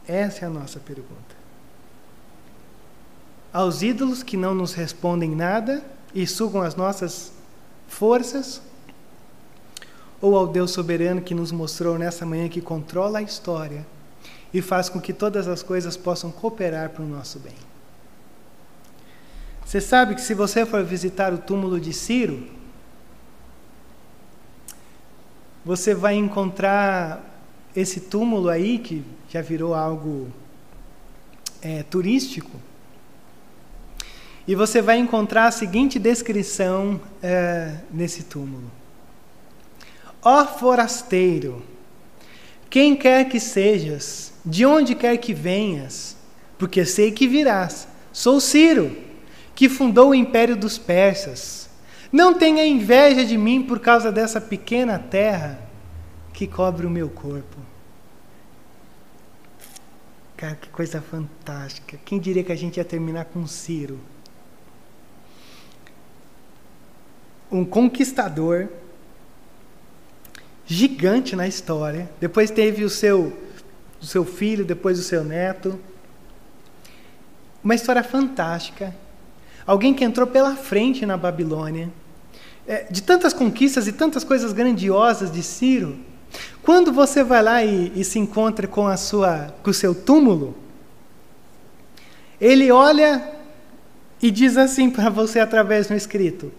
Essa 0.07 0.45
é 0.45 0.47
a 0.47 0.51
nossa 0.51 0.79
pergunta. 0.79 1.35
Aos 3.51 3.81
ídolos 3.81 4.23
que 4.23 4.37
não 4.37 4.53
nos 4.53 4.73
respondem 4.73 5.35
nada 5.35 5.83
e 6.13 6.25
sugam 6.25 6.61
as 6.61 6.75
nossas 6.75 7.33
forças? 7.87 8.61
Ou 10.21 10.35
ao 10.35 10.47
Deus 10.47 10.71
soberano 10.71 11.21
que 11.21 11.35
nos 11.35 11.51
mostrou 11.51 11.97
nessa 11.97 12.25
manhã 12.25 12.47
que 12.47 12.61
controla 12.61 13.19
a 13.19 13.21
história 13.21 13.85
e 14.57 14.61
faz 14.61 14.89
com 14.89 14.99
que 14.99 15.13
todas 15.13 15.47
as 15.47 15.61
coisas 15.61 15.95
possam 15.95 16.31
cooperar 16.31 16.89
para 16.89 17.03
o 17.03 17.07
nosso 17.07 17.37
bem. 17.37 17.53
Você 19.63 19.79
sabe 19.79 20.15
que 20.15 20.21
se 20.21 20.33
você 20.33 20.65
for 20.65 20.83
visitar 20.83 21.31
o 21.31 21.37
túmulo 21.37 21.79
de 21.79 21.93
Ciro, 21.93 22.47
você 25.63 25.93
vai 25.93 26.15
encontrar 26.15 27.23
esse 27.75 27.99
túmulo 27.99 28.49
aí, 28.49 28.79
que 28.79 29.03
já 29.29 29.43
virou 29.43 29.75
algo 29.75 30.27
é, 31.61 31.83
turístico, 31.83 32.59
e 34.47 34.55
você 34.55 34.81
vai 34.81 34.97
encontrar 34.97 35.45
a 35.45 35.51
seguinte 35.51 35.99
descrição 35.99 36.99
é, 37.21 37.75
nesse 37.91 38.23
túmulo: 38.23 38.71
Ó 40.23 40.45
forasteiro, 40.47 41.61
quem 42.71 42.95
quer 42.95 43.29
que 43.29 43.39
sejas, 43.39 44.26
de 44.47 44.65
onde 44.65 44.95
quer 44.95 45.17
que 45.17 45.33
venhas, 45.33 46.15
porque 46.57 46.85
sei 46.85 47.11
que 47.11 47.27
virás. 47.27 47.85
Sou 48.13 48.39
Ciro, 48.39 48.95
que 49.53 49.67
fundou 49.67 50.09
o 50.09 50.15
império 50.15 50.55
dos 50.55 50.77
persas. 50.77 51.69
Não 52.11 52.33
tenha 52.33 52.65
inveja 52.65 53.25
de 53.25 53.37
mim 53.37 53.61
por 53.61 53.79
causa 53.79 54.09
dessa 54.09 54.39
pequena 54.39 54.97
terra 54.97 55.59
que 56.33 56.47
cobre 56.47 56.87
o 56.87 56.89
meu 56.89 57.09
corpo. 57.09 57.57
Cara, 60.37 60.55
que 60.55 60.69
coisa 60.69 61.01
fantástica. 61.01 61.99
Quem 62.05 62.17
diria 62.17 62.43
que 62.43 62.51
a 62.51 62.55
gente 62.55 62.77
ia 62.77 62.85
terminar 62.85 63.25
com 63.25 63.45
Ciro? 63.45 63.99
Um 67.51 67.65
conquistador 67.65 68.69
gigante 70.65 71.35
na 71.35 71.47
história. 71.47 72.09
Depois 72.19 72.49
teve 72.49 72.85
o 72.85 72.89
seu 72.89 73.46
do 73.99 74.05
seu 74.05 74.23
filho, 74.23 74.65
depois 74.65 74.97
do 74.97 75.03
seu 75.03 75.23
neto. 75.23 75.79
Uma 77.63 77.75
história 77.75 78.03
fantástica. 78.03 78.95
Alguém 79.65 79.93
que 79.93 80.03
entrou 80.03 80.27
pela 80.27 80.55
frente 80.55 81.05
na 81.05 81.17
Babilônia. 81.17 81.89
É, 82.67 82.85
de 82.89 83.01
tantas 83.01 83.33
conquistas 83.33 83.87
e 83.87 83.91
tantas 83.91 84.23
coisas 84.23 84.53
grandiosas 84.53 85.31
de 85.31 85.41
Ciro. 85.41 85.97
Quando 86.61 86.91
você 86.91 87.23
vai 87.23 87.41
lá 87.41 87.63
e, 87.63 87.91
e 87.95 88.03
se 88.03 88.19
encontra 88.19 88.67
com, 88.67 88.87
a 88.87 88.97
sua, 88.97 89.55
com 89.63 89.69
o 89.69 89.73
seu 89.73 89.95
túmulo, 89.95 90.55
ele 92.39 92.71
olha 92.71 93.37
e 94.21 94.29
diz 94.29 94.57
assim 94.57 94.89
para 94.89 95.09
você 95.09 95.39
através 95.39 95.87
do 95.87 95.93
escrito: 95.93 96.51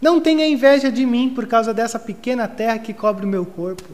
Não 0.00 0.20
tenha 0.20 0.46
inveja 0.46 0.90
de 0.90 1.04
mim 1.04 1.30
por 1.34 1.46
causa 1.46 1.74
dessa 1.74 1.98
pequena 1.98 2.46
terra 2.46 2.78
que 2.78 2.94
cobre 2.94 3.26
o 3.26 3.28
meu 3.28 3.44
corpo. 3.44 3.88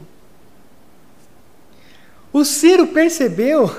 O 2.35 2.45
Ciro 2.45 2.89
percebeu 2.89 3.73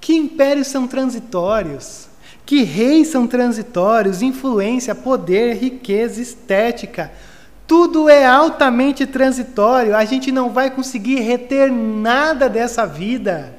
que 0.00 0.16
impérios 0.16 0.66
são 0.66 0.88
transitórios, 0.88 2.08
que 2.44 2.64
reis 2.64 3.06
são 3.06 3.24
transitórios, 3.24 4.20
influência, 4.20 4.96
poder, 4.96 5.54
riqueza, 5.54 6.20
estética, 6.20 7.12
tudo 7.64 8.08
é 8.08 8.26
altamente 8.26 9.06
transitório. 9.06 9.94
A 9.94 10.04
gente 10.04 10.32
não 10.32 10.50
vai 10.50 10.72
conseguir 10.72 11.20
reter 11.20 11.70
nada 11.70 12.48
dessa 12.48 12.84
vida. 12.84 13.54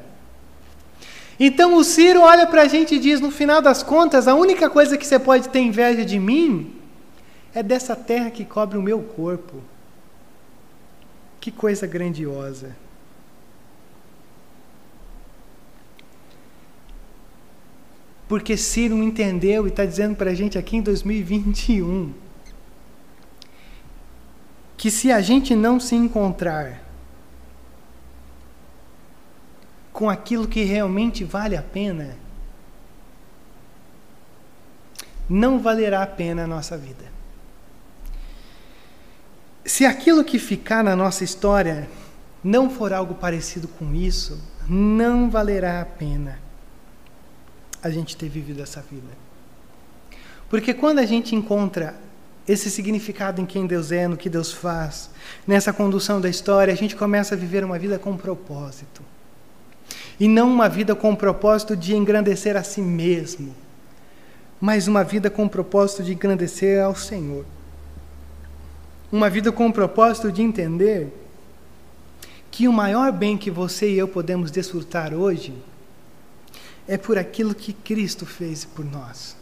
Então 1.40 1.78
o 1.78 1.84
Ciro 1.86 2.20
olha 2.24 2.46
para 2.46 2.64
a 2.64 2.68
gente 2.68 2.96
e 2.96 3.00
diz: 3.00 3.22
no 3.22 3.32
final 3.32 3.62
das 3.62 3.84
contas, 3.84 4.28
a 4.28 4.36
única 4.36 4.70
coisa 4.70 4.98
que 4.98 5.08
você 5.08 5.18
pode 5.18 5.48
ter 5.48 5.60
inveja 5.60 6.04
de 6.04 6.20
mim 6.20 6.76
é 7.56 7.64
dessa 7.64 7.96
terra 7.96 8.32
que 8.32 8.44
cobre 8.44 8.78
o 8.78 8.82
meu 8.82 9.00
corpo. 9.00 9.64
Que 11.40 11.52
coisa 11.52 11.88
grandiosa. 11.88 12.87
Porque 18.28 18.58
Ciro 18.58 19.02
entendeu 19.02 19.66
e 19.66 19.70
está 19.70 19.86
dizendo 19.86 20.16
para 20.16 20.32
a 20.32 20.34
gente 20.34 20.58
aqui 20.58 20.78
em 20.78 20.82
2021 20.82 22.14
que 24.76 24.92
se 24.92 25.12
a 25.12 25.22
gente 25.22 25.56
não 25.56 25.80
se 25.80 25.96
encontrar 25.96 26.84
com 29.92 30.08
aquilo 30.08 30.48
que 30.48 30.64
realmente 30.64 31.24
vale 31.24 31.58
a 31.58 31.64
pena, 31.64 32.16
não 35.28 35.60
valerá 35.60 36.04
a 36.04 36.08
pena 36.08 36.44
a 36.44 36.48
nossa 36.48 36.78
vida. 36.78 37.06
Se 39.66 39.84
aquilo 39.84 40.24
que 40.24 40.38
ficar 40.38 40.84
na 40.84 40.96
nossa 40.96 41.24
história 41.24 41.90
não 42.44 42.70
for 42.70 42.94
algo 42.94 43.16
parecido 43.16 43.68
com 43.68 43.96
isso, 43.96 44.40
não 44.70 45.30
valerá 45.30 45.82
a 45.82 45.86
pena 45.86 46.47
a 47.88 47.92
gente 47.92 48.16
ter 48.16 48.30
vivido 48.30 48.62
essa 48.62 48.82
vida. 48.82 49.08
Porque 50.50 50.74
quando 50.74 51.00
a 51.00 51.06
gente 51.06 51.36
encontra 51.36 51.96
esse 52.48 52.70
significado 52.70 53.42
em 53.42 53.46
quem 53.46 53.68
Deus 53.68 53.92
é, 53.92 54.08
no 54.08 54.16
que 54.16 54.30
Deus 54.30 54.54
faz, 54.54 55.10
nessa 55.46 55.74
condução 55.74 56.22
da 56.22 56.30
história, 56.30 56.74
a 56.74 56.78
gente 56.78 56.96
começa 56.96 57.36
a 57.36 57.38
viver 57.38 57.64
uma 57.64 57.78
vida 57.78 58.00
com 58.00 58.16
propósito. 58.16 59.02
E 60.20 60.28
não 60.28 60.50
uma 60.50 60.70
vida 60.70 60.96
com 60.96 61.12
o 61.12 61.18
propósito 61.18 61.76
de 61.76 61.96
engrandecer 61.96 62.56
a 62.56 62.64
si 62.64 62.82
mesmo, 62.82 63.54
mas 64.60 64.88
uma 64.88 65.04
vida 65.04 65.30
com 65.30 65.46
o 65.46 65.50
propósito 65.50 66.04
de 66.04 66.14
engrandecer 66.14 66.82
ao 66.82 66.96
Senhor. 66.96 67.46
Uma 69.12 69.30
vida 69.30 69.52
com 69.52 69.68
o 69.68 69.74
propósito 69.74 70.32
de 70.32 70.42
entender 70.42 71.14
que 72.50 72.68
o 72.68 72.74
maior 72.74 73.12
bem 73.12 73.38
que 73.38 73.52
você 73.52 73.90
e 73.90 73.98
eu 73.98 74.08
podemos 74.08 74.50
desfrutar 74.50 75.14
hoje 75.14 75.54
é 76.88 76.98
por 76.98 77.18
aquilo 77.18 77.54
que 77.54 77.74
Cristo 77.74 78.26
fez 78.26 78.64
por 78.64 78.86
nós. 78.86 79.36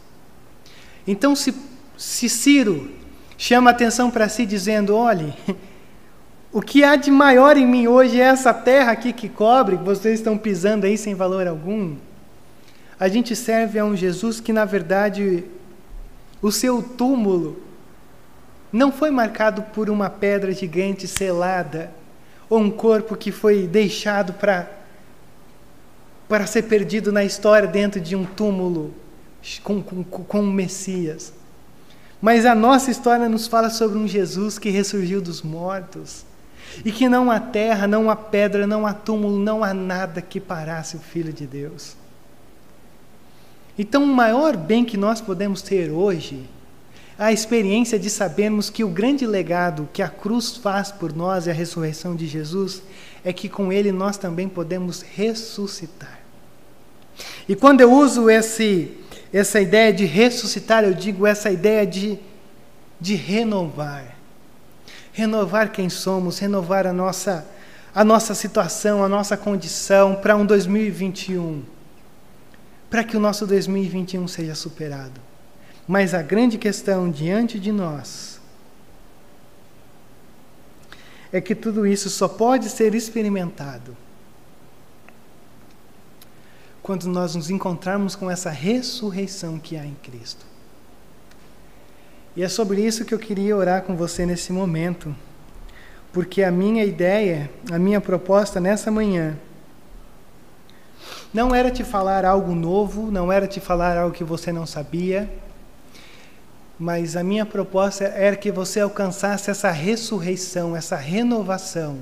Então, 1.06 1.36
se, 1.36 1.54
se 1.96 2.28
Ciro 2.28 2.90
chama 3.38 3.70
atenção 3.70 4.10
para 4.10 4.28
si 4.28 4.44
dizendo: 4.44 4.96
olhe, 4.96 5.32
o 6.52 6.60
que 6.60 6.82
há 6.82 6.96
de 6.96 7.10
maior 7.10 7.56
em 7.56 7.66
mim 7.66 7.86
hoje 7.86 8.20
é 8.20 8.24
essa 8.24 8.52
terra 8.52 8.92
aqui 8.92 9.12
que 9.12 9.28
cobre, 9.28 9.76
que 9.76 9.84
vocês 9.84 10.18
estão 10.18 10.36
pisando 10.36 10.86
aí 10.86 10.98
sem 10.98 11.14
valor 11.14 11.46
algum. 11.46 11.96
A 12.98 13.08
gente 13.08 13.36
serve 13.36 13.78
a 13.78 13.84
um 13.84 13.94
Jesus 13.94 14.40
que, 14.40 14.52
na 14.52 14.64
verdade, 14.64 15.44
o 16.40 16.50
seu 16.50 16.82
túmulo 16.82 17.62
não 18.72 18.90
foi 18.90 19.10
marcado 19.10 19.62
por 19.62 19.90
uma 19.90 20.08
pedra 20.08 20.52
gigante 20.52 21.06
selada 21.06 21.92
ou 22.48 22.58
um 22.58 22.70
corpo 22.70 23.16
que 23.16 23.30
foi 23.30 23.66
deixado 23.66 24.32
para 24.32 24.68
para 26.28 26.46
ser 26.46 26.62
perdido 26.62 27.12
na 27.12 27.24
história 27.24 27.68
dentro 27.68 28.00
de 28.00 28.16
um 28.16 28.24
túmulo 28.24 28.94
com, 29.62 29.82
com, 29.82 30.02
com 30.04 30.42
Messias. 30.42 31.32
Mas 32.20 32.44
a 32.44 32.54
nossa 32.54 32.90
história 32.90 33.28
nos 33.28 33.46
fala 33.46 33.70
sobre 33.70 33.98
um 33.98 34.08
Jesus 34.08 34.58
que 34.58 34.70
ressurgiu 34.70 35.20
dos 35.20 35.42
mortos 35.42 36.24
e 36.84 36.90
que 36.90 37.08
não 37.08 37.30
há 37.30 37.38
terra, 37.38 37.86
não 37.86 38.10
há 38.10 38.16
pedra, 38.16 38.66
não 38.66 38.86
há 38.86 38.92
túmulo, 38.92 39.38
não 39.38 39.62
há 39.62 39.72
nada 39.72 40.20
que 40.20 40.40
parasse 40.40 40.96
o 40.96 41.00
Filho 41.00 41.32
de 41.32 41.46
Deus. 41.46 41.96
Então, 43.78 44.02
o 44.02 44.06
maior 44.06 44.56
bem 44.56 44.84
que 44.84 44.96
nós 44.96 45.20
podemos 45.20 45.60
ter 45.60 45.90
hoje 45.90 46.48
é 47.18 47.24
a 47.24 47.32
experiência 47.32 47.98
de 47.98 48.10
sabermos 48.10 48.68
que 48.70 48.84
o 48.84 48.88
grande 48.88 49.26
legado 49.26 49.88
que 49.92 50.02
a 50.02 50.08
cruz 50.08 50.56
faz 50.56 50.90
por 50.90 51.14
nós 51.14 51.46
e 51.46 51.50
a 51.50 51.54
ressurreição 51.54 52.16
de 52.16 52.26
Jesus 52.26 52.82
é 53.26 53.32
que 53.32 53.48
com 53.48 53.72
ele 53.72 53.90
nós 53.90 54.16
também 54.16 54.48
podemos 54.48 55.02
ressuscitar. 55.02 56.20
E 57.48 57.56
quando 57.56 57.80
eu 57.80 57.92
uso 57.92 58.30
esse, 58.30 58.96
essa 59.32 59.60
ideia 59.60 59.92
de 59.92 60.04
ressuscitar, 60.04 60.84
eu 60.84 60.94
digo 60.94 61.26
essa 61.26 61.50
ideia 61.50 61.84
de, 61.84 62.20
de 63.00 63.16
renovar. 63.16 64.16
Renovar 65.12 65.72
quem 65.72 65.90
somos, 65.90 66.38
renovar 66.38 66.86
a 66.86 66.92
nossa, 66.92 67.44
a 67.92 68.04
nossa 68.04 68.32
situação, 68.32 69.02
a 69.02 69.08
nossa 69.08 69.36
condição 69.36 70.14
para 70.14 70.36
um 70.36 70.46
2021 70.46 71.64
para 72.88 73.02
que 73.02 73.16
o 73.16 73.20
nosso 73.20 73.44
2021 73.44 74.28
seja 74.28 74.54
superado. 74.54 75.20
Mas 75.88 76.14
a 76.14 76.22
grande 76.22 76.56
questão 76.56 77.10
diante 77.10 77.58
de 77.58 77.72
nós 77.72 78.35
é 81.32 81.40
que 81.40 81.54
tudo 81.54 81.86
isso 81.86 82.08
só 82.08 82.28
pode 82.28 82.68
ser 82.68 82.94
experimentado 82.94 83.96
quando 86.82 87.08
nós 87.08 87.34
nos 87.34 87.50
encontrarmos 87.50 88.14
com 88.14 88.30
essa 88.30 88.48
ressurreição 88.48 89.58
que 89.58 89.76
há 89.76 89.84
em 89.84 89.96
Cristo. 90.02 90.46
E 92.36 92.44
é 92.44 92.48
sobre 92.48 92.80
isso 92.80 93.04
que 93.04 93.12
eu 93.12 93.18
queria 93.18 93.56
orar 93.56 93.82
com 93.82 93.96
você 93.96 94.24
nesse 94.24 94.52
momento, 94.52 95.12
porque 96.12 96.44
a 96.44 96.50
minha 96.52 96.84
ideia, 96.84 97.50
a 97.72 97.78
minha 97.78 98.00
proposta 98.00 98.60
nessa 98.60 98.90
manhã 98.90 99.36
não 101.34 101.54
era 101.54 101.70
te 101.70 101.82
falar 101.82 102.24
algo 102.24 102.54
novo, 102.54 103.10
não 103.10 103.32
era 103.32 103.48
te 103.48 103.58
falar 103.58 103.96
algo 103.96 104.14
que 104.14 104.22
você 104.22 104.52
não 104.52 104.64
sabia, 104.64 105.28
mas 106.78 107.16
a 107.16 107.24
minha 107.24 107.46
proposta 107.46 108.04
era 108.04 108.36
que 108.36 108.52
você 108.52 108.80
alcançasse 108.80 109.50
essa 109.50 109.70
ressurreição, 109.70 110.76
essa 110.76 110.96
renovação, 110.96 111.98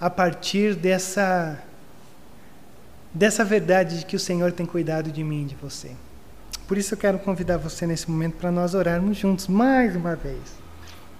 a 0.00 0.08
partir 0.08 0.74
dessa 0.74 1.62
dessa 3.12 3.44
verdade 3.44 3.98
de 3.98 4.06
que 4.06 4.14
o 4.14 4.20
Senhor 4.20 4.52
tem 4.52 4.64
cuidado 4.64 5.10
de 5.10 5.24
mim 5.24 5.42
e 5.42 5.46
de 5.46 5.56
você. 5.56 5.90
Por 6.68 6.78
isso 6.78 6.94
eu 6.94 6.98
quero 6.98 7.18
convidar 7.18 7.56
você 7.56 7.84
nesse 7.84 8.08
momento 8.08 8.36
para 8.36 8.52
nós 8.52 8.72
orarmos 8.72 9.16
juntos 9.16 9.48
mais 9.48 9.96
uma 9.96 10.14
vez, 10.14 10.40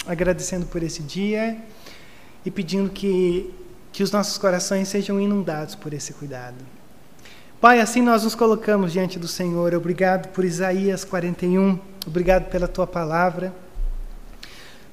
agradecendo 0.07 0.67
por 0.67 0.83
esse 0.83 1.03
dia 1.03 1.59
e 2.47 2.51
pedindo 2.51 2.89
que 2.91 3.53
que 3.93 4.03
os 4.03 4.13
nossos 4.13 4.39
corações 4.39 4.89
sejam 4.89 5.21
inundados 5.21 5.75
por 5.75 5.93
esse 5.93 6.13
cuidado. 6.13 6.57
Pai, 7.61 7.81
assim 7.81 8.01
nós 8.01 8.25
nos 8.25 8.35
colocamos 8.35 8.93
diante 8.93 9.19
do 9.19 9.29
Senhor. 9.29 9.75
Obrigado 9.75 10.29
por 10.29 10.45
Isaías 10.45 11.05
41. 11.05 11.90
Obrigado 12.07 12.51
pela 12.51 12.67
tua 12.67 12.87
palavra. 12.87 13.53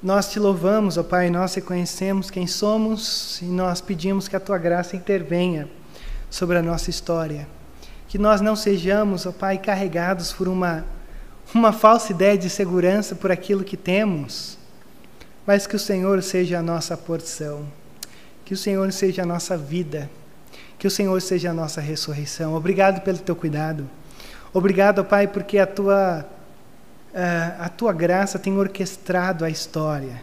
Nós 0.03 0.29
te 0.29 0.39
louvamos, 0.39 0.97
ó 0.97 1.03
Pai, 1.03 1.29
nós 1.29 1.55
reconhecemos 1.55 2.29
quem 2.29 2.45
somos 2.45 3.41
e 3.41 3.45
nós 3.45 3.81
pedimos 3.81 4.27
que 4.27 4.35
a 4.35 4.39
tua 4.39 4.57
graça 4.57 4.95
intervenha 4.95 5.67
sobre 6.29 6.57
a 6.57 6.61
nossa 6.61 6.89
história. 6.89 7.47
Que 8.07 8.17
nós 8.17 8.41
não 8.41 8.55
sejamos, 8.55 9.25
ó 9.25 9.31
Pai, 9.31 9.57
carregados 9.57 10.31
por 10.33 10.47
uma, 10.47 10.85
uma 11.53 11.73
falsa 11.73 12.11
ideia 12.11 12.37
de 12.37 12.49
segurança 12.49 13.15
por 13.15 13.31
aquilo 13.31 13.63
que 13.63 13.77
temos, 13.77 14.57
mas 15.45 15.65
que 15.65 15.75
o 15.75 15.79
Senhor 15.79 16.21
seja 16.21 16.59
a 16.59 16.61
nossa 16.61 16.95
porção. 16.95 17.65
Que 18.45 18.53
o 18.53 18.57
Senhor 18.57 18.91
seja 18.91 19.23
a 19.23 19.25
nossa 19.25 19.57
vida. 19.57 20.09
Que 20.77 20.87
o 20.87 20.91
Senhor 20.91 21.21
seja 21.21 21.49
a 21.49 21.53
nossa 21.53 21.81
ressurreição. 21.81 22.53
Obrigado 22.53 23.01
pelo 23.01 23.17
teu 23.17 23.35
cuidado. 23.35 23.89
Obrigado, 24.53 25.03
Pai, 25.03 25.27
porque 25.27 25.57
a 25.57 25.65
tua, 25.65 26.25
uh, 27.17 27.63
a 27.63 27.69
tua 27.69 27.91
graça 27.91 28.37
tem 28.37 28.55
orquestrado 28.57 29.43
a 29.43 29.49
história 29.49 30.21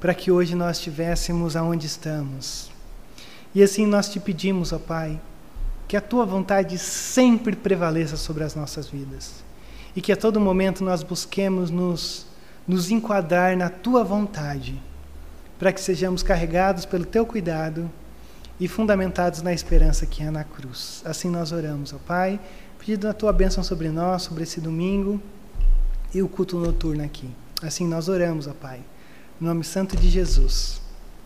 para 0.00 0.14
que 0.14 0.30
hoje 0.30 0.54
nós 0.54 0.78
estivéssemos 0.78 1.54
aonde 1.54 1.86
estamos. 1.86 2.70
E 3.54 3.62
assim 3.62 3.84
nós 3.84 4.08
te 4.08 4.18
pedimos, 4.18 4.72
ó 4.72 4.78
Pai, 4.78 5.20
que 5.86 5.96
a 5.96 6.00
tua 6.00 6.24
vontade 6.24 6.78
sempre 6.78 7.56
prevaleça 7.56 8.16
sobre 8.16 8.44
as 8.44 8.54
nossas 8.54 8.88
vidas. 8.88 9.42
E 9.96 10.00
que 10.00 10.12
a 10.12 10.16
todo 10.16 10.40
momento 10.40 10.84
nós 10.84 11.02
busquemos 11.02 11.70
nos, 11.70 12.26
nos 12.66 12.90
enquadrar 12.90 13.56
na 13.56 13.68
tua 13.68 14.04
vontade 14.04 14.80
para 15.58 15.72
que 15.72 15.80
sejamos 15.80 16.22
carregados 16.22 16.86
pelo 16.86 17.04
teu 17.04 17.26
cuidado 17.26 17.90
e 18.60 18.68
fundamentados 18.68 19.42
na 19.42 19.52
esperança 19.52 20.06
que 20.06 20.22
é 20.22 20.30
na 20.30 20.44
cruz. 20.44 21.02
Assim 21.04 21.28
nós 21.28 21.50
oramos, 21.50 21.92
ó 21.92 21.98
Pai, 21.98 22.38
pedindo 22.78 23.08
a 23.08 23.12
tua 23.12 23.32
bênção 23.32 23.64
sobre 23.64 23.88
nós, 23.88 24.22
sobre 24.22 24.44
esse 24.44 24.60
domingo 24.60 25.20
e 26.14 26.22
o 26.22 26.28
culto 26.28 26.58
noturno 26.58 27.04
aqui. 27.04 27.28
Assim 27.62 27.86
nós 27.86 28.08
oramos, 28.08 28.46
ó 28.46 28.52
Pai. 28.52 28.80
Em 29.40 29.44
nome 29.44 29.64
santo 29.64 29.96
de 29.96 30.08
Jesus. 30.08 30.80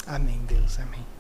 Amém, 0.06 0.40
Deus. 0.46 0.78
Amém. 0.80 1.11